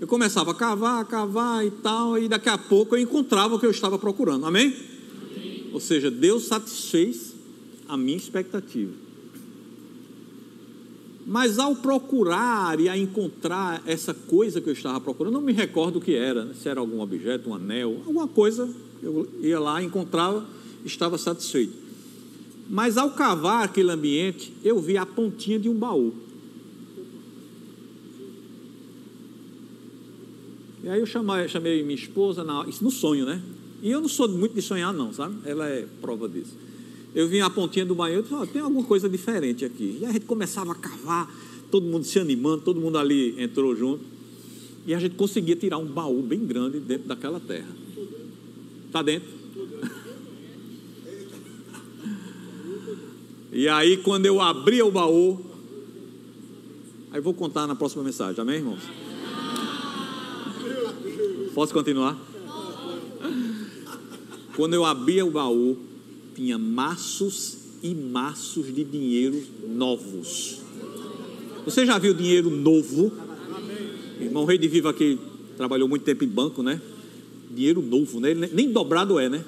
Eu 0.00 0.06
começava 0.06 0.50
a 0.50 0.54
cavar, 0.54 1.02
a 1.02 1.04
cavar 1.04 1.64
e 1.64 1.70
tal, 1.70 2.18
e 2.18 2.28
daqui 2.28 2.48
a 2.48 2.58
pouco 2.58 2.96
eu 2.96 3.00
encontrava 3.00 3.54
o 3.54 3.60
que 3.60 3.66
eu 3.66 3.70
estava 3.70 3.98
procurando. 3.98 4.44
Amém? 4.44 4.74
Amém. 5.36 5.70
Ou 5.72 5.80
seja, 5.80 6.10
Deus 6.10 6.44
satisfez 6.46 7.34
a 7.88 7.96
minha 7.96 8.16
expectativa. 8.16 9.03
Mas 11.26 11.58
ao 11.58 11.74
procurar 11.76 12.78
e 12.78 12.88
a 12.88 12.96
encontrar 12.96 13.82
essa 13.86 14.12
coisa 14.12 14.60
que 14.60 14.68
eu 14.68 14.72
estava 14.74 15.00
procurando, 15.00 15.34
não 15.34 15.40
me 15.40 15.52
recordo 15.52 15.96
o 15.96 16.00
que 16.00 16.14
era, 16.14 16.44
né? 16.44 16.54
se 16.54 16.68
era 16.68 16.80
algum 16.80 17.00
objeto, 17.00 17.48
um 17.48 17.54
anel, 17.54 18.02
alguma 18.04 18.28
coisa, 18.28 18.68
eu 19.02 19.26
ia 19.40 19.58
lá, 19.58 19.82
encontrava, 19.82 20.46
estava 20.84 21.16
satisfeito. 21.16 21.72
Mas 22.68 22.98
ao 22.98 23.10
cavar 23.10 23.64
aquele 23.64 23.90
ambiente, 23.90 24.52
eu 24.62 24.78
vi 24.80 24.98
a 24.98 25.06
pontinha 25.06 25.58
de 25.58 25.68
um 25.68 25.74
baú. 25.74 26.12
E 30.82 30.88
aí 30.88 31.00
eu 31.00 31.06
chamei, 31.06 31.48
chamei 31.48 31.82
minha 31.82 31.94
esposa, 31.94 32.44
na, 32.44 32.66
isso 32.68 32.84
no 32.84 32.90
sonho, 32.90 33.24
né? 33.24 33.40
E 33.82 33.90
eu 33.90 34.00
não 34.00 34.08
sou 34.08 34.28
muito 34.28 34.54
de 34.54 34.60
sonhar, 34.60 34.92
não, 34.92 35.12
sabe? 35.12 35.36
Ela 35.46 35.66
é 35.66 35.86
prova 36.00 36.28
disso. 36.28 36.54
Eu 37.14 37.28
vi 37.28 37.40
a 37.40 37.48
pontinha 37.48 37.86
do 37.86 37.94
banheiro 37.94 38.24
e 38.24 38.28
falei, 38.28 38.48
oh, 38.48 38.52
tem 38.52 38.60
alguma 38.60 38.84
coisa 38.84 39.08
diferente 39.08 39.64
aqui. 39.64 39.98
E 40.00 40.04
a 40.04 40.10
gente 40.10 40.26
começava 40.26 40.72
a 40.72 40.74
cavar, 40.74 41.32
todo 41.70 41.86
mundo 41.86 42.04
se 42.04 42.18
animando, 42.18 42.62
todo 42.62 42.80
mundo 42.80 42.98
ali 42.98 43.40
entrou 43.40 43.74
junto. 43.76 44.02
E 44.84 44.92
a 44.92 44.98
gente 44.98 45.14
conseguia 45.14 45.54
tirar 45.54 45.78
um 45.78 45.86
baú 45.86 46.20
bem 46.22 46.44
grande 46.44 46.80
dentro 46.80 47.06
daquela 47.06 47.38
terra. 47.38 47.70
Está 48.86 49.02
dentro? 49.02 49.28
E 53.56 53.68
aí, 53.68 53.98
quando 53.98 54.26
eu 54.26 54.40
abria 54.40 54.84
o 54.84 54.90
baú, 54.90 55.40
aí 57.12 57.20
vou 57.20 57.32
contar 57.32 57.68
na 57.68 57.76
próxima 57.76 58.02
mensagem, 58.02 58.40
amém, 58.40 58.56
irmãos? 58.56 58.80
Posso 61.54 61.72
continuar? 61.72 62.18
Quando 64.56 64.74
eu 64.74 64.84
abria 64.84 65.24
o 65.24 65.30
baú, 65.30 65.78
tinha 66.34 66.58
maços 66.58 67.58
e 67.82 67.94
maços 67.94 68.74
de 68.74 68.82
dinheiro 68.84 69.42
novos. 69.68 70.60
Você 71.64 71.86
já 71.86 71.98
viu 71.98 72.12
dinheiro 72.12 72.50
novo? 72.50 73.12
Irmão 74.20 74.44
Rei 74.44 74.58
de 74.58 74.68
Viva 74.68 74.90
aqui 74.90 75.18
trabalhou 75.56 75.88
muito 75.88 76.02
tempo 76.02 76.24
em 76.24 76.28
banco, 76.28 76.62
né? 76.62 76.80
Dinheiro 77.50 77.80
novo, 77.80 78.20
né? 78.20 78.34
Nem 78.34 78.70
dobrado 78.70 79.18
é, 79.18 79.28
né? 79.28 79.44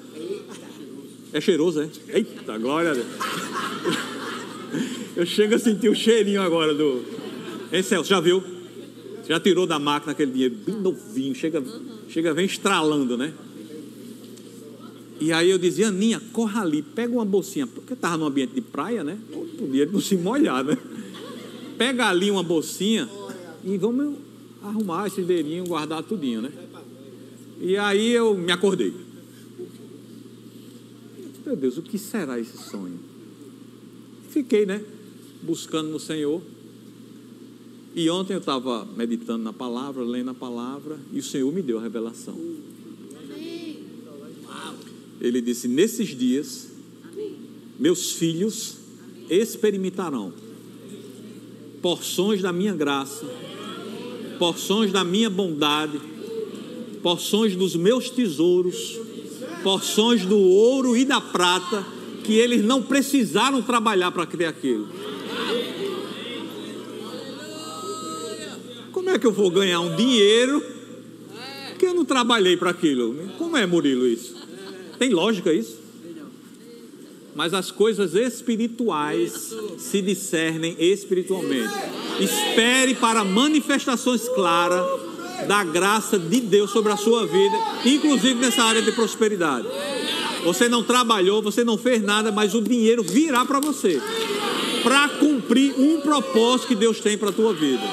É 1.33 1.41
cheiroso, 1.41 1.81
é? 1.81 1.89
Eita, 2.09 2.57
glória 2.57 2.91
a 2.91 2.93
Deus. 2.93 3.07
Eu 5.15 5.25
chego 5.25 5.55
a 5.55 5.59
sentir 5.59 5.89
o 5.89 5.95
cheirinho 5.95 6.41
agora 6.41 6.73
do. 6.73 7.03
Hein, 7.71 7.83
Celso, 7.83 8.09
já 8.09 8.19
viu? 8.19 8.43
Já 9.27 9.39
tirou 9.39 9.67
da 9.67 9.77
máquina 9.77 10.13
aquele 10.13 10.31
dinheiro 10.31 10.55
bem 10.65 10.75
novinho, 10.75 11.35
chega, 11.35 11.61
chega 12.07 12.33
vem 12.33 12.45
estralando, 12.45 13.17
né? 13.17 13.33
E 15.19 15.31
aí 15.31 15.49
eu 15.49 15.57
dizia, 15.57 15.87
Aninha, 15.87 16.21
corra 16.31 16.61
ali, 16.61 16.81
pega 16.81 17.13
uma 17.13 17.25
bolsinha, 17.25 17.65
porque 17.65 17.93
estava 17.93 18.17
no 18.17 18.25
ambiente 18.25 18.53
de 18.53 18.61
praia, 18.61 19.03
né? 19.03 19.17
Podia 19.57 19.85
não 19.85 19.99
se 19.99 20.15
molhar, 20.15 20.63
né? 20.63 20.77
Pega 21.77 22.07
ali 22.07 22.29
uma 22.29 22.43
bolsinha 22.43 23.09
e 23.63 23.77
vamos 23.77 24.15
arrumar 24.61 25.07
esse 25.07 25.21
dinheirinho, 25.21 25.65
guardar 25.65 26.03
tudinho, 26.03 26.41
né? 26.41 26.51
E 27.59 27.75
aí 27.77 28.11
eu 28.11 28.35
me 28.35 28.51
acordei. 28.51 28.93
Meu 31.45 31.55
Deus, 31.55 31.77
o 31.77 31.81
que 31.81 31.97
será 31.97 32.39
esse 32.39 32.57
sonho? 32.57 32.99
Fiquei, 34.29 34.65
né? 34.65 34.83
Buscando 35.41 35.89
no 35.89 35.99
Senhor. 35.99 36.41
E 37.95 38.09
ontem 38.09 38.33
eu 38.33 38.39
estava 38.39 38.85
meditando 38.95 39.43
na 39.43 39.53
palavra, 39.53 40.03
lendo 40.03 40.29
a 40.29 40.33
palavra, 40.33 40.99
e 41.11 41.19
o 41.19 41.23
Senhor 41.23 41.51
me 41.51 41.63
deu 41.63 41.79
a 41.79 41.81
revelação. 41.81 42.37
Ele 45.19 45.41
disse: 45.41 45.67
Nesses 45.67 46.09
dias, 46.17 46.67
meus 47.79 48.11
filhos 48.11 48.77
experimentarão 49.29 50.33
porções 51.81 52.41
da 52.41 52.51
minha 52.51 52.73
graça, 52.73 53.25
porções 54.39 54.91
da 54.91 55.03
minha 55.03 55.29
bondade, 55.29 55.99
porções 57.01 57.55
dos 57.55 57.75
meus 57.75 58.09
tesouros, 58.09 58.99
porções 59.63 60.25
do 60.25 60.37
ouro 60.37 60.97
e 60.97 61.05
da 61.05 61.21
prata, 61.21 61.85
que 62.23 62.33
eles 62.33 62.63
não 62.63 62.81
precisaram 62.81 63.61
trabalhar 63.61 64.11
para 64.11 64.25
criar 64.25 64.49
aquilo. 64.49 64.87
Como 68.91 69.09
é 69.09 69.17
que 69.17 69.25
eu 69.25 69.31
vou 69.31 69.49
ganhar 69.49 69.79
um 69.79 69.95
dinheiro 69.95 70.61
que 71.79 71.85
eu 71.85 71.93
não 71.93 72.03
trabalhei 72.03 72.57
para 72.57 72.71
aquilo? 72.71 73.15
Como 73.37 73.55
é, 73.55 73.65
Murilo, 73.65 74.07
isso? 74.07 74.36
Tem 74.97 75.09
lógica 75.09 75.53
isso? 75.53 75.79
Mas 77.35 77.53
as 77.53 77.69
coisas 77.69 78.15
espirituais 78.15 79.55
se 79.77 80.01
discernem 80.01 80.75
espiritualmente. 80.79 81.73
Espere 82.19 82.95
para 82.95 83.23
manifestações 83.23 84.27
claras 84.29 84.83
da 85.47 85.63
graça 85.63 86.17
de 86.17 86.41
Deus 86.41 86.71
sobre 86.71 86.91
a 86.91 86.97
sua 86.97 87.27
vida, 87.27 87.57
inclusive 87.85 88.35
nessa 88.35 88.63
área 88.63 88.81
de 88.81 88.91
prosperidade. 88.91 89.67
Você 90.43 90.67
não 90.67 90.83
trabalhou, 90.83 91.41
você 91.41 91.63
não 91.63 91.77
fez 91.77 92.01
nada, 92.01 92.31
mas 92.31 92.55
o 92.55 92.61
dinheiro 92.61 93.03
virá 93.03 93.45
para 93.45 93.59
você 93.59 94.01
para 94.87 95.09
cumprir 95.09 95.73
um 95.77 95.99
propósito 95.99 96.69
que 96.69 96.75
Deus 96.75 97.01
tem 97.01 97.17
para 97.17 97.29
a 97.29 97.33
tua 97.33 97.53
vida. 97.53 97.83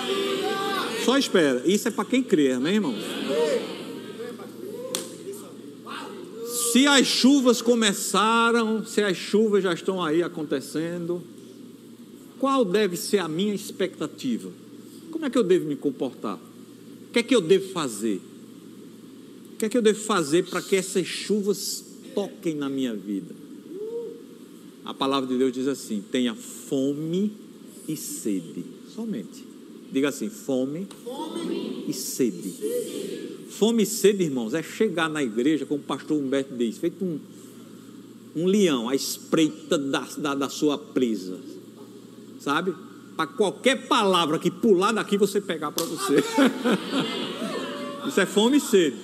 Só 1.04 1.18
espera. 1.18 1.60
Isso 1.64 1.88
é 1.88 1.90
para 1.90 2.04
quem 2.04 2.22
crê, 2.22 2.52
amém, 2.52 2.74
irmãos? 2.74 3.02
Se 6.74 6.88
as 6.88 7.06
chuvas 7.06 7.62
começaram, 7.62 8.84
se 8.84 9.00
as 9.00 9.16
chuvas 9.16 9.62
já 9.62 9.72
estão 9.72 10.02
aí 10.02 10.24
acontecendo, 10.24 11.22
qual 12.40 12.64
deve 12.64 12.96
ser 12.96 13.18
a 13.18 13.28
minha 13.28 13.54
expectativa? 13.54 14.50
Como 15.08 15.24
é 15.24 15.30
que 15.30 15.38
eu 15.38 15.44
devo 15.44 15.68
me 15.68 15.76
comportar? 15.76 16.36
O 16.36 17.12
que 17.12 17.20
é 17.20 17.22
que 17.22 17.32
eu 17.32 17.40
devo 17.40 17.68
fazer? 17.68 18.20
O 19.52 19.56
que 19.56 19.66
é 19.66 19.68
que 19.68 19.78
eu 19.78 19.82
devo 19.82 20.00
fazer 20.00 20.46
para 20.46 20.60
que 20.60 20.74
essas 20.74 21.06
chuvas 21.06 21.84
toquem 22.12 22.56
na 22.56 22.68
minha 22.68 22.92
vida? 22.92 23.36
A 24.84 24.92
palavra 24.92 25.28
de 25.28 25.38
Deus 25.38 25.52
diz 25.52 25.68
assim: 25.68 26.02
tenha 26.10 26.34
fome 26.34 27.34
e 27.86 27.96
sede, 27.96 28.64
somente. 28.92 29.44
Diga 29.92 30.08
assim: 30.08 30.28
fome, 30.28 30.88
fome. 31.04 31.84
e 31.86 31.92
sede. 31.92 33.33
Fome 33.58 33.84
e 33.84 33.86
sede, 33.86 34.24
irmãos, 34.24 34.52
é 34.52 34.62
chegar 34.62 35.08
na 35.08 35.22
igreja, 35.22 35.64
como 35.64 35.80
o 35.80 35.84
pastor 35.84 36.18
Humberto 36.18 36.54
diz, 36.56 36.76
feito 36.76 37.04
um, 37.04 37.20
um 38.34 38.46
leão 38.46 38.88
à 38.88 38.94
espreita 38.94 39.78
da, 39.78 40.06
da, 40.18 40.34
da 40.34 40.48
sua 40.48 40.76
presa. 40.76 41.38
Sabe? 42.40 42.74
Para 43.16 43.28
qualquer 43.28 43.86
palavra 43.86 44.40
que 44.40 44.50
pular 44.50 44.92
daqui, 44.92 45.16
você 45.16 45.40
pegar 45.40 45.70
para 45.70 45.84
você. 45.84 46.16
Isso 48.08 48.20
é 48.20 48.26
fome 48.26 48.56
e 48.56 48.60
sede. 48.60 48.96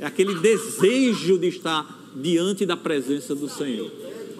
É 0.00 0.06
aquele 0.06 0.34
desejo 0.36 1.38
de 1.38 1.48
estar 1.48 2.12
diante 2.16 2.64
da 2.64 2.76
presença 2.76 3.34
do 3.34 3.48
Senhor 3.48 3.90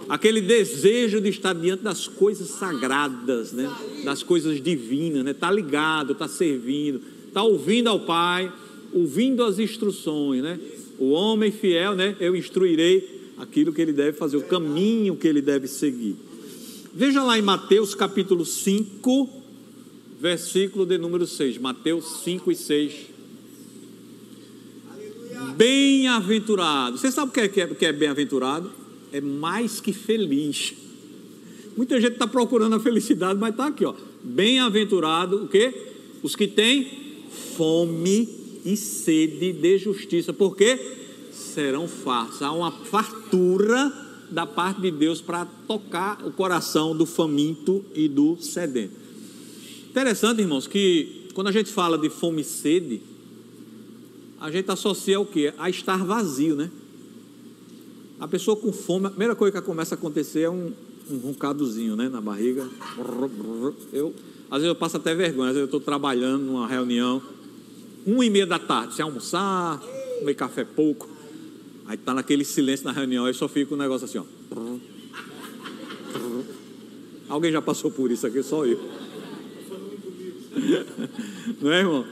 aquele 0.09 0.40
desejo 0.40 1.20
de 1.20 1.29
estar 1.29 1.53
diante 1.53 1.83
das 1.83 2.07
coisas 2.07 2.49
sagradas, 2.51 3.53
né? 3.53 3.68
das 4.05 4.22
coisas 4.22 4.62
divinas, 4.62 5.25
né? 5.25 5.33
Tá 5.33 5.51
ligado, 5.51 6.14
tá 6.14 6.29
servindo, 6.29 7.01
tá 7.33 7.42
ouvindo 7.42 7.88
ao 7.88 7.99
Pai, 7.99 8.53
ouvindo 8.96 9.44
as 9.44 9.59
instruções, 9.59 10.42
né? 10.42 10.59
O 10.98 11.11
homem 11.11 11.50
fiel, 11.50 11.94
né? 11.94 12.16
Eu 12.18 12.35
instruirei 12.35 13.32
aquilo 13.37 13.72
que 13.72 13.82
ele 13.82 13.92
deve 13.92 14.16
fazer, 14.16 14.37
o 14.37 14.42
caminho 14.42 15.16
que 15.16 15.28
ele 15.28 15.42
deve 15.42 15.68
seguir. 15.68 16.16
Veja 16.94 17.22
lá 17.22 17.38
em 17.38 17.42
Mateus 17.42 17.94
capítulo 17.94 18.44
5, 18.44 19.28
versículo 20.18 20.87
de 20.87 20.96
número 20.96 21.26
6. 21.26 21.59
Mateus 21.59 22.22
5 22.24 22.50
e 22.50 22.56
6. 22.56 22.92
Bem-aventurado. 25.56 26.96
Você 26.96 27.12
sabe 27.12 27.30
o 27.30 27.32
que 27.32 27.40
é, 27.40 27.48
que 27.48 27.85
é, 27.85 27.88
é 27.88 27.92
bem-aventurado? 27.92 28.70
é 29.12 29.20
mais 29.20 29.80
que 29.80 29.92
feliz. 29.92 30.74
Muita 31.76 32.00
gente 32.00 32.14
está 32.14 32.26
procurando 32.26 32.74
a 32.74 32.80
felicidade, 32.80 33.38
mas 33.38 33.50
está 33.50 33.66
aqui, 33.66 33.85
ó. 33.85 33.94
Bem-aventurado 34.22 35.44
o 35.44 35.48
quê? 35.48 35.72
Os 36.22 36.35
que 36.35 36.46
têm 36.46 36.87
fome 37.56 38.45
e 38.66 38.76
sede 38.76 39.52
de 39.52 39.79
justiça, 39.79 40.33
porque 40.33 40.76
serão 41.31 41.87
fartos. 41.87 42.42
Há 42.42 42.50
uma 42.50 42.72
fartura 42.72 43.92
da 44.29 44.44
parte 44.44 44.81
de 44.81 44.90
Deus 44.90 45.20
para 45.20 45.46
tocar 45.68 46.26
o 46.26 46.33
coração 46.33 46.94
do 46.94 47.07
faminto 47.07 47.85
e 47.94 48.09
do 48.09 48.37
sedento. 48.40 48.94
Interessante, 49.88 50.40
irmãos, 50.40 50.66
que 50.66 51.29
quando 51.33 51.46
a 51.46 51.52
gente 51.52 51.70
fala 51.70 51.96
de 51.96 52.11
fome 52.11 52.42
e 52.42 52.44
sede, 52.44 53.00
a 54.40 54.50
gente 54.50 54.68
associa 54.68 55.20
o 55.20 55.24
que? 55.24 55.52
A 55.57 55.70
estar 55.70 56.05
vazio, 56.05 56.57
né? 56.57 56.68
A 58.18 58.26
pessoa 58.26 58.57
com 58.57 58.72
fome, 58.72 59.07
a 59.07 59.11
primeira 59.11 59.37
coisa 59.37 59.61
que 59.61 59.64
começa 59.64 59.94
a 59.94 59.98
acontecer 59.98 60.40
é 60.40 60.50
um, 60.50 60.72
um 61.09 61.18
roncadozinho 61.18 61.94
né, 61.94 62.09
na 62.09 62.20
barriga. 62.20 62.68
Eu, 63.92 64.12
às 64.50 64.59
vezes 64.59 64.68
eu 64.68 64.74
passo 64.74 64.96
até 64.96 65.14
vergonha, 65.14 65.50
às 65.50 65.55
vezes 65.55 65.61
eu 65.61 65.76
estou 65.76 65.81
trabalhando 65.81 66.44
numa 66.44 66.66
reunião, 66.66 67.22
uma 68.07 68.25
e 68.25 68.31
meia 68.31 68.47
da 68.47 68.59
tarde, 68.59 68.95
sem 68.95 69.03
almoçar, 69.03 69.81
comer 70.19 70.35
café 70.35 70.64
pouco. 70.64 71.09
Aí 71.87 71.97
está 71.97 72.14
naquele 72.14 72.45
silêncio 72.45 72.85
na 72.85 72.92
reunião, 72.92 73.27
aí 73.27 73.35
só 73.35 73.49
fica 73.49 73.75
um 73.75 73.79
negócio 73.79 74.05
assim, 74.05 74.19
ó. 74.19 74.25
Alguém 77.29 77.51
já 77.51 77.61
passou 77.61 77.90
por 77.90 78.11
isso 78.11 78.27
aqui, 78.27 78.42
só 78.42 78.64
eu. 78.64 78.79
Não 81.61 81.73
é, 81.73 81.81
irmão? 81.81 82.07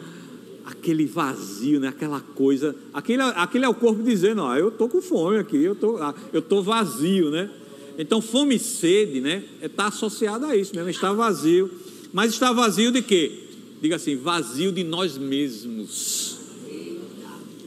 aquele 0.64 1.06
vazio, 1.06 1.78
né? 1.78 1.88
aquela 1.88 2.20
coisa. 2.20 2.74
Aquele, 2.92 3.22
aquele 3.22 3.64
é 3.64 3.68
o 3.68 3.74
corpo 3.74 4.02
dizendo: 4.02 4.42
ó, 4.42 4.56
eu 4.56 4.68
estou 4.68 4.88
com 4.88 5.00
fome 5.00 5.38
aqui, 5.38 5.62
eu 5.62 5.74
tô, 5.74 5.96
ah, 5.98 6.14
estou 6.32 6.62
vazio, 6.62 7.30
né? 7.30 7.50
Então, 7.98 8.20
fome 8.20 8.56
e 8.56 8.58
sede, 8.58 9.20
né? 9.20 9.44
Está 9.62 9.86
associado 9.86 10.46
a 10.46 10.56
isso 10.56 10.74
mesmo, 10.74 10.90
está 10.90 11.12
vazio. 11.12 11.70
Mas 12.12 12.32
está 12.32 12.52
vazio 12.52 12.90
de 12.90 13.02
quê? 13.02 13.43
Diga 13.84 13.96
assim: 13.96 14.16
vazio 14.16 14.72
de 14.72 14.82
nós 14.82 15.18
mesmos, 15.18 16.38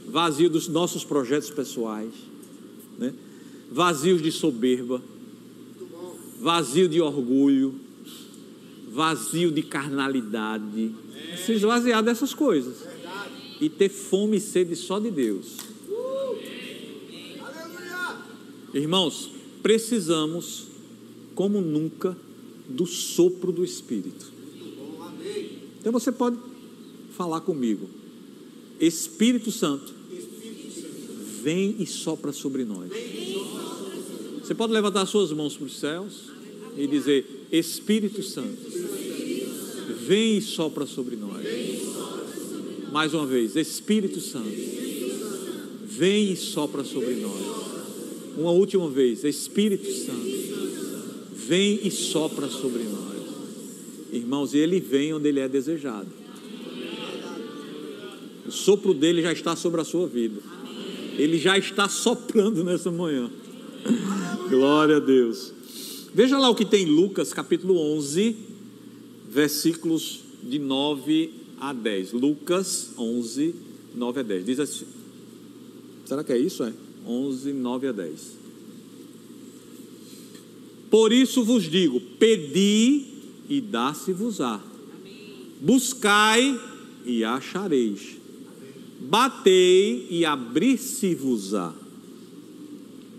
vazio 0.08 0.50
dos 0.50 0.66
nossos 0.66 1.04
projetos 1.04 1.48
pessoais, 1.48 2.12
né? 2.98 3.14
vazio 3.70 4.18
de 4.18 4.32
soberba, 4.32 5.00
vazio 6.40 6.88
de 6.88 7.00
orgulho, 7.00 7.72
vazio 8.90 9.52
de 9.52 9.62
carnalidade, 9.62 10.92
se 11.46 11.52
esvaziar 11.52 12.02
dessas 12.02 12.34
coisas 12.34 12.78
e 13.60 13.68
ter 13.68 13.88
fome 13.88 14.38
e 14.38 14.40
sede 14.40 14.74
só 14.74 14.98
de 14.98 15.12
Deus. 15.12 15.58
Irmãos, 18.74 19.30
precisamos, 19.62 20.66
como 21.36 21.60
nunca, 21.60 22.16
do 22.68 22.86
sopro 22.86 23.52
do 23.52 23.64
Espírito. 23.64 24.37
Então 25.88 25.98
você 25.98 26.12
pode 26.12 26.36
falar 27.16 27.40
comigo. 27.40 27.88
Espírito 28.78 29.50
Santo, 29.50 29.94
vem 31.42 31.76
e 31.78 31.86
sopra 31.86 32.30
sobre 32.30 32.62
nós. 32.62 32.90
Você 34.42 34.54
pode 34.54 34.70
levantar 34.70 35.06
suas 35.06 35.32
mãos 35.32 35.56
para 35.56 35.64
os 35.64 35.78
céus 35.80 36.24
e 36.76 36.86
dizer: 36.86 37.46
Espírito 37.50 38.22
Santo, 38.22 38.58
vem 40.06 40.36
e 40.36 40.42
sopra 40.42 40.84
sobre 40.84 41.16
nós. 41.16 41.42
Mais 42.92 43.14
uma 43.14 43.24
vez, 43.24 43.56
Espírito 43.56 44.20
Santo, 44.20 44.50
vem 45.86 46.32
e 46.32 46.36
sopra 46.36 46.84
sobre 46.84 47.14
nós. 47.14 47.42
Uma 48.36 48.50
última 48.50 48.90
vez, 48.90 49.24
Espírito 49.24 49.90
Santo, 49.90 51.32
vem 51.32 51.80
e 51.82 51.90
sopra 51.90 52.46
sobre 52.50 52.82
nós. 52.82 53.07
Irmãos, 54.12 54.54
e 54.54 54.58
ele 54.58 54.80
vem 54.80 55.12
onde 55.12 55.28
ele 55.28 55.40
é 55.40 55.48
desejado. 55.48 56.08
O 58.46 58.50
sopro 58.50 58.94
dele 58.94 59.22
já 59.22 59.32
está 59.32 59.54
sobre 59.54 59.80
a 59.80 59.84
sua 59.84 60.06
vida. 60.06 60.40
Ele 61.18 61.38
já 61.38 61.58
está 61.58 61.88
soprando 61.88 62.64
nessa 62.64 62.90
manhã. 62.90 63.30
Glória 64.48 64.96
a 64.96 65.00
Deus. 65.00 65.52
Veja 66.14 66.38
lá 66.38 66.48
o 66.48 66.54
que 66.54 66.64
tem 66.64 66.86
Lucas 66.86 67.32
capítulo 67.32 67.78
11, 67.96 68.36
versículos 69.28 70.20
de 70.42 70.58
9 70.58 71.30
a 71.60 71.72
10. 71.72 72.12
Lucas 72.12 72.90
11, 72.96 73.54
9 73.94 74.20
a 74.20 74.22
10. 74.22 74.44
Diz 74.46 74.60
assim. 74.60 74.86
Será 76.06 76.24
que 76.24 76.32
é 76.32 76.38
isso? 76.38 76.64
É? 76.64 76.72
11, 77.06 77.52
9 77.52 77.88
a 77.88 77.92
10. 77.92 78.38
Por 80.90 81.12
isso 81.12 81.44
vos 81.44 81.64
digo: 81.64 82.00
pedi 82.18 83.17
e 83.48 83.60
dá-se-vos-á. 83.60 84.60
Buscai 85.60 86.58
e 87.04 87.24
achareis. 87.24 88.16
Batei 89.00 90.06
e 90.10 90.24
abrir-se-vos-á. 90.24 91.72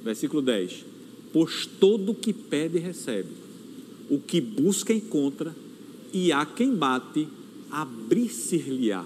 Versículo 0.03 0.41
10. 0.41 0.85
Pois 1.33 1.65
todo 1.65 2.11
o 2.11 2.15
que 2.15 2.33
pede 2.33 2.79
recebe, 2.79 3.29
o 4.09 4.19
que 4.19 4.39
busca 4.41 4.93
encontra, 4.93 5.55
e 6.11 6.31
há 6.31 6.45
quem 6.45 6.73
bate, 6.73 7.27
abrir-se-lhe-á. 7.69 9.05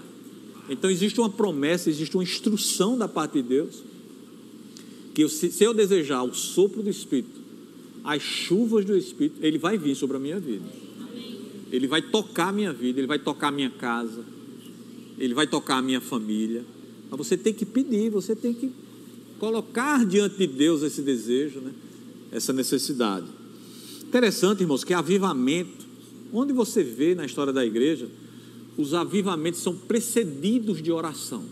Então 0.68 0.90
existe 0.90 1.20
uma 1.20 1.28
promessa, 1.28 1.90
existe 1.90 2.16
uma 2.16 2.22
instrução 2.22 2.96
da 2.96 3.06
parte 3.06 3.34
de 3.34 3.42
Deus, 3.42 3.82
que 5.12 5.22
eu, 5.22 5.28
se 5.28 5.62
eu 5.62 5.74
desejar 5.74 6.22
o 6.22 6.34
sopro 6.34 6.82
do 6.82 6.90
Espírito, 6.90 7.40
as 8.02 8.22
chuvas 8.22 8.84
do 8.84 8.96
Espírito, 8.96 9.36
ele 9.42 9.58
vai 9.58 9.78
vir 9.78 9.94
sobre 9.94 10.16
a 10.16 10.20
minha 10.20 10.40
vida. 10.40 10.83
Ele 11.74 11.88
vai 11.88 12.00
tocar 12.00 12.50
a 12.50 12.52
minha 12.52 12.72
vida, 12.72 13.00
ele 13.00 13.08
vai 13.08 13.18
tocar 13.18 13.48
a 13.48 13.50
minha 13.50 13.68
casa, 13.68 14.24
ele 15.18 15.34
vai 15.34 15.44
tocar 15.44 15.78
a 15.78 15.82
minha 15.82 16.00
família. 16.00 16.64
Mas 17.10 17.18
você 17.18 17.36
tem 17.36 17.52
que 17.52 17.66
pedir, 17.66 18.10
você 18.10 18.36
tem 18.36 18.54
que 18.54 18.70
colocar 19.40 20.06
diante 20.06 20.36
de 20.36 20.46
Deus 20.46 20.82
esse 20.84 21.02
desejo, 21.02 21.58
né? 21.58 21.72
essa 22.30 22.52
necessidade. 22.52 23.26
Interessante, 24.06 24.60
irmãos, 24.60 24.84
que 24.84 24.94
avivamento, 24.94 25.84
onde 26.32 26.52
você 26.52 26.84
vê 26.84 27.12
na 27.12 27.26
história 27.26 27.52
da 27.52 27.66
igreja, 27.66 28.08
os 28.78 28.94
avivamentos 28.94 29.60
são 29.60 29.74
precedidos 29.74 30.80
de 30.80 30.92
oração. 30.92 31.42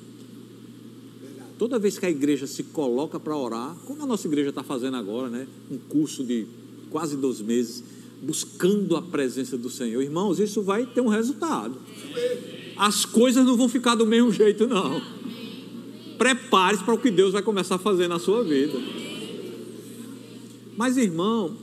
Toda 1.59 1.81
vez 1.81 1.99
que 1.99 2.07
a 2.07 2.11
igreja 2.11 2.47
se 2.47 2.63
coloca 2.63 3.19
para 3.19 3.37
orar, 3.37 3.75
como 3.87 4.01
a 4.01 4.07
nossa 4.07 4.29
igreja 4.29 4.51
está 4.51 4.63
fazendo 4.63 4.97
agora, 4.97 5.29
né? 5.29 5.49
um 5.69 5.79
curso 5.79 6.23
de 6.23 6.47
quase 6.91 7.17
dois 7.17 7.41
meses, 7.41 7.83
buscando 8.23 8.97
a 8.97 9.03
presença 9.03 9.59
do 9.59 9.69
Senhor, 9.69 10.01
irmãos, 10.01 10.39
isso 10.39 10.63
vai 10.63 10.87
ter 10.87 11.01
um 11.01 11.09
resultado. 11.09 11.77
As 12.77 13.05
coisas 13.05 13.45
não 13.45 13.57
vão 13.57 13.69
ficar 13.69 13.97
do 13.97 14.07
mesmo 14.07 14.33
jeito, 14.33 14.67
não. 14.67 15.03
Prepare-se 16.17 16.85
para 16.85 16.95
o 16.95 16.99
que 16.99 17.11
Deus 17.11 17.33
vai 17.33 17.43
começar 17.43 17.75
a 17.75 17.79
fazer 17.79 18.07
na 18.07 18.21
sua 18.21 18.45
vida. 18.45 18.79
Mas, 20.77 20.97
irmão, 20.97 21.57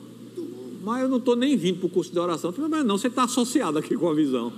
mas 0.83 1.01
eu 1.01 1.07
não 1.07 1.17
estou 1.17 1.35
nem 1.35 1.55
vindo 1.55 1.79
para 1.79 1.87
o 1.87 1.89
curso 1.89 2.11
de 2.11 2.19
oração. 2.19 2.53
Não, 2.85 2.97
você 2.97 3.07
está 3.07 3.23
associado 3.23 3.77
aqui 3.77 3.95
com 3.95 4.09
a 4.09 4.13
visão. 4.13 4.51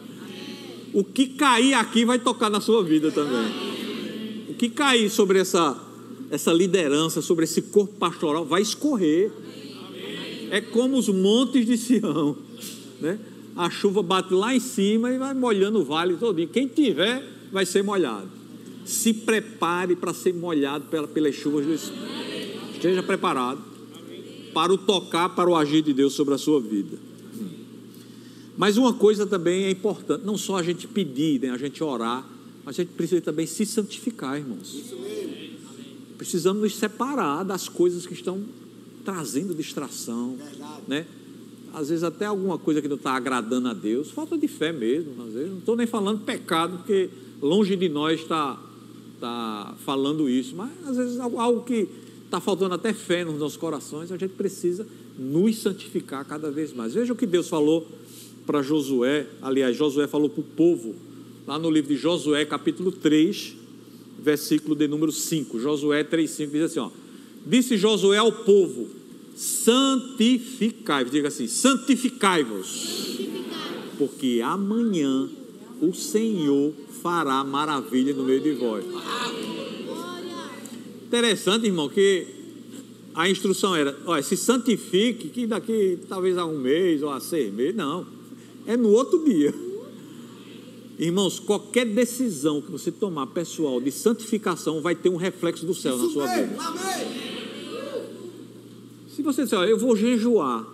O 0.94 1.04
que 1.04 1.28
cair 1.28 1.76
aqui 1.76 2.04
vai 2.04 2.18
tocar 2.18 2.50
na 2.50 2.60
sua 2.60 2.84
vida 2.84 3.12
também. 3.12 4.50
O 4.50 4.54
que 4.56 4.70
cair 4.70 5.10
sobre 5.10 5.40
essa, 5.40 5.80
essa 6.30 6.52
liderança, 6.52 7.22
sobre 7.22 7.46
esse 7.46 7.62
corpo 7.62 7.94
pastoral, 7.96 8.44
vai 8.44 8.62
escorrer. 8.62 9.32
É 10.52 10.60
como 10.60 10.98
os 10.98 11.08
montes 11.08 11.66
de 11.66 11.78
Sião. 11.78 12.38
Né? 13.00 13.18
A 13.56 13.70
chuva 13.70 14.04
bate 14.04 14.34
lá 14.34 14.54
em 14.54 14.60
cima 14.60 15.10
e 15.10 15.18
vai 15.18 15.34
molhando 15.34 15.80
o 15.80 15.86
vale 15.86 16.18
todo. 16.18 16.46
Quem 16.48 16.68
tiver 16.68 17.26
vai 17.52 17.66
ser 17.66 17.84
molhado. 17.84 18.28
Se 18.86 19.14
prepare 19.14 19.96
para 19.96 20.14
ser 20.14 20.34
molhado 20.34 20.86
pelas 21.08 21.34
chuvas 21.34 21.66
do 21.66 21.74
Espírito. 21.74 22.12
Esteja 22.74 23.02
preparado 23.02 23.62
para 24.54 24.74
o 24.74 24.78
tocar, 24.78 25.30
para 25.30 25.50
o 25.50 25.56
agir 25.56 25.82
de 25.82 25.94
Deus 25.94 26.14
sobre 26.14 26.34
a 26.34 26.38
sua 26.38 26.60
vida. 26.60 26.98
Mas 28.58 28.78
uma 28.78 28.94
coisa 28.94 29.26
também 29.26 29.64
é 29.64 29.72
importante, 29.72 30.26
não 30.26 30.38
só 30.38 30.58
a 30.58 30.64
gente 30.64 30.86
pedir, 30.86 31.40
né, 31.40 31.52
a 31.52 31.58
gente 31.58 31.82
orar, 31.82 32.28
mas 32.66 32.78
a 32.78 32.84
gente 32.84 32.94
precisa 32.94 33.22
também 33.22 33.48
se 33.48 33.66
santificar, 33.66 34.38
irmãos. 34.38 34.94
Precisamos 36.18 36.62
nos 36.62 36.76
separar 36.76 37.44
das 37.44 37.70
coisas 37.70 38.06
que 38.06 38.14
estão 38.14 38.44
trazendo 39.04 39.54
distração, 39.54 40.38
né? 40.88 41.06
Às 41.74 41.90
vezes 41.90 42.04
até 42.04 42.26
alguma 42.26 42.58
coisa 42.58 42.82
que 42.82 42.88
não 42.88 42.98
está 42.98 43.14
agradando 43.14 43.70
a 43.70 43.74
Deus, 43.74 44.12
falta 44.12 44.38
de 44.38 44.48
fé 44.48 44.72
mesmo, 44.72 45.24
às 45.24 45.34
vezes. 45.34 45.50
Não 45.50 45.60
estou 45.60 45.76
nem 45.76 45.88
falando 45.88 46.20
pecado, 46.26 46.78
porque 46.78 47.10
longe 47.42 47.76
de 47.76 47.88
nós 47.88 48.22
está 48.22 48.60
tá 49.20 49.76
falando 49.86 50.30
isso, 50.30 50.56
mas 50.56 50.72
às 50.86 50.98
vezes 50.98 51.20
algo 51.20 51.64
que 51.64 51.88
está 52.26 52.40
faltando 52.40 52.74
até 52.74 52.94
fé 52.94 53.24
nos 53.24 53.38
nossos 53.38 53.58
corações, 53.58 54.12
a 54.12 54.18
gente 54.18 54.34
precisa 54.34 54.86
nos 55.18 55.58
santificar 55.60 56.26
cada 56.26 56.50
vez 56.50 56.74
mais. 56.74 56.94
Veja 56.94 57.14
o 57.14 57.16
que 57.16 57.26
Deus 57.26 57.48
falou 57.48 57.88
para 58.46 58.62
Josué, 58.62 59.28
aliás, 59.42 59.78
Josué 59.78 60.08
falou 60.08 60.30
para 60.30 60.42
o 60.42 60.44
povo, 60.44 60.96
lá 61.48 61.60
no 61.60 61.70
livro 61.70 61.94
de 61.94 61.98
Josué, 61.98 62.44
capítulo 62.46 62.92
3, 62.92 63.56
versículo 64.20 64.76
de 64.76 64.88
número 64.88 65.12
5. 65.12 65.60
Josué 65.60 66.04
3,5 66.04 66.52
diz 66.52 66.62
assim: 66.64 66.80
ó, 66.80 66.90
Disse 67.46 67.78
Josué 67.78 68.18
ao 68.18 68.32
povo: 68.32 68.88
santificai-vos, 69.36 71.12
diga 71.12 71.28
assim: 71.30 71.48
santificai-vos, 71.48 73.20
porque 73.98 74.42
amanhã 74.44 75.30
o 75.82 75.94
Senhor 75.94 76.74
fará 77.02 77.44
maravilha 77.44 78.14
no 78.14 78.24
meio 78.24 78.42
de 78.42 78.52
vós. 78.54 78.86
Interessante, 81.08 81.66
irmão, 81.66 81.90
que 81.90 82.28
a 83.16 83.30
instrução 83.30 83.76
era: 83.76 83.98
olha, 84.06 84.22
se 84.22 84.38
santifique, 84.38 85.30
que 85.30 85.48
daqui 85.48 85.98
talvez 86.08 86.38
a 86.38 86.46
um 86.46 86.58
mês 86.60 87.02
ou 87.02 87.10
a 87.10 87.20
seis 87.20 87.52
meses. 87.52 87.76
Não, 87.76 88.06
é 88.66 88.78
no 88.78 88.90
outro 88.90 89.24
dia. 89.26 89.54
Irmãos, 91.00 91.40
qualquer 91.40 91.86
decisão 91.88 92.62
que 92.62 92.72
você 92.72 92.92
tomar 92.92 93.26
pessoal 93.28 93.82
de 93.82 93.92
santificação 93.92 94.82
vai 94.82 94.94
ter 94.94 95.10
um 95.10 95.16
reflexo 95.16 95.66
do 95.66 95.74
céu 95.74 95.96
Isso 95.96 96.06
na 96.06 96.12
sua 96.12 96.28
mesmo. 96.28 96.48
vida. 96.50 96.64
Amém. 96.64 97.31
Se 99.16 99.22
você 99.22 99.44
disser, 99.44 99.60
olha, 99.60 99.70
eu 99.70 99.78
vou 99.78 99.96
jejuar 99.96 100.66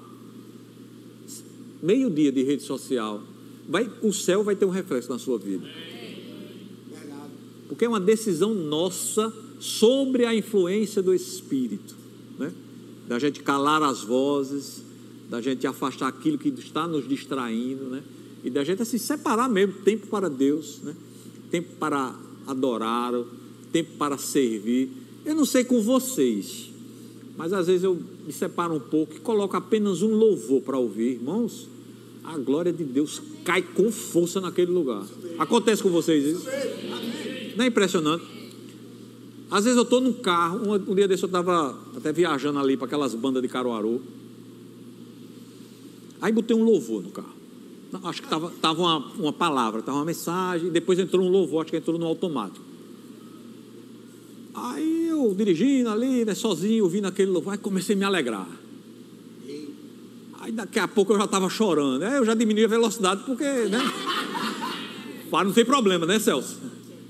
meio 1.81 2.09
dia 2.09 2.31
de 2.31 2.43
rede 2.43 2.63
social, 2.63 3.21
vai, 3.67 3.89
o 4.01 4.13
céu 4.13 4.43
vai 4.43 4.55
ter 4.55 4.65
um 4.65 4.69
reflexo 4.69 5.09
na 5.09 5.17
sua 5.17 5.37
vida. 5.37 5.67
Porque 7.67 7.85
é 7.85 7.89
uma 7.89 7.99
decisão 7.99 8.53
nossa 8.53 9.33
sobre 9.59 10.25
a 10.25 10.35
influência 10.35 11.01
do 11.01 11.13
Espírito, 11.13 11.95
né? 12.37 12.53
da 13.07 13.17
gente 13.17 13.41
calar 13.41 13.81
as 13.81 14.03
vozes, 14.03 14.83
da 15.29 15.41
gente 15.41 15.65
afastar 15.65 16.07
aquilo 16.07 16.37
que 16.37 16.49
está 16.49 16.87
nos 16.87 17.07
distraindo, 17.07 17.85
né? 17.85 18.03
e 18.43 18.49
da 18.49 18.63
gente 18.63 18.81
assim, 18.81 18.97
separar 18.97 19.49
mesmo 19.49 19.81
tempo 19.81 20.07
para 20.07 20.29
Deus, 20.29 20.79
né? 20.83 20.95
tempo 21.49 21.69
para 21.79 22.15
adorar, 22.45 23.13
tempo 23.71 23.91
para 23.97 24.17
servir. 24.17 24.89
Eu 25.25 25.35
não 25.35 25.45
sei 25.45 25.63
com 25.63 25.81
vocês, 25.81 26.69
mas 27.37 27.53
às 27.53 27.67
vezes 27.67 27.83
eu 27.83 27.97
me 28.25 28.33
separo 28.33 28.73
um 28.73 28.79
pouco 28.79 29.13
e 29.13 29.19
coloco 29.19 29.55
apenas 29.55 30.01
um 30.01 30.13
louvor 30.15 30.61
para 30.61 30.77
ouvir, 30.77 31.13
irmãos. 31.13 31.67
A 32.23 32.35
glória 32.37 32.73
de 32.73 32.83
Deus 32.83 33.21
cai 33.45 33.61
com 33.61 33.91
força 33.91 34.41
naquele 34.41 34.71
lugar. 34.71 35.05
Acontece 35.37 35.83
com 35.83 35.89
vocês 35.89 36.25
isso? 36.25 36.45
Não 37.55 37.63
é 37.63 37.67
impressionante? 37.67 38.25
Às 39.49 39.63
vezes 39.63 39.77
eu 39.77 39.83
estou 39.83 40.01
num 40.01 40.11
carro, 40.11 40.73
um, 40.73 40.95
dia 40.95 41.07
desse 41.07 41.23
eu 41.23 41.27
estava 41.27 41.77
até 41.95 42.11
viajando 42.11 42.59
ali 42.59 42.75
para 42.75 42.87
aquelas 42.87 43.13
bandas 43.15 43.41
de 43.41 43.47
Caruaru. 43.47 44.01
Aí 46.19 46.31
botei 46.33 46.57
um 46.57 46.63
louvor 46.63 47.03
no 47.03 47.11
carro. 47.11 47.37
Acho 48.03 48.21
que 48.21 48.27
estava 48.27 48.51
tava 48.59 48.81
uma, 48.81 48.97
uma 49.17 49.33
palavra, 49.33 49.79
estava 49.79 49.99
uma 49.99 50.05
mensagem, 50.05 50.69
depois 50.69 50.99
entrou 50.99 51.23
um 51.23 51.29
louvor, 51.29 51.61
acho 51.61 51.71
que 51.71 51.77
entrou 51.77 51.97
no 51.97 52.05
automático. 52.05 52.65
Aí 54.53 54.96
eu 55.25 55.35
dirigindo 55.35 55.89
ali, 55.89 56.25
né, 56.25 56.33
sozinho, 56.33 56.83
ouvindo 56.83 57.07
aquele 57.07 57.31
louvor, 57.31 57.53
aí 57.53 57.57
comecei 57.59 57.95
a 57.95 57.99
me 57.99 58.05
alegrar. 58.05 58.47
Aí 60.39 60.51
daqui 60.51 60.79
a 60.79 60.87
pouco 60.87 61.11
eu 61.13 61.17
já 61.17 61.25
estava 61.25 61.49
chorando. 61.49 62.03
Aí 62.03 62.15
eu 62.15 62.25
já 62.25 62.33
diminui 62.33 62.63
a 62.63 62.67
velocidade, 62.69 63.23
porque, 63.25 63.43
né? 63.43 63.79
Para 65.29 65.45
não 65.45 65.53
ter 65.53 65.65
problema, 65.65 66.05
né, 66.05 66.19
Celso? 66.19 66.57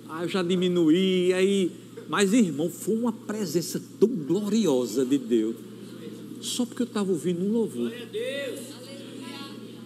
Aí 0.09 0.23
eu 0.23 0.29
já 0.29 0.41
diminuí, 0.41 1.31
aí. 1.33 1.71
Mas, 2.09 2.33
irmão, 2.33 2.69
foi 2.69 2.95
uma 2.95 3.11
presença 3.11 3.79
tão 3.99 4.09
gloriosa 4.09 5.05
de 5.05 5.17
Deus. 5.17 5.55
Só 6.41 6.65
porque 6.65 6.81
eu 6.81 6.87
estava 6.87 7.11
ouvindo 7.11 7.43
um 7.43 7.51
louvor. 7.51 7.91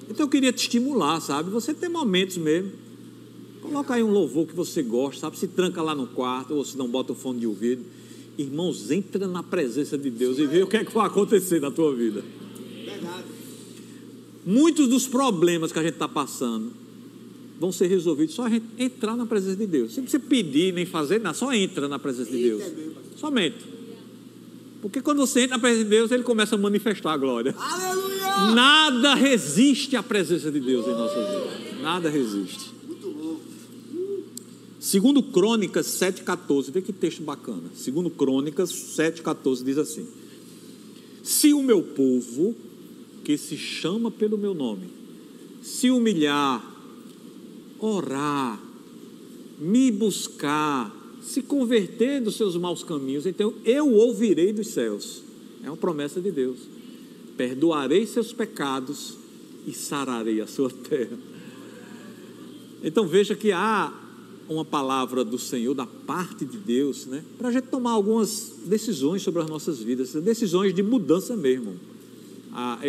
Então 0.10 0.25
eu 0.25 0.29
queria 0.29 0.53
te 0.53 0.60
estimular, 0.60 1.19
sabe? 1.19 1.49
Você 1.49 1.73
tem 1.73 1.89
momentos 1.89 2.38
mesmo. 2.38 2.71
Coloca 3.62 3.93
aí 3.93 4.03
um 4.03 4.12
louvor 4.12 4.47
que 4.47 4.55
você 4.55 4.81
gosta, 4.81 5.21
sabe? 5.21 5.38
Se 5.38 5.47
tranca 5.47 5.81
lá 5.81 5.93
no 5.93 6.07
quarto, 6.07 6.53
ou 6.53 6.63
se 6.63 6.77
não 6.77 6.88
bota 6.88 7.12
o 7.12 7.15
fone 7.15 7.39
de 7.39 7.47
ouvido. 7.47 7.84
Irmãos, 8.41 8.91
entra 8.91 9.27
na 9.27 9.43
presença 9.43 9.97
de 9.97 10.10
Deus 10.10 10.38
e 10.39 10.45
vê 10.45 10.63
o 10.63 10.67
que 10.67 10.77
é 10.77 10.84
que 10.84 10.93
vai 10.93 11.08
acontecer 11.08 11.60
na 11.60 11.71
tua 11.71 11.95
vida. 11.95 12.23
Verdade. 12.86 13.25
Muitos 14.45 14.88
dos 14.88 15.08
problemas 15.08 15.71
que 15.71 15.80
a 15.80 15.84
gente 15.84 15.93
está 15.93 16.08
passando 16.08 16.71
vão 17.60 17.71
ser 17.71 17.88
resolvidos 17.88 18.34
só 18.34 18.45
a 18.45 18.49
gente 18.49 18.65
entrar 18.80 19.15
na 19.15 19.25
presença 19.25 19.56
de 19.56 19.67
Deus. 19.67 19.93
Sem 19.93 20.06
você 20.06 20.17
pedir 20.17 20.73
nem 20.73 20.86
fazer 20.86 21.19
nada, 21.19 21.36
só 21.36 21.54
entra 21.54 21.88
na 21.88 21.99
presença 21.99 22.32
de 22.32 22.41
Deus. 22.41 22.63
Somente. 23.17 23.60
Porque 24.82 24.99
quando 24.99 25.19
você 25.19 25.41
entra 25.41 25.58
na 25.58 25.62
presença 25.62 25.84
de 25.84 25.89
Deus, 25.91 26.12
ele 26.12 26.23
começa 26.23 26.56
a 26.56 26.58
manifestar 26.58 27.13
a 27.13 27.17
glória. 27.17 27.56
Aleluia! 27.56 28.56
Nada 28.56 29.13
resiste 29.13 29.95
à 29.95 30.01
presença 30.01 30.51
de 30.51 30.60
Deus 30.60 30.88
em 30.88 30.91
nossa 30.91 31.15
vida. 31.15 31.82
Nada 31.84 32.10
resiste. 32.10 32.81
Segundo 34.82 35.22
Crônicas 35.22 35.86
7,14, 35.86 36.72
vê 36.72 36.82
que 36.82 36.91
texto 36.91 37.22
bacana. 37.22 37.70
Segundo 37.76 38.10
Crônicas 38.10 38.72
7,14 38.72 39.63
diz 39.63 39.78
assim: 39.78 40.08
Se 41.22 41.54
o 41.54 41.62
meu 41.62 41.84
povo, 41.84 42.56
que 43.24 43.38
se 43.38 43.56
chama 43.56 44.10
pelo 44.10 44.39
meu 44.39 44.56
nome, 44.56 44.88
se 45.62 45.91
humilhar, 45.91 46.65
orar, 47.78 48.60
me 49.60 49.91
buscar, 49.91 50.91
se 51.22 51.44
converter 51.44 52.20
dos 52.20 52.36
seus 52.36 52.58
maus 52.58 52.84
caminhos, 52.84 53.28
então 53.28 53.54
eu 53.63 53.94
ouvirei 53.94 54.52
dos 54.52 54.70
céus. 54.70 55.22
É 55.63 55.70
uma 55.70 55.78
promessa 55.78 56.20
de 56.20 56.32
Deus. 56.32 56.58
Perdoarei 57.38 58.08
seus 58.08 58.34
pecados 58.34 59.13
e 59.67 59.74
sararei 59.74 60.41
a 60.41 60.48
sua 60.48 60.72
terra. 60.89 61.20
Então 62.84 63.06
veja 63.06 63.36
que 63.36 63.52
há 63.52 64.00
uma 64.49 64.65
palavra 64.65 65.23
do 65.23 65.38
Senhor, 65.38 65.73
da 65.73 65.86
parte 65.86 66.45
de 66.45 66.58
Deus, 66.58 67.06
né? 67.06 67.23
para 67.38 67.49
a 67.49 67.51
gente 67.51 67.67
tomar 67.67 67.91
algumas 67.91 68.54
decisões 68.65 69.21
sobre 69.21 69.41
as 69.41 69.49
nossas 69.49 69.80
vidas, 69.80 70.13
decisões 70.13 70.73
de 70.73 70.84
mudança 70.84 71.36
mesmo. 71.36 71.75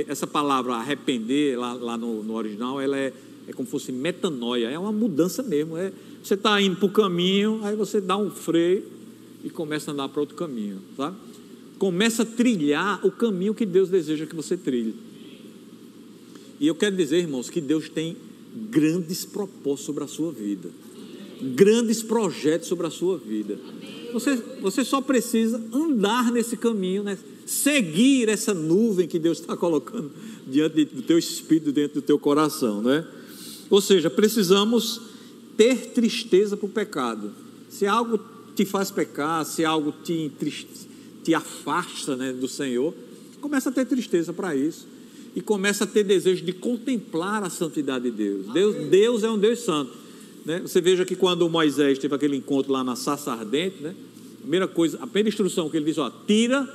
essa 0.09 0.27
palavra 0.27 0.75
arrepender, 0.75 1.59
lá, 1.59 1.75
lá 1.75 1.97
no, 1.97 2.23
no, 2.23 2.35
original, 2.35 2.81
ela 2.81 2.97
é, 2.97 3.13
é 3.47 3.53
como 3.53 3.67
se 3.67 3.71
fosse 3.71 3.93
metanoia, 3.93 4.69
é 4.69 4.79
uma 4.79 4.93
mudança 4.93 5.43
mesmo. 5.43 5.77
É, 5.77 5.93
você 6.23 6.35
está 6.35 6.61
indo 6.61 6.77
para 6.77 6.87
o 6.87 6.91
caminho, 6.91 7.61
aí 7.63 7.77
você 7.77 8.01
dá 8.01 8.17
um 8.17 8.31
freio 8.31 8.85
e 9.45 9.51
começa 9.51 9.91
a 9.91 9.95
andar 9.95 10.09
para 10.09 10.21
outro 10.21 10.37
caminho, 10.37 10.81
sabe? 10.97 11.17
Começa 11.79 12.23
a 12.23 12.27
trilhar 12.27 13.05
o 13.05 13.11
caminho 13.11 13.55
que 13.55 13.67
Deus 13.67 13.89
deseja 13.89 14.27
que 14.27 14.37
você 14.37 14.57
trilhe. 14.57 14.95
E 16.61 16.67
eu 16.67 16.77
quero 16.77 16.97
dizer, 16.97 17.19
irmãos, 17.19 17.51
que 17.51 17.61
Deus 17.61 17.89
tem 17.89 18.17
grandes 18.71 19.25
propósitos 19.25 19.85
sobre 19.87 20.05
a 20.05 20.07
sua 20.07 20.31
vida 20.31 20.71
grandes 21.43 22.03
projetos 22.03 22.69
sobre 22.69 22.87
a 22.87 22.91
sua 22.91 23.19
vida. 23.19 23.59
Você, 24.13 24.37
você 24.61 24.85
só 24.85 25.01
precisa 25.01 25.61
andar 25.73 26.31
nesse 26.31 26.57
caminho, 26.57 27.03
né? 27.03 27.19
seguir 27.47 28.29
essa 28.29 28.55
nuvem 28.55 29.07
que 29.07 29.19
Deus 29.19 29.41
está 29.41 29.57
colocando 29.57 30.11
diante 30.47 30.85
do 30.85 31.03
teu 31.03 31.19
espírito, 31.19 31.73
dentro 31.73 32.01
do 32.01 32.05
teu 32.05 32.19
coração, 32.19 32.83
né? 32.83 33.07
Ou 33.69 33.81
seja, 33.81 34.11
precisamos 34.11 35.01
ter 35.57 35.93
tristeza 35.93 36.57
para 36.57 36.67
o 36.67 36.69
pecado. 36.69 37.33
Se 37.69 37.87
algo 37.87 38.21
te 38.55 38.65
faz 38.65 38.91
pecar, 38.91 39.45
se 39.45 39.65
algo 39.65 39.93
te, 40.05 40.31
te 41.23 41.35
afasta 41.35 42.17
né, 42.17 42.33
do 42.33 42.49
Senhor, 42.49 42.95
começa 43.41 43.71
a 43.71 43.73
ter 43.73 43.87
tristeza 43.87 44.33
para 44.33 44.55
isso 44.55 44.87
e 45.35 45.41
começa 45.41 45.85
a 45.85 45.87
ter 45.87 46.05
desejo 46.05 46.45
de 46.45 46.53
contemplar 46.53 47.43
a 47.43 47.51
santidade 47.51 48.11
de 48.11 48.17
Deus. 48.17 48.53
Deus, 48.53 48.89
Deus 48.89 49.23
é 49.23 49.31
um 49.31 49.39
Deus 49.39 49.61
santo. 49.61 50.02
Né? 50.45 50.61
Você 50.61 50.81
veja 50.81 51.05
que 51.05 51.15
quando 51.15 51.49
Moisés 51.49 51.99
teve 51.99 52.15
aquele 52.15 52.37
encontro 52.37 52.73
lá 52.73 52.83
na 52.83 52.97
Sassa 52.97 53.33
Ardente, 53.33 53.83
né? 53.83 53.95
a 54.39 54.41
primeira 54.41 54.69
coisa, 54.69 54.97
a 54.99 55.07
primeira 55.07 55.29
instrução 55.29 55.71
que 55.71 55.77
ele 55.77 55.87
diz, 55.87 55.99
ó, 55.99 56.11
tira 56.27 56.69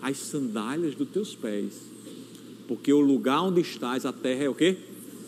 as 0.00 0.16
sandálias 0.16 0.94
dos 0.94 1.08
teus 1.08 1.34
pés, 1.34 1.74
porque 2.66 2.92
o 2.92 3.00
lugar 3.00 3.42
onde 3.42 3.60
estás, 3.60 4.06
a 4.06 4.12
terra 4.12 4.44
é 4.44 4.48
o 4.48 4.54
quê? 4.54 4.76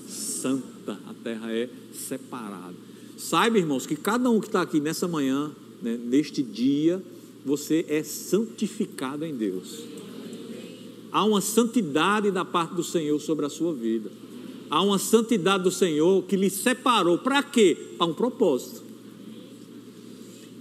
Santa, 0.09 0.99
a 1.07 1.15
terra 1.23 1.53
é 1.53 1.69
separada. 1.93 2.75
Saiba, 3.17 3.59
irmãos, 3.59 3.87
que 3.87 3.97
cada 3.97 4.29
um 4.31 4.41
que 4.41 4.47
está 4.47 4.63
aqui 4.63 4.81
nessa 4.81 5.07
manhã, 5.07 5.51
né, 5.83 5.99
neste 6.03 6.43
dia, 6.43 7.03
você 7.45 7.85
é 7.89 8.03
santificado 8.03 9.25
em 9.25 9.35
Deus. 9.35 9.81
Há 11.13 11.25
uma 11.25 11.41
santidade 11.41 12.31
da 12.31 12.45
parte 12.45 12.75
do 12.75 12.83
Senhor 12.83 13.21
sobre 13.21 13.47
a 13.47 13.51
sua 13.51 13.73
vida 13.73 14.11
há 14.71 14.83
uma 14.83 14.99
santidade 14.99 15.65
do 15.65 15.71
Senhor 15.71 16.23
que 16.25 16.37
lhe 16.37 16.51
separou. 16.51 17.19
Para 17.19 17.43
quê? 17.43 17.77
Para 17.97 18.07
um 18.07 18.15
propósito. 18.15 18.83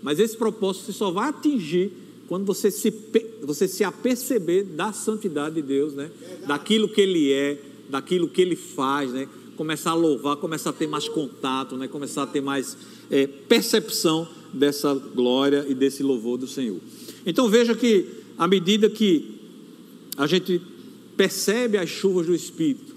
Mas 0.01 0.19
esse 0.19 0.35
propósito 0.35 0.85
você 0.85 0.93
só 0.93 1.11
vai 1.11 1.29
atingir 1.29 1.91
quando 2.27 2.45
você 2.45 2.69
se, 2.69 2.93
você 3.41 3.67
se 3.67 3.83
aperceber 3.83 4.65
da 4.65 4.91
santidade 4.91 5.55
de 5.55 5.61
Deus, 5.61 5.93
né? 5.93 6.11
daquilo 6.47 6.89
que 6.89 6.99
Ele 6.99 7.31
é, 7.31 7.59
daquilo 7.89 8.27
que 8.27 8.41
Ele 8.41 8.55
faz, 8.55 9.11
né? 9.11 9.27
começar 9.55 9.91
a 9.91 9.95
louvar, 9.95 10.37
começar 10.37 10.71
a 10.71 10.73
ter 10.73 10.87
mais 10.87 11.07
contato, 11.07 11.77
né? 11.77 11.87
começar 11.87 12.23
a 12.23 12.27
ter 12.27 12.41
mais 12.41 12.77
é, 13.09 13.27
percepção 13.27 14.27
dessa 14.53 14.93
glória 14.93 15.65
e 15.67 15.73
desse 15.73 16.03
louvor 16.03 16.37
do 16.37 16.47
Senhor. 16.47 16.79
Então 17.25 17.47
veja 17.49 17.75
que 17.75 18.05
à 18.37 18.47
medida 18.47 18.89
que 18.89 19.39
a 20.17 20.27
gente 20.27 20.61
percebe 21.15 21.77
as 21.77 21.89
chuvas 21.89 22.25
do 22.25 22.35
Espírito, 22.35 22.92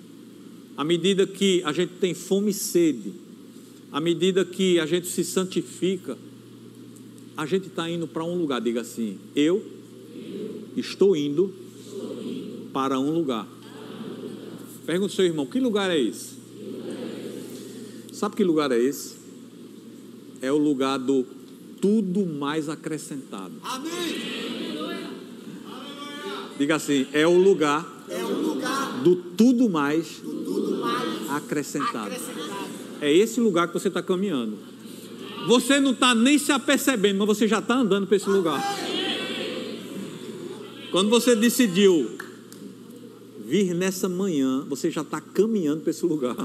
à 0.76 0.84
medida 0.84 1.26
que 1.26 1.62
a 1.64 1.72
gente 1.72 1.94
tem 1.94 2.12
fome 2.12 2.50
e 2.50 2.54
sede, 2.54 3.12
à 3.90 4.00
medida 4.00 4.44
que 4.44 4.78
a 4.78 4.86
gente 4.86 5.06
se 5.06 5.24
santifica, 5.24 6.18
a 7.36 7.46
gente 7.46 7.68
está 7.68 7.88
indo 7.88 8.06
para 8.06 8.24
um 8.24 8.36
lugar. 8.36 8.60
Diga 8.60 8.82
assim: 8.82 9.18
Eu 9.34 9.64
estou 10.76 11.16
indo 11.16 11.52
para 12.72 12.98
um 13.00 13.10
lugar. 13.10 13.46
Pergunta 14.84 15.12
ao 15.12 15.16
seu 15.16 15.24
irmão: 15.24 15.46
Que 15.46 15.58
lugar 15.60 15.90
é 15.90 15.98
esse? 15.98 16.36
Sabe 18.12 18.36
que 18.36 18.44
lugar 18.44 18.70
é 18.70 18.78
esse? 18.78 19.16
É 20.40 20.52
o 20.52 20.58
lugar 20.58 20.98
do 20.98 21.24
tudo 21.80 22.26
mais 22.26 22.68
acrescentado. 22.68 23.54
Amém. 23.62 24.36
Diga 26.58 26.76
assim: 26.76 27.06
é 27.12 27.26
o 27.26 27.36
lugar, 27.36 28.06
é 28.08 28.24
o 28.24 28.40
lugar 28.40 29.02
do 29.02 29.16
tudo 29.16 29.68
mais, 29.68 30.20
do 30.22 30.22
tudo 30.22 30.30
mais 30.30 30.35
acrescentado. 31.36 32.14
É 33.00 33.12
esse 33.12 33.40
lugar 33.40 33.68
que 33.68 33.74
você 33.74 33.88
está 33.88 34.02
caminhando. 34.02 34.56
Você 35.46 35.78
não 35.78 35.92
está 35.92 36.14
nem 36.14 36.38
se 36.38 36.50
apercebendo, 36.50 37.18
mas 37.18 37.26
você 37.26 37.46
já 37.46 37.58
está 37.58 37.74
andando 37.74 38.06
para 38.06 38.16
esse 38.16 38.28
lugar. 38.28 38.60
Quando 40.90 41.08
você 41.10 41.36
decidiu 41.36 42.10
vir 43.44 43.74
nessa 43.74 44.08
manhã, 44.08 44.64
você 44.68 44.90
já 44.90 45.02
está 45.02 45.20
caminhando 45.20 45.82
para 45.82 45.90
esse 45.90 46.04
lugar. 46.04 46.36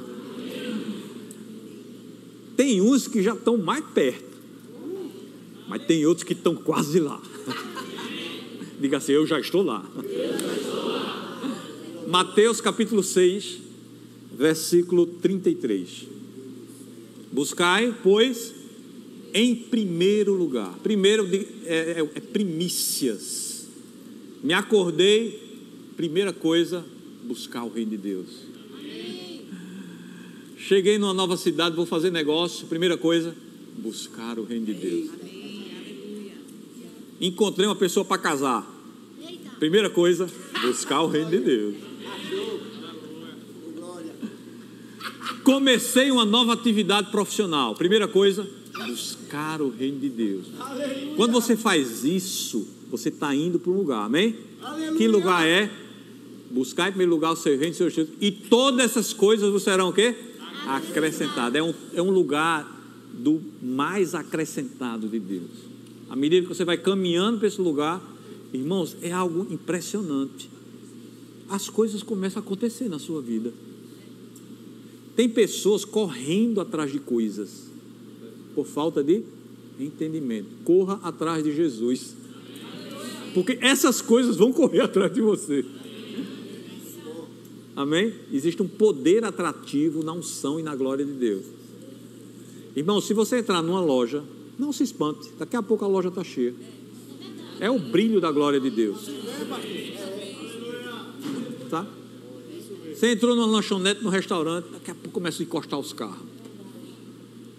Tem 2.56 2.80
uns 2.80 3.08
que 3.08 3.24
já 3.24 3.34
estão 3.34 3.58
mais 3.58 3.84
perto, 3.86 4.38
mas 5.68 5.84
tem 5.86 6.06
outros 6.06 6.24
que 6.24 6.34
estão 6.34 6.56
quase 6.56 7.00
lá. 7.00 7.20
Diga 8.80 8.98
assim: 8.98 9.14
Eu 9.14 9.26
já 9.26 9.40
estou 9.40 9.64
lá. 9.64 9.84
Mateus 12.08 12.60
capítulo 12.60 13.02
6, 13.02 13.58
versículo 14.42 15.06
33. 15.06 16.08
Buscai, 17.32 17.96
pois, 18.04 18.54
em 19.34 19.56
primeiro 19.56 20.34
lugar. 20.34 20.78
Primeiro 20.84 21.26
é, 21.66 22.02
é, 22.02 22.10
é 22.16 22.20
primícias. 22.20 23.68
Me 24.44 24.54
acordei, 24.54 25.40
primeira 25.96 26.34
coisa, 26.34 26.84
buscar 27.24 27.64
o 27.64 27.70
reino 27.70 27.92
de 27.92 27.98
Deus. 27.98 28.30
Cheguei 30.58 30.98
numa 30.98 31.14
nova 31.14 31.38
cidade, 31.38 31.76
vou 31.76 31.86
fazer 31.86 32.12
negócio. 32.12 32.66
Primeira 32.68 32.98
coisa, 32.98 33.36
buscar 33.78 34.40
o 34.40 34.44
reino 34.44 34.66
de 34.66 34.74
Deus 34.74 35.32
encontrei 37.22 37.68
uma 37.68 37.76
pessoa 37.76 38.04
para 38.04 38.18
casar. 38.18 38.68
Primeira 39.60 39.92
coisa, 39.92 40.28
buscar 40.64 41.02
o 41.04 41.08
reino 41.08 41.30
de 41.30 41.38
Deus. 41.40 41.76
Comecei 45.44 46.12
uma 46.12 46.26
nova 46.26 46.54
atividade 46.54 47.10
profissional. 47.10 47.76
Primeira 47.76 48.08
coisa, 48.08 48.48
buscar 48.88 49.62
o 49.62 49.70
reino 49.70 50.00
de 50.00 50.10
Deus. 50.10 50.48
Quando 51.16 51.32
você 51.32 51.56
faz 51.56 52.04
isso, 52.04 52.68
você 52.90 53.10
está 53.10 53.34
indo 53.34 53.60
para 53.60 53.72
um 53.72 53.76
lugar, 53.76 54.06
amém? 54.06 54.36
Que 54.98 55.08
lugar 55.08 55.48
é? 55.48 55.72
Buscar 56.50 56.90
em 56.90 56.92
primeiro 56.92 57.12
lugar 57.12 57.32
o 57.32 57.36
seu 57.36 57.58
reino 57.58 57.74
e 57.74 57.76
seus 57.76 57.96
e 58.20 58.30
todas 58.32 58.86
essas 58.86 59.14
coisas 59.14 59.50
você 59.50 59.66
serão 59.66 59.90
o 59.90 59.94
quê? 59.94 60.16
Acrescentadas. 60.68 61.56
É 61.56 61.64
um, 61.64 61.74
é 61.94 62.02
um 62.02 62.12
lugar 62.12 62.70
do 63.14 63.42
mais 63.62 64.14
acrescentado 64.14 65.08
de 65.08 65.20
Deus. 65.20 65.50
À 66.10 66.16
medida 66.16 66.46
que 66.46 66.54
você 66.54 66.66
vai 66.66 66.78
caminhando 66.78 67.40
para 67.40 67.48
esse 67.48 67.62
lugar, 67.62 68.02
irmãos, 68.54 68.98
é 69.02 69.12
algo 69.12 69.48
impressionante. 69.50 70.50
As 71.50 71.70
coisas 71.70 72.04
começam 72.04 72.42
a 72.42 72.46
acontecer 72.46 72.90
na 72.90 73.00
sua 73.00 73.22
vida. 73.22 73.54
Tem 75.16 75.28
pessoas 75.28 75.84
correndo 75.84 76.62
atrás 76.62 76.92
de 76.92 77.00
coisas 77.00 77.70
por 78.56 78.66
falta 78.66 79.04
de 79.04 79.24
entendimento. 79.80 80.50
Corra 80.64 81.00
atrás 81.04 81.44
de 81.44 81.56
Jesus. 81.56 82.16
Porque 83.34 83.58
essas 83.62 84.02
coisas 84.02 84.36
vão 84.38 84.52
correr 84.52 84.82
atrás 84.82 85.14
de 85.14 85.22
você. 85.22 85.66
Amém? 87.76 88.14
Existe 88.32 88.62
um 88.62 88.68
poder 88.68 89.24
atrativo 89.24 90.04
na 90.04 90.14
unção 90.14 90.60
e 90.60 90.64
na 90.64 90.76
glória 90.76 91.06
de 91.06 91.14
Deus. 91.14 91.46
Irmão, 92.76 93.02
se 93.02 93.14
você 93.14 93.40
entrar 93.40 93.62
numa 93.62 93.82
loja, 93.82 94.24
não 94.58 94.72
se 94.72 94.84
espante, 94.84 95.30
daqui 95.38 95.56
a 95.56 95.64
pouco 95.64 95.84
a 95.84 95.88
loja 95.88 96.10
está 96.10 96.24
cheia. 96.24 96.54
É 97.60 97.70
o 97.70 97.80
brilho 97.80 98.20
da 98.20 98.32
glória 98.32 98.60
de 98.60 98.70
Deus. 98.70 99.10
Tá? 101.70 101.88
Você 103.02 103.14
entrou 103.14 103.36
numa 103.36 103.48
lanchonete, 103.48 104.04
no 104.04 104.12
restaurante, 104.12 104.68
daqui 104.74 104.92
a 104.92 104.94
pouco 104.94 105.10
começa 105.10 105.42
a 105.42 105.44
encostar 105.44 105.80
os 105.80 105.92
carros. 105.92 106.22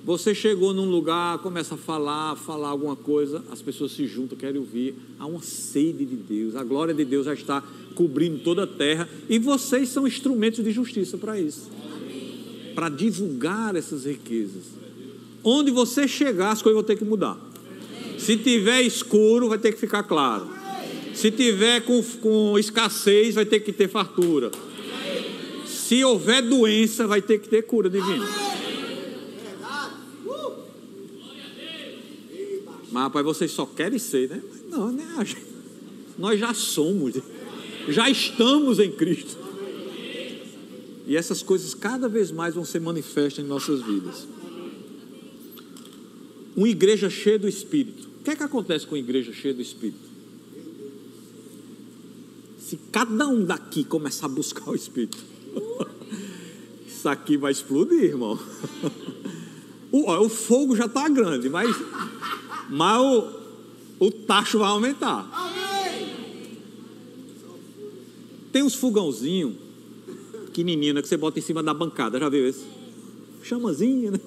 Você 0.05 0.37
chegou 0.37 0.73
num 0.73 0.89
lugar, 0.89 1.39
começa 1.39 1.75
a 1.75 1.77
falar, 1.77 2.37
falar 2.37 2.69
alguma 2.69 2.95
coisa, 2.95 3.43
as 3.51 3.61
pessoas 3.61 3.91
se 3.91 4.07
juntam, 4.07 4.39
querem 4.39 4.61
ouvir. 4.61 4.95
Há 5.19 5.27
uma 5.27 5.43
sede 5.43 6.05
de 6.05 6.15
Deus, 6.15 6.55
a 6.55 6.63
glória 6.63 6.95
de 6.95 7.05
Deus 7.05 7.27
já 7.27 7.35
está 7.35 7.61
cobrindo 7.97 8.39
toda 8.39 8.63
a 8.63 8.67
terra 8.69 9.09
e 9.29 9.37
vocês 9.41 9.89
são 9.89 10.07
instrumentos 10.07 10.63
de 10.63 10.71
justiça 10.71 11.19
para 11.19 11.41
isso 11.41 11.69
para 12.77 12.89
divulgar 12.89 13.75
essas 13.75 14.05
riquezas. 14.05 14.63
Onde 15.43 15.73
você 15.73 16.07
chegar, 16.07 16.53
as 16.53 16.63
coisas 16.63 16.77
vão 16.77 16.87
ter 16.87 16.97
que 16.97 17.05
mudar. 17.05 17.37
Se 18.17 18.37
tiver 18.37 18.83
escuro, 18.83 19.49
vai 19.49 19.59
ter 19.59 19.73
que 19.73 19.81
ficar 19.81 20.05
claro. 20.05 20.49
Se 21.13 21.33
tiver 21.33 21.81
com, 21.81 22.01
com 22.23 22.57
escassez, 22.57 23.35
vai 23.35 23.45
ter 23.45 23.59
que 23.59 23.73
ter 23.73 23.89
fartura. 23.89 24.53
Se 25.93 26.03
houver 26.03 26.41
doença, 26.41 27.07
vai 27.07 27.21
ter 27.21 27.39
que 27.39 27.51
ter 27.51 27.61
cura 27.65 27.91
divina. 27.91 28.25
Mas, 32.91 33.03
rapaz, 33.03 33.23
vocês 33.23 33.51
só 33.51 33.67
querem 33.67 33.99
ser, 33.99 34.31
né? 34.31 34.43
Não, 34.71 34.91
né? 34.91 35.05
Nós 36.19 36.41
já 36.41 36.55
somos, 36.55 37.17
já 37.91 38.09
estamos 38.09 38.79
em 38.79 38.91
Cristo. 38.91 39.37
E 41.07 41.15
essas 41.15 41.43
coisas 41.43 41.75
cada 41.75 42.09
vez 42.09 42.31
mais 42.31 42.55
vão 42.55 42.65
ser 42.65 42.81
manifestas 42.81 43.45
em 43.45 43.47
nossas 43.47 43.83
vidas. 43.83 44.27
Uma 46.57 46.71
igreja 46.71 47.11
cheia 47.11 47.39
do 47.39 47.47
Espírito. 47.47 48.09
O 48.19 48.25
que 48.25 48.31
é 48.31 48.37
que 48.37 48.43
acontece 48.43 48.87
com 48.87 48.95
uma 48.95 48.99
igreja 48.99 49.31
cheia 49.35 49.53
do 49.53 49.61
Espírito? 49.61 50.09
Se 52.59 52.79
cada 52.91 53.29
um 53.29 53.45
daqui 53.45 53.85
começar 53.85 54.25
a 54.25 54.31
buscar 54.31 54.71
o 54.71 54.75
Espírito, 54.75 55.32
isso 56.87 57.09
aqui 57.09 57.37
vai 57.37 57.53
explodir, 57.53 58.05
irmão. 58.05 58.39
O, 59.91 60.11
o 60.11 60.29
fogo 60.29 60.75
já 60.75 60.87
está 60.87 61.09
grande, 61.09 61.51
mas 61.51 61.77
mas 62.71 63.01
o, 63.01 63.29
o 64.01 64.11
tacho 64.11 64.59
vai 64.59 64.69
aumentar. 64.69 65.29
Tem 68.51 68.63
uns 68.63 68.75
fogãozinhos 68.75 69.55
pequenininho 70.53 70.95
né, 70.95 71.03
que 71.03 71.09
você 71.09 71.17
bota 71.17 71.39
em 71.39 71.43
cima 71.43 71.63
da 71.63 71.73
bancada, 71.73 72.19
já 72.19 72.29
viu 72.29 72.47
esse? 72.47 72.65
Chamazinho, 73.43 74.13
né? 74.13 74.21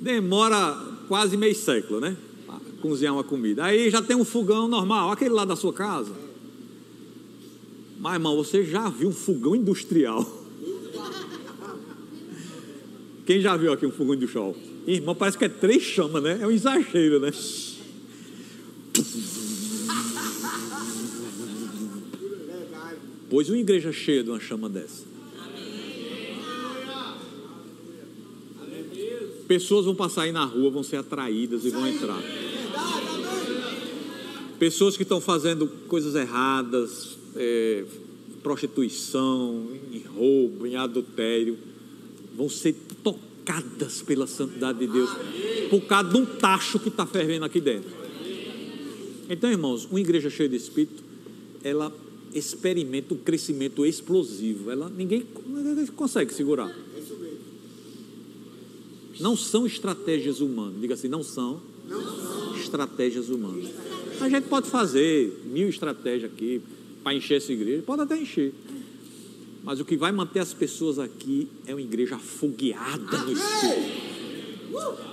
Demora 0.00 0.74
quase 1.06 1.36
meio 1.36 1.54
século, 1.54 2.00
né? 2.00 2.16
Pra 2.46 2.58
cozinhar 2.80 3.12
uma 3.12 3.22
comida. 3.22 3.64
Aí 3.64 3.90
já 3.90 4.02
tem 4.02 4.16
um 4.16 4.24
fogão 4.24 4.66
normal, 4.66 5.12
aquele 5.12 5.34
lá 5.34 5.44
da 5.44 5.54
sua 5.54 5.72
casa. 5.72 6.10
Mas, 8.00 8.14
irmão, 8.14 8.34
você 8.34 8.64
já 8.64 8.88
viu 8.88 9.10
um 9.10 9.12
fogão 9.12 9.54
industrial? 9.54 10.26
Quem 13.24 13.40
já 13.40 13.56
viu 13.56 13.72
aqui 13.72 13.86
um 13.86 13.90
fogão 13.92 14.14
industrial? 14.14 14.54
Irmão, 14.86 15.14
parece 15.14 15.38
que 15.38 15.44
é 15.44 15.48
três 15.48 15.82
chamas, 15.82 16.22
né? 16.22 16.38
É 16.40 16.46
um 16.46 16.50
exagero, 16.50 17.20
né? 17.20 17.30
Pois 23.30 23.48
uma 23.48 23.58
igreja 23.58 23.92
cheia 23.92 24.24
de 24.24 24.30
uma 24.30 24.40
chama 24.40 24.68
dessa. 24.68 25.04
Pessoas 29.46 29.84
vão 29.84 29.94
passar 29.94 30.22
aí 30.22 30.32
na 30.32 30.44
rua, 30.44 30.70
vão 30.70 30.82
ser 30.82 30.96
atraídas 30.96 31.64
e 31.64 31.70
vão 31.70 31.86
entrar. 31.86 32.20
Pessoas 34.58 34.96
que 34.96 35.02
estão 35.02 35.20
fazendo 35.20 35.68
coisas 35.88 36.14
erradas, 36.14 37.18
é, 37.36 37.84
prostituição, 38.42 39.68
em 39.92 40.00
roubo, 40.00 40.66
em 40.66 40.76
adultério, 40.76 41.58
vão 42.36 42.48
ser 42.48 42.74
tocadas 43.02 44.02
pela 44.02 44.26
santidade 44.26 44.78
de 44.78 44.86
Deus, 44.86 45.10
por 45.70 45.80
causa 45.82 46.10
de 46.10 46.16
um 46.16 46.24
tacho 46.24 46.78
que 46.78 46.88
está 46.88 47.06
fervendo 47.06 47.44
aqui 47.44 47.60
dentro. 47.60 47.90
Então, 49.28 49.50
irmãos, 49.50 49.86
uma 49.86 50.00
igreja 50.00 50.28
cheia 50.28 50.48
de 50.48 50.56
Espírito, 50.56 51.02
ela 51.62 51.92
experimenta 52.34 53.14
um 53.14 53.16
crescimento 53.16 53.84
explosivo. 53.84 54.70
Ela 54.70 54.90
ninguém, 54.90 55.24
ninguém 55.46 55.86
consegue 55.86 56.32
segurar. 56.34 56.74
Não 59.20 59.36
são 59.36 59.66
estratégias 59.66 60.40
humanas. 60.40 60.80
Diga 60.80 60.94
assim, 60.94 61.08
não 61.08 61.22
são, 61.22 61.60
não 61.88 62.02
são. 62.02 62.56
estratégias 62.56 63.28
humanas. 63.28 63.70
A 64.20 64.28
gente 64.28 64.48
pode 64.48 64.68
fazer 64.68 65.42
mil 65.44 65.68
estratégias 65.68 66.30
aqui 66.32 66.60
para 67.02 67.14
encher 67.14 67.36
essa 67.36 67.52
igreja, 67.52 67.82
pode 67.82 68.02
até 68.02 68.16
encher. 68.16 68.52
Mas 69.62 69.78
o 69.78 69.84
que 69.84 69.96
vai 69.96 70.10
manter 70.10 70.40
as 70.40 70.52
pessoas 70.52 70.98
aqui 70.98 71.48
é 71.66 71.74
uma 71.74 71.80
igreja 71.80 72.16
afogueada 72.16 73.18
no 73.18 73.32
Espírito. 73.32 74.12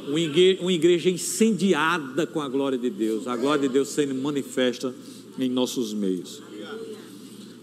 Uma 0.08 0.20
igreja, 0.20 0.62
uma 0.62 0.74
igreja 0.74 1.10
incendiada 1.10 2.26
com 2.26 2.42
a 2.42 2.50
glória 2.50 2.78
de 2.78 2.90
Deus. 2.90 3.28
A 3.28 3.36
glória 3.36 3.68
de 3.68 3.74
Deus 3.74 3.90
sendo 3.90 4.16
manifesta 4.16 4.94
em 5.38 5.50
nossos 5.50 5.94
meios. 5.94 6.42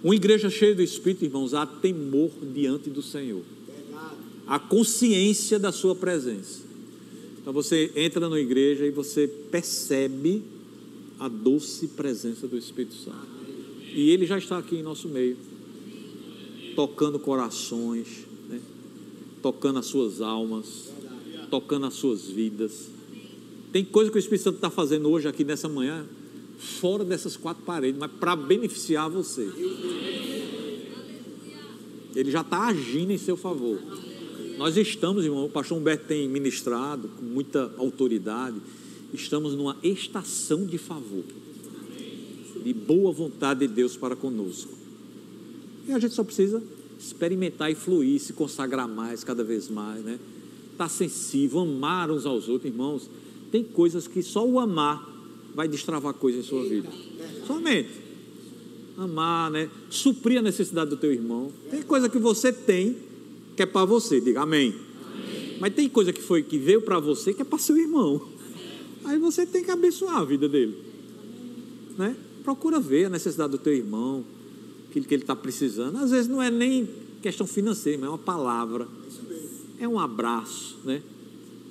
Uma 0.04 0.14
igreja 0.14 0.48
cheia 0.48 0.74
do 0.74 0.82
Espírito, 0.82 1.24
irmãos, 1.24 1.54
há 1.54 1.66
temor 1.66 2.30
diante 2.54 2.88
do 2.88 3.02
Senhor. 3.02 3.42
A 4.46 4.58
consciência 4.60 5.58
da 5.58 5.72
sua 5.72 5.96
presença. 5.96 6.60
Então 7.40 7.52
você 7.52 7.90
entra 7.96 8.28
na 8.28 8.38
igreja 8.38 8.86
e 8.86 8.90
você 8.90 9.26
percebe 9.26 10.44
a 11.18 11.26
doce 11.26 11.88
presença 11.88 12.46
do 12.46 12.56
Espírito 12.56 12.94
Santo. 12.94 13.26
E 13.92 14.10
ele 14.10 14.26
já 14.26 14.38
está 14.38 14.58
aqui 14.58 14.76
em 14.76 14.82
nosso 14.82 15.08
meio 15.08 15.36
tocando 16.76 17.18
corações, 17.18 18.06
né? 18.48 18.60
tocando 19.42 19.78
as 19.78 19.86
suas 19.86 20.20
almas, 20.20 20.90
tocando 21.50 21.86
as 21.86 21.94
suas 21.94 22.26
vidas. 22.26 22.88
Tem 23.72 23.84
coisa 23.84 24.10
que 24.10 24.18
o 24.18 24.20
Espírito 24.20 24.44
Santo 24.44 24.56
está 24.56 24.70
fazendo 24.70 25.08
hoje 25.08 25.26
aqui 25.26 25.42
nessa 25.42 25.68
manhã, 25.68 26.06
fora 26.58 27.02
dessas 27.02 27.36
quatro 27.36 27.64
paredes, 27.64 27.98
mas 27.98 28.10
para 28.12 28.36
beneficiar 28.36 29.08
você. 29.08 29.50
Ele 32.14 32.30
já 32.30 32.42
está 32.42 32.66
agindo 32.66 33.10
em 33.10 33.18
seu 33.18 33.36
favor. 33.36 33.78
Nós 34.58 34.76
estamos, 34.76 35.24
irmão, 35.24 35.46
o 35.46 35.50
pastor 35.50 35.78
Humberto 35.78 36.06
tem 36.06 36.28
ministrado 36.28 37.08
com 37.08 37.22
muita 37.22 37.72
autoridade, 37.76 38.56
estamos 39.12 39.54
numa 39.54 39.76
estação 39.82 40.64
de 40.66 40.78
favor, 40.78 41.24
de 42.62 42.72
boa 42.72 43.12
vontade 43.12 43.66
de 43.66 43.68
Deus 43.68 43.96
para 43.96 44.16
conosco. 44.16 44.75
E 45.86 45.92
a 45.92 45.98
gente 45.98 46.14
só 46.14 46.24
precisa 46.24 46.62
experimentar 46.98 47.70
e 47.70 47.74
fluir, 47.74 48.20
se 48.20 48.32
consagrar 48.32 48.88
mais, 48.88 49.22
cada 49.22 49.44
vez 49.44 49.68
mais, 49.68 50.04
né? 50.04 50.18
Estar 50.72 50.84
tá 50.84 50.88
sensível, 50.88 51.60
amar 51.60 52.10
uns 52.10 52.26
aos 52.26 52.48
outros, 52.48 52.70
irmãos. 52.70 53.08
Tem 53.50 53.62
coisas 53.62 54.08
que 54.08 54.22
só 54.22 54.46
o 54.46 54.58
amar 54.58 55.06
vai 55.54 55.68
destravar 55.68 56.12
coisas 56.14 56.44
em 56.44 56.48
sua 56.48 56.64
vida. 56.64 56.88
Somente. 57.46 58.06
Amar, 58.96 59.50
né? 59.50 59.70
Suprir 59.88 60.38
a 60.38 60.42
necessidade 60.42 60.90
do 60.90 60.96
teu 60.96 61.12
irmão. 61.12 61.52
Tem 61.70 61.82
coisa 61.82 62.08
que 62.08 62.18
você 62.18 62.52
tem 62.52 62.96
que 63.54 63.62
é 63.62 63.66
para 63.66 63.86
você, 63.86 64.20
diga 64.20 64.42
amém. 64.42 64.68
amém. 64.68 65.56
Mas 65.58 65.74
tem 65.74 65.88
coisa 65.88 66.12
que 66.12 66.20
foi 66.20 66.42
que 66.42 66.58
veio 66.58 66.82
para 66.82 66.98
você 66.98 67.32
que 67.32 67.40
é 67.40 67.44
para 67.44 67.58
seu 67.58 67.76
irmão. 67.76 68.20
Aí 69.04 69.18
você 69.18 69.46
tem 69.46 69.64
que 69.64 69.70
abençoar 69.70 70.16
a 70.16 70.24
vida 70.24 70.48
dele. 70.48 70.76
Né? 71.96 72.14
Procura 72.44 72.78
ver 72.78 73.06
a 73.06 73.08
necessidade 73.08 73.52
do 73.52 73.58
teu 73.58 73.72
irmão 73.72 74.24
aquilo 74.96 75.06
que 75.06 75.14
ele 75.14 75.22
está 75.22 75.36
precisando. 75.36 75.96
Às 75.98 76.10
vezes 76.10 76.28
não 76.28 76.42
é 76.42 76.50
nem 76.50 76.88
questão 77.20 77.46
financeira, 77.46 77.98
mas 77.98 78.08
é 78.08 78.10
uma 78.10 78.18
palavra. 78.18 78.88
é 79.78 79.86
um 79.86 79.98
abraço, 79.98 80.78
né? 80.84 81.02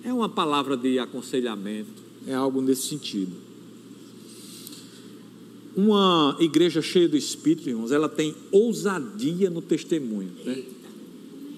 É 0.03 0.13
uma 0.13 0.29
palavra 0.29 0.77
de 0.77 0.99
aconselhamento, 0.99 2.03
é 2.27 2.33
algo 2.35 2.61
nesse 2.61 2.83
sentido. 2.83 3.31
Uma 5.75 6.37
igreja 6.39 6.81
cheia 6.81 7.09
do 7.09 7.17
Espírito, 7.17 7.67
irmãos, 7.67 7.91
ela 7.91 8.07
tem 8.07 8.35
ousadia 8.51 9.49
no 9.49 9.61
testemunho. 9.61 10.31
Né? 10.45 10.63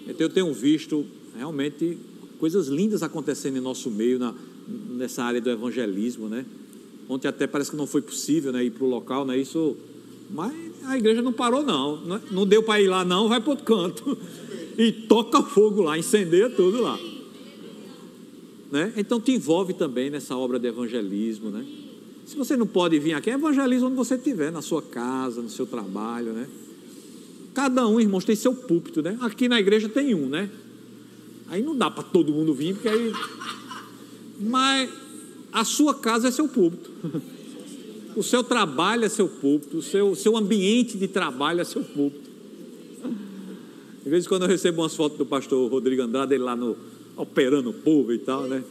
Então, 0.08 0.26
eu 0.26 0.30
tenho 0.30 0.52
visto 0.54 1.06
realmente 1.36 1.98
coisas 2.40 2.68
lindas 2.68 3.04
acontecendo 3.04 3.58
em 3.58 3.62
nosso 3.62 3.92
meio, 3.92 4.18
na, 4.18 4.34
nessa 4.92 5.24
área 5.24 5.42
do 5.42 5.50
evangelismo, 5.50 6.30
né? 6.30 6.46
Ontem 7.10 7.28
até 7.28 7.46
parece 7.46 7.72
que 7.72 7.78
não 7.78 7.88
foi 7.88 8.02
possível 8.02 8.52
né, 8.52 8.64
ir 8.64 8.72
para 8.72 8.84
o 8.86 8.90
local, 8.90 9.26
né? 9.26 9.38
Isso, 9.38 9.76
mas 10.30 10.67
a 10.86 10.98
igreja 10.98 11.22
não 11.22 11.34
parou, 11.34 11.64
não. 11.64 12.20
Não 12.32 12.46
deu 12.46 12.64
para 12.64 12.82
ir 12.82 12.88
lá, 12.88 13.04
não, 13.04 13.28
vai 13.28 13.40
para 13.42 13.52
outro 13.52 13.66
canto. 13.66 14.18
E 14.78 14.92
toca 14.92 15.42
fogo 15.42 15.82
lá, 15.82 15.98
incendeia 15.98 16.50
tudo 16.50 16.82
lá. 16.82 17.00
Né? 18.72 18.94
Então 18.98 19.20
te 19.20 19.32
envolve 19.32 19.74
também 19.74 20.10
nessa 20.10 20.36
obra 20.36 20.60
de 20.60 20.68
evangelismo, 20.68 21.50
né? 21.50 21.66
Se 22.26 22.36
você 22.36 22.58
não 22.58 22.68
pode 22.68 23.00
vir 23.00 23.14
aqui, 23.14 23.30
evangeliza 23.30 23.86
onde 23.86 23.96
você 23.96 24.16
estiver, 24.16 24.52
na 24.52 24.62
sua 24.62 24.82
casa, 24.82 25.42
no 25.42 25.50
seu 25.50 25.66
trabalho, 25.66 26.34
né? 26.34 26.48
Cada 27.54 27.88
um, 27.88 28.00
irmãos, 28.00 28.26
tem 28.26 28.36
seu 28.36 28.54
púlpito, 28.54 29.02
né? 29.02 29.18
Aqui 29.22 29.48
na 29.48 29.60
igreja 29.60 29.88
tem 29.88 30.14
um, 30.14 30.28
né? 30.28 30.50
Aí 31.48 31.64
não 31.64 31.76
dá 31.76 31.90
para 31.90 32.04
todo 32.04 32.34
mundo 32.34 32.54
vir, 32.54 32.74
porque 32.74 32.90
aí. 32.90 33.14
Mas 34.40 34.90
a 35.52 35.64
sua 35.64 35.94
casa 35.94 36.28
é 36.28 36.32
seu 36.32 36.48
púlpito. 36.48 36.92
O 38.18 38.24
seu 38.24 38.44
trabalho 38.44 39.06
é 39.06 39.10
seu 39.10 39.28
púlpito, 39.28 39.78
o 39.78 39.82
seu, 39.84 40.16
seu 40.16 40.36
ambiente 40.36 40.98
de 40.98 41.08
trabalho 41.08 41.62
é 41.62 41.64
seu 41.64 41.84
púlpito. 41.84 42.28
De 44.04 44.10
vez 44.10 44.26
em 44.26 44.28
quando 44.28 44.42
eu 44.42 44.48
recebo 44.48 44.82
umas 44.82 44.96
fotos 44.96 45.20
do 45.20 45.26
pastor 45.26 45.70
Rodrigo 45.70 46.02
Andrade, 46.02 46.34
ele 46.34 46.44
lá 46.44 46.56
no, 46.56 46.76
operando 47.16 47.70
o 47.70 47.74
povo 47.74 48.12
e 48.12 48.18
tal, 48.18 48.46
né? 48.48 48.64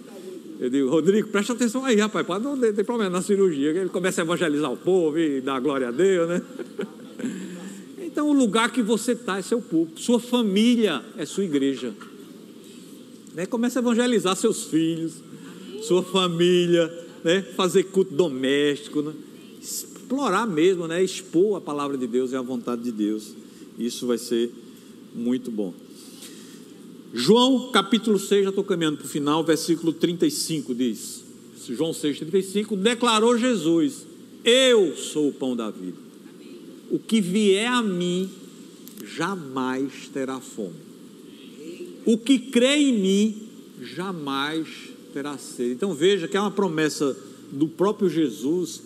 Eu 0.59 0.69
digo, 0.69 0.89
Rodrigo, 0.89 1.29
presta 1.29 1.53
atenção 1.53 1.85
aí, 1.85 1.95
rapaz, 1.95 2.27
não 2.43 2.59
ter 2.59 2.83
problema 2.83 3.11
na 3.11 3.23
cirurgia. 3.23 3.71
Ele 3.71 3.89
começa 3.89 4.21
a 4.21 4.25
evangelizar 4.25 4.73
o 4.73 4.77
povo 4.77 5.17
e 5.17 5.41
dar 5.41 5.61
glória 5.61 5.89
a 5.89 5.93
Deus, 5.93 6.29
né? 6.29 6.43
Então, 7.99 8.31
o 8.31 8.33
lugar 8.33 8.73
que 8.73 8.83
você 8.83 9.13
está 9.13 9.37
é 9.37 9.43
seu 9.43 9.61
púlpito, 9.61 10.01
sua 10.01 10.19
família 10.19 11.05
é 11.19 11.27
sua 11.27 11.45
igreja. 11.45 11.93
Né? 13.35 13.45
Começa 13.45 13.79
a 13.79 13.83
evangelizar 13.83 14.35
seus 14.35 14.65
filhos, 14.65 15.23
sua 15.83 16.03
família, 16.03 16.91
né? 17.23 17.43
fazer 17.55 17.83
culto 17.83 18.15
doméstico, 18.15 19.03
né? 19.03 19.13
Explorar 20.07 20.47
mesmo, 20.47 20.87
né? 20.87 21.03
expor 21.03 21.57
a 21.57 21.61
palavra 21.61 21.99
de 21.99 22.07
Deus 22.07 22.31
e 22.31 22.37
a 22.37 22.41
vontade 22.41 22.81
de 22.81 22.93
Deus. 22.93 23.35
Isso 23.77 24.07
vai 24.07 24.17
ser 24.17 24.53
muito 25.13 25.51
bom. 25.51 25.75
João 27.13 27.73
capítulo 27.73 28.17
6, 28.17 28.45
já 28.45 28.51
estou 28.51 28.63
caminhando 28.63 28.99
para 28.99 29.07
o 29.07 29.09
final, 29.09 29.43
versículo 29.43 29.93
35 29.93 30.75
diz: 30.75 31.25
João 31.69 31.93
6, 31.93 32.19
35, 32.19 32.77
declarou 32.77 33.37
Jesus: 33.37 34.07
Eu 34.45 34.97
sou 34.97 35.29
o 35.29 35.33
pão 35.33 35.57
da 35.57 35.71
vida. 35.71 35.99
O 36.89 37.01
que 37.01 37.21
vier 37.21 37.67
a 37.67 37.83
mim 37.83 38.31
jamais 39.05 40.09
terá 40.13 40.41
fome. 40.41 40.87
O 42.05 42.17
que 42.17 42.39
crê 42.39 42.77
em 42.77 42.99
mim 42.99 43.43
jamais 43.83 44.69
terá 45.13 45.37
sede. 45.37 45.73
Então 45.73 45.93
veja 45.93 46.29
que 46.29 46.37
é 46.37 46.41
uma 46.41 46.51
promessa 46.53 47.17
do 47.51 47.67
próprio 47.67 48.09
Jesus 48.09 48.83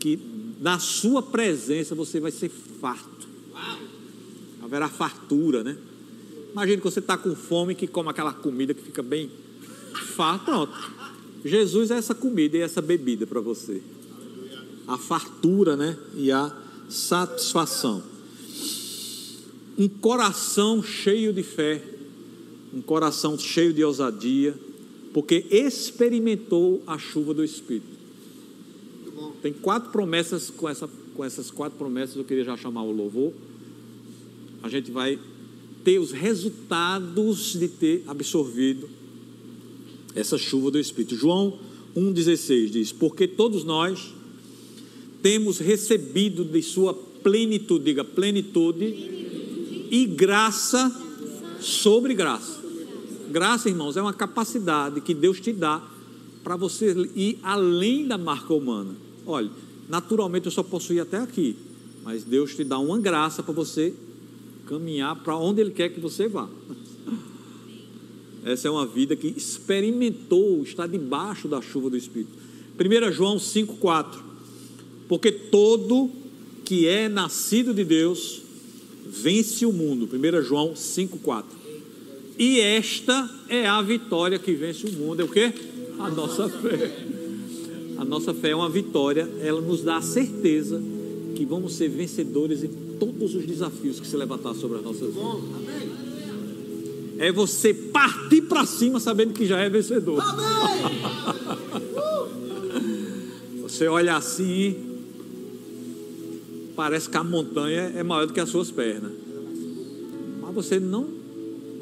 que 0.00 0.33
na 0.60 0.78
sua 0.78 1.22
presença 1.22 1.94
você 1.94 2.20
vai 2.20 2.30
ser 2.30 2.48
farto. 2.48 3.28
Haverá 4.62 4.88
fartura, 4.88 5.62
né? 5.62 5.76
Imagina 6.52 6.78
que 6.78 6.84
você 6.84 7.00
está 7.00 7.16
com 7.18 7.34
fome 7.34 7.74
que 7.74 7.86
come 7.86 8.08
aquela 8.08 8.32
comida 8.32 8.72
que 8.72 8.82
fica 8.82 9.02
bem 9.02 9.30
farto. 10.14 10.44
Pronto. 10.44 10.92
Jesus 11.44 11.90
é 11.90 11.96
essa 11.96 12.14
comida 12.14 12.56
e 12.56 12.60
essa 12.60 12.80
bebida 12.80 13.26
para 13.26 13.40
você. 13.40 13.82
A 14.86 14.96
fartura, 14.96 15.76
né? 15.76 15.96
E 16.16 16.30
a 16.30 16.54
satisfação. 16.88 18.02
Um 19.76 19.88
coração 19.88 20.82
cheio 20.82 21.32
de 21.32 21.42
fé, 21.42 21.82
um 22.72 22.80
coração 22.80 23.36
cheio 23.36 23.72
de 23.72 23.82
ousadia, 23.82 24.54
porque 25.12 25.46
experimentou 25.50 26.82
a 26.86 26.96
chuva 26.96 27.34
do 27.34 27.44
Espírito. 27.44 27.93
Tem 29.44 29.52
quatro 29.52 29.90
promessas, 29.90 30.48
com, 30.48 30.66
essa, 30.66 30.88
com 31.14 31.22
essas 31.22 31.50
quatro 31.50 31.76
promessas 31.76 32.16
eu 32.16 32.24
queria 32.24 32.44
já 32.44 32.56
chamar 32.56 32.82
o 32.82 32.90
louvor. 32.90 33.30
A 34.62 34.70
gente 34.70 34.90
vai 34.90 35.18
ter 35.84 35.98
os 35.98 36.12
resultados 36.12 37.52
de 37.52 37.68
ter 37.68 38.04
absorvido 38.06 38.88
essa 40.14 40.38
chuva 40.38 40.70
do 40.70 40.78
Espírito. 40.78 41.14
João 41.14 41.58
1,16 41.94 42.70
diz: 42.70 42.90
Porque 42.90 43.28
todos 43.28 43.64
nós 43.64 44.14
temos 45.20 45.58
recebido 45.58 46.42
de 46.42 46.62
Sua 46.62 46.94
plenitude, 46.94 47.84
diga 47.84 48.02
plenitude, 48.02 48.86
e 49.90 50.06
graça 50.06 50.90
sobre 51.60 52.14
graça. 52.14 52.62
Graça, 53.30 53.68
irmãos, 53.68 53.94
é 53.98 54.00
uma 54.00 54.14
capacidade 54.14 55.02
que 55.02 55.12
Deus 55.12 55.38
te 55.38 55.52
dá 55.52 55.86
para 56.42 56.56
você 56.56 56.94
ir 57.14 57.38
além 57.42 58.08
da 58.08 58.16
marca 58.16 58.54
humana. 58.54 59.03
Olha, 59.26 59.50
naturalmente 59.88 60.46
eu 60.46 60.52
só 60.52 60.62
posso 60.62 60.92
ir 60.92 61.00
até 61.00 61.18
aqui, 61.18 61.56
mas 62.02 62.24
Deus 62.24 62.54
te 62.54 62.64
dá 62.64 62.78
uma 62.78 62.98
graça 62.98 63.42
para 63.42 63.54
você 63.54 63.94
caminhar 64.66 65.16
para 65.22 65.36
onde 65.36 65.60
Ele 65.60 65.70
quer 65.70 65.88
que 65.90 66.00
você 66.00 66.28
vá. 66.28 66.48
Essa 68.44 68.68
é 68.68 68.70
uma 68.70 68.86
vida 68.86 69.16
que 69.16 69.28
experimentou, 69.28 70.62
está 70.62 70.86
debaixo 70.86 71.48
da 71.48 71.62
chuva 71.62 71.88
do 71.88 71.96
Espírito. 71.96 72.32
1 72.78 73.12
João 73.12 73.36
5,4 73.36 74.18
Porque 75.08 75.32
todo 75.32 76.10
que 76.64 76.86
é 76.86 77.08
nascido 77.08 77.72
de 77.72 77.84
Deus 77.84 78.42
vence 79.06 79.64
o 79.64 79.72
mundo. 79.72 80.08
1 80.12 80.42
João 80.42 80.74
5,4 80.74 81.44
E 82.38 82.60
esta 82.60 83.30
é 83.48 83.66
a 83.66 83.80
vitória 83.80 84.38
que 84.38 84.52
vence 84.52 84.86
o 84.86 84.92
mundo. 84.92 85.20
É 85.20 85.24
o 85.24 85.28
que? 85.28 85.52
A 85.98 86.10
nossa 86.10 86.48
fé. 86.48 87.13
A 87.96 88.04
nossa 88.04 88.34
fé 88.34 88.50
é 88.50 88.56
uma 88.56 88.68
vitória, 88.68 89.28
ela 89.40 89.60
nos 89.60 89.82
dá 89.82 89.96
a 89.98 90.02
certeza 90.02 90.82
que 91.34 91.44
vamos 91.44 91.74
ser 91.74 91.88
vencedores 91.88 92.62
em 92.62 92.70
todos 92.98 93.34
os 93.34 93.46
desafios 93.46 94.00
que 94.00 94.06
se 94.06 94.16
levantar 94.16 94.54
sobre 94.54 94.78
as 94.78 94.84
nossas 94.84 95.14
vidas. 95.14 95.24
É 97.18 97.30
você 97.30 97.72
partir 97.72 98.42
para 98.42 98.66
cima 98.66 98.98
sabendo 98.98 99.32
que 99.32 99.46
já 99.46 99.60
é 99.60 99.68
vencedor. 99.68 100.22
você 103.62 103.86
olha 103.86 104.16
assim, 104.16 104.76
parece 106.74 107.08
que 107.08 107.16
a 107.16 107.24
montanha 107.24 107.92
é 107.94 108.02
maior 108.02 108.26
do 108.26 108.32
que 108.32 108.40
as 108.40 108.48
suas 108.48 108.70
pernas. 108.70 109.12
Mas 110.40 110.54
você 110.54 110.80
não, 110.80 111.06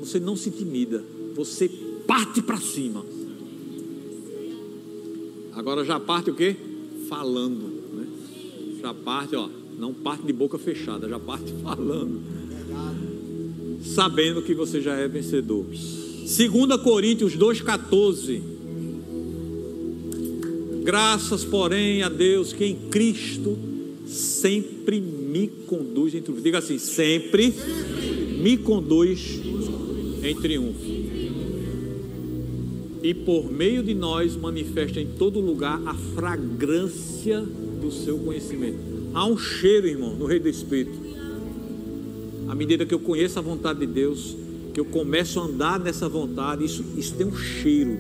você 0.01 0.21
não 0.21 0.37
se 0.37 0.51
intimida. 0.51 1.03
Você 1.35 1.69
parte 2.07 2.43
para 2.43 2.59
cima. 2.59 3.05
Agora 5.63 5.85
já 5.85 6.01
parte 6.01 6.29
o 6.29 6.35
quê? 6.35 6.57
Falando. 7.09 7.71
Né? 7.95 8.07
Já 8.83 8.93
parte, 8.93 9.37
ó 9.37 9.49
não 9.79 9.93
parte 9.93 10.25
de 10.25 10.33
boca 10.33 10.59
fechada, 10.59 11.09
já 11.09 11.19
parte 11.19 11.53
falando. 11.63 12.21
Sabendo 13.85 14.43
que 14.43 14.55
você 14.55 14.81
já 14.81 14.95
é 14.95 15.09
vencedor. 15.09 15.65
2 15.65 16.83
Coríntios 16.83 17.37
2,14. 17.37 18.41
Graças, 20.85 21.45
porém, 21.45 22.03
a 22.03 22.09
Deus 22.09 22.53
que 22.53 22.65
em 22.65 22.77
Cristo 22.91 23.59
sempre 24.07 25.01
me 25.01 25.49
conduz 25.67 26.15
em 26.15 26.23
triunfo. 26.23 26.43
Diga 26.43 26.59
assim: 26.59 26.79
sempre 26.79 27.53
me 28.41 28.57
conduz 28.57 29.41
em 30.23 30.35
triunfo. 30.37 31.02
E 33.03 33.13
por 33.13 33.51
meio 33.51 33.83
de 33.83 33.95
nós 33.95 34.37
manifesta 34.37 35.01
em 35.01 35.07
todo 35.07 35.41
lugar 35.41 35.81
a 35.87 35.95
fragrância 35.95 37.41
do 37.41 37.91
seu 37.91 38.19
conhecimento. 38.19 38.79
Há 39.13 39.27
um 39.27 39.37
cheiro, 39.37 39.87
irmão, 39.87 40.15
no 40.15 40.25
Rei 40.25 40.39
do 40.39 40.49
Espírito. 40.49 40.99
À 42.49 42.55
medida 42.55 42.87
que 42.87 42.95
eu 42.95 43.01
conheço 43.01 43.39
a 43.39 43.43
vontade 43.43 43.81
de 43.81 43.87
Deus, 43.87 44.37
que 44.73 44.81
eu 44.81 44.85
começo 44.85 45.41
a 45.41 45.45
andar 45.45 45.81
nessa 45.81 46.09
vontade, 46.09 46.65
isso, 46.65 46.85
isso 46.97 47.15
tem 47.15 47.27
um 47.27 47.37
cheiro. 47.37 47.99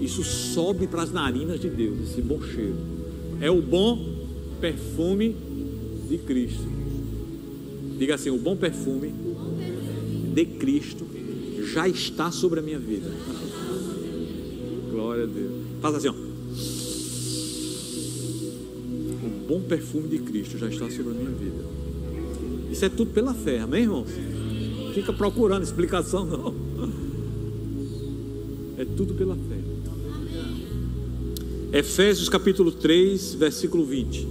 Isso 0.00 0.22
sobe 0.22 0.86
para 0.86 1.02
as 1.02 1.12
narinas 1.12 1.60
de 1.60 1.68
Deus, 1.68 2.10
esse 2.10 2.22
bom 2.22 2.40
cheiro. 2.40 2.76
É 3.40 3.50
o 3.50 3.60
bom 3.60 4.16
perfume 4.60 5.36
de 6.08 6.18
Cristo. 6.18 6.64
Diga 7.98 8.14
assim: 8.14 8.30
o 8.30 8.38
bom 8.38 8.56
perfume 8.56 9.12
de 10.34 10.44
Cristo 10.44 11.06
já 11.72 11.88
está 11.88 12.30
sobre 12.30 12.60
a 12.60 12.62
minha 12.62 12.78
vida. 12.78 13.10
Glória 15.06 15.22
a 15.22 15.26
Deus. 15.26 15.52
Faz 15.80 15.94
assim, 15.94 16.08
ó. 16.08 16.14
bom 19.46 19.60
perfume 19.60 20.08
de 20.08 20.18
Cristo 20.18 20.58
já 20.58 20.68
está 20.68 20.90
sobre 20.90 21.12
a 21.12 21.14
minha 21.14 21.30
vida. 21.30 21.64
Isso 22.72 22.84
é 22.84 22.88
tudo 22.88 23.12
pela 23.12 23.32
fé, 23.32 23.60
amém, 23.60 23.82
irmãos? 23.82 24.08
Fica 24.94 25.12
procurando 25.12 25.62
explicação, 25.62 26.26
não. 26.26 26.52
tudo 28.96 29.14
pela 29.14 29.36
fé. 29.36 29.60
Efésios 31.78 32.28
capítulo 32.28 32.72
3, 32.72 33.34
versículo 33.34 33.84
20. 33.84 34.26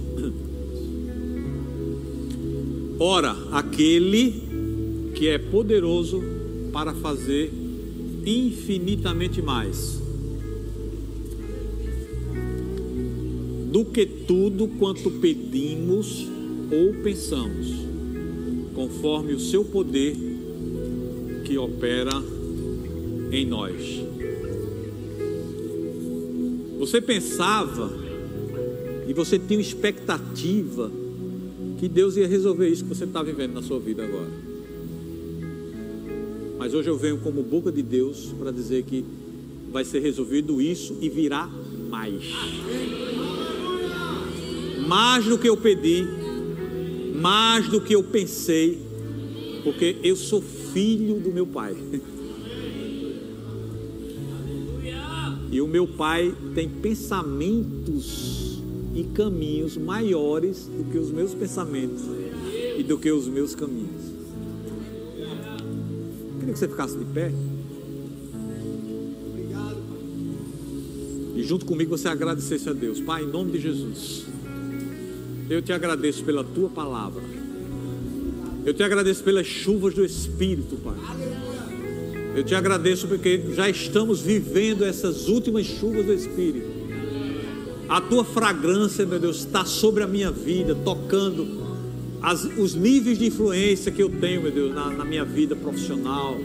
Ora, 3.00 3.34
aquele 3.50 5.10
que 5.14 5.26
é 5.28 5.38
poderoso 5.38 6.22
para 6.70 6.92
fazer 6.92 7.50
infinitamente 8.26 9.40
mais 9.40 10.04
do 13.70 13.84
que 13.84 14.06
tudo 14.06 14.68
quanto 14.78 15.10
pedimos 15.10 16.26
ou 16.70 16.94
pensamos, 17.02 17.68
conforme 18.74 19.34
o 19.34 19.40
seu 19.40 19.64
poder 19.64 20.16
que 21.44 21.58
opera 21.58 22.22
em 23.30 23.46
nós. 23.46 23.74
Você 26.78 27.00
pensava 27.00 27.90
e 29.08 29.12
você 29.12 29.38
tinha 29.38 29.60
expectativa 29.60 30.90
que 31.78 31.88
Deus 31.88 32.16
ia 32.16 32.26
resolver 32.26 32.68
isso 32.68 32.84
que 32.84 32.88
você 32.88 33.04
está 33.04 33.22
vivendo 33.22 33.54
na 33.54 33.62
sua 33.62 33.78
vida 33.78 34.04
agora. 34.04 34.30
Mas 36.58 36.74
hoje 36.74 36.88
eu 36.88 36.96
venho 36.96 37.18
como 37.18 37.42
boca 37.42 37.70
de 37.70 37.82
Deus 37.82 38.32
para 38.38 38.50
dizer 38.50 38.82
que 38.84 39.04
vai 39.70 39.84
ser 39.84 40.00
resolvido 40.00 40.60
isso 40.60 40.96
e 41.00 41.08
virá 41.08 41.48
mais. 41.88 42.24
Mais 44.86 45.24
do 45.24 45.38
que 45.38 45.48
eu 45.48 45.56
pedi, 45.56 46.06
mais 47.14 47.68
do 47.68 47.80
que 47.80 47.94
eu 47.94 48.02
pensei, 48.02 48.80
porque 49.64 49.96
eu 50.02 50.14
sou 50.14 50.40
filho 50.40 51.18
do 51.18 51.32
meu 51.32 51.46
pai. 51.46 51.74
E 55.50 55.60
o 55.60 55.66
meu 55.66 55.86
pai 55.86 56.34
tem 56.54 56.68
pensamentos 56.68 58.60
e 58.94 59.04
caminhos 59.04 59.76
maiores 59.76 60.66
do 60.66 60.84
que 60.90 60.98
os 60.98 61.10
meus 61.10 61.34
pensamentos 61.34 62.02
e 62.78 62.82
do 62.82 62.98
que 62.98 63.10
os 63.10 63.26
meus 63.26 63.54
caminhos. 63.54 64.04
Eu 65.18 66.38
queria 66.38 66.52
que 66.52 66.58
você 66.58 66.68
ficasse 66.68 66.96
de 66.96 67.04
pé. 67.06 67.32
E 71.34 71.42
junto 71.42 71.66
comigo 71.66 71.96
você 71.96 72.08
agradecesse 72.08 72.68
a 72.68 72.72
Deus. 72.72 73.00
Pai, 73.00 73.24
em 73.24 73.28
nome 73.28 73.52
de 73.52 73.58
Jesus. 73.58 74.26
Eu 75.48 75.62
te 75.62 75.72
agradeço 75.72 76.24
pela 76.24 76.42
tua 76.42 76.68
palavra. 76.68 77.22
Eu 78.64 78.74
te 78.74 78.82
agradeço 78.82 79.22
pelas 79.22 79.46
chuvas 79.46 79.94
do 79.94 80.04
Espírito, 80.04 80.76
Pai. 80.76 80.96
Eu 82.34 82.42
te 82.42 82.54
agradeço 82.54 83.06
porque 83.06 83.40
já 83.54 83.68
estamos 83.68 84.20
vivendo 84.20 84.84
essas 84.84 85.28
últimas 85.28 85.64
chuvas 85.64 86.04
do 86.04 86.12
Espírito. 86.12 86.66
A 87.88 88.00
tua 88.00 88.24
fragrância, 88.24 89.06
meu 89.06 89.20
Deus, 89.20 89.38
está 89.38 89.64
sobre 89.64 90.02
a 90.02 90.06
minha 90.06 90.32
vida, 90.32 90.74
tocando 90.74 91.46
as, 92.20 92.42
os 92.58 92.74
níveis 92.74 93.16
de 93.16 93.26
influência 93.26 93.92
que 93.92 94.02
eu 94.02 94.10
tenho, 94.10 94.42
meu 94.42 94.50
Deus, 94.50 94.74
na, 94.74 94.90
na 94.90 95.04
minha 95.04 95.24
vida 95.24 95.54
profissional, 95.54 96.36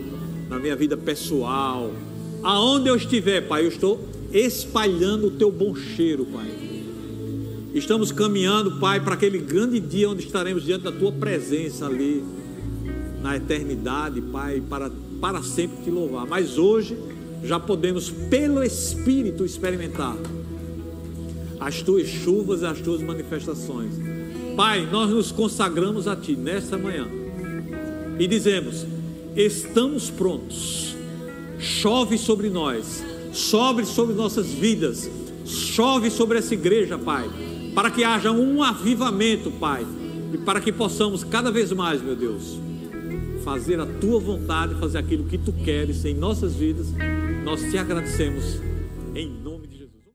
na 0.47 0.59
minha 0.59 0.75
vida 0.75 0.95
pessoal. 0.95 1.91
Aonde 2.43 2.87
eu 2.87 2.95
estiver, 2.95 3.47
Pai, 3.47 3.63
eu 3.63 3.69
estou 3.69 3.99
espalhando 4.31 5.27
o 5.27 5.31
teu 5.31 5.51
bom 5.51 5.75
cheiro, 5.75 6.23
Pai. 6.25 6.70
Estamos 7.74 8.11
caminhando, 8.11 8.80
Pai, 8.80 8.99
para 8.99 9.13
aquele 9.13 9.38
grande 9.38 9.80
dia 9.80 10.09
onde 10.09 10.26
estaremos 10.26 10.65
diante 10.65 10.84
da 10.84 10.91
tua 10.91 11.11
presença 11.11 11.86
ali, 11.86 12.22
na 13.22 13.38
eternidade, 13.38 14.19
Pai, 14.22 14.61
para, 14.69 14.91
para 15.22 15.41
sempre 15.41 15.82
te 15.82 15.89
louvar. 15.89 16.28
Mas 16.28 16.57
hoje 16.57 16.97
já 17.43 17.57
podemos, 17.59 18.09
pelo 18.09 18.61
Espírito, 18.61 19.45
experimentar 19.45 20.17
as 21.61 21.82
tuas 21.82 22.07
chuvas 22.07 22.61
e 22.61 22.65
as 22.65 22.80
tuas 22.82 23.01
manifestações. 23.01 23.93
Pai, 24.57 24.86
nós 24.91 25.09
nos 25.09 25.32
consagramos 25.32 26.09
a 26.09 26.15
Ti 26.15 26.36
nesta 26.36 26.78
manhã 26.78 27.07
e 28.19 28.28
dizemos: 28.28 28.86
estamos 29.36 30.09
prontos. 30.09 30.93
Chove 31.57 32.17
sobre 32.17 32.49
nós, 32.49 33.03
sobre 33.32 33.86
sobre 33.86 34.15
nossas 34.15 34.47
vidas, 34.47 35.09
chove 35.45 36.09
sobre 36.09 36.39
essa 36.39 36.55
igreja, 36.55 36.97
Pai, 36.97 37.30
para 37.74 37.89
que 37.89 38.03
haja 38.03 38.32
um 38.32 38.61
avivamento, 38.61 39.51
Pai, 39.51 39.86
e 40.34 40.38
para 40.38 40.59
que 40.59 40.72
possamos 40.72 41.24
cada 41.24 41.51
vez 41.51 41.72
mais, 41.72 42.01
meu 42.01 42.15
Deus, 42.15 42.59
fazer 43.43 43.80
a 43.80 43.86
Tua 43.86 44.19
vontade, 44.19 44.76
fazer 44.76 44.97
aquilo 44.97 45.26
que 45.26 45.38
Tu 45.38 45.51
queres 45.53 46.03
em 46.05 46.13
nossas 46.13 46.55
vidas. 46.55 46.88
Nós 47.43 47.61
te 47.61 47.78
agradecemos 47.78 48.59
em 49.15 49.30
nome 49.30 49.61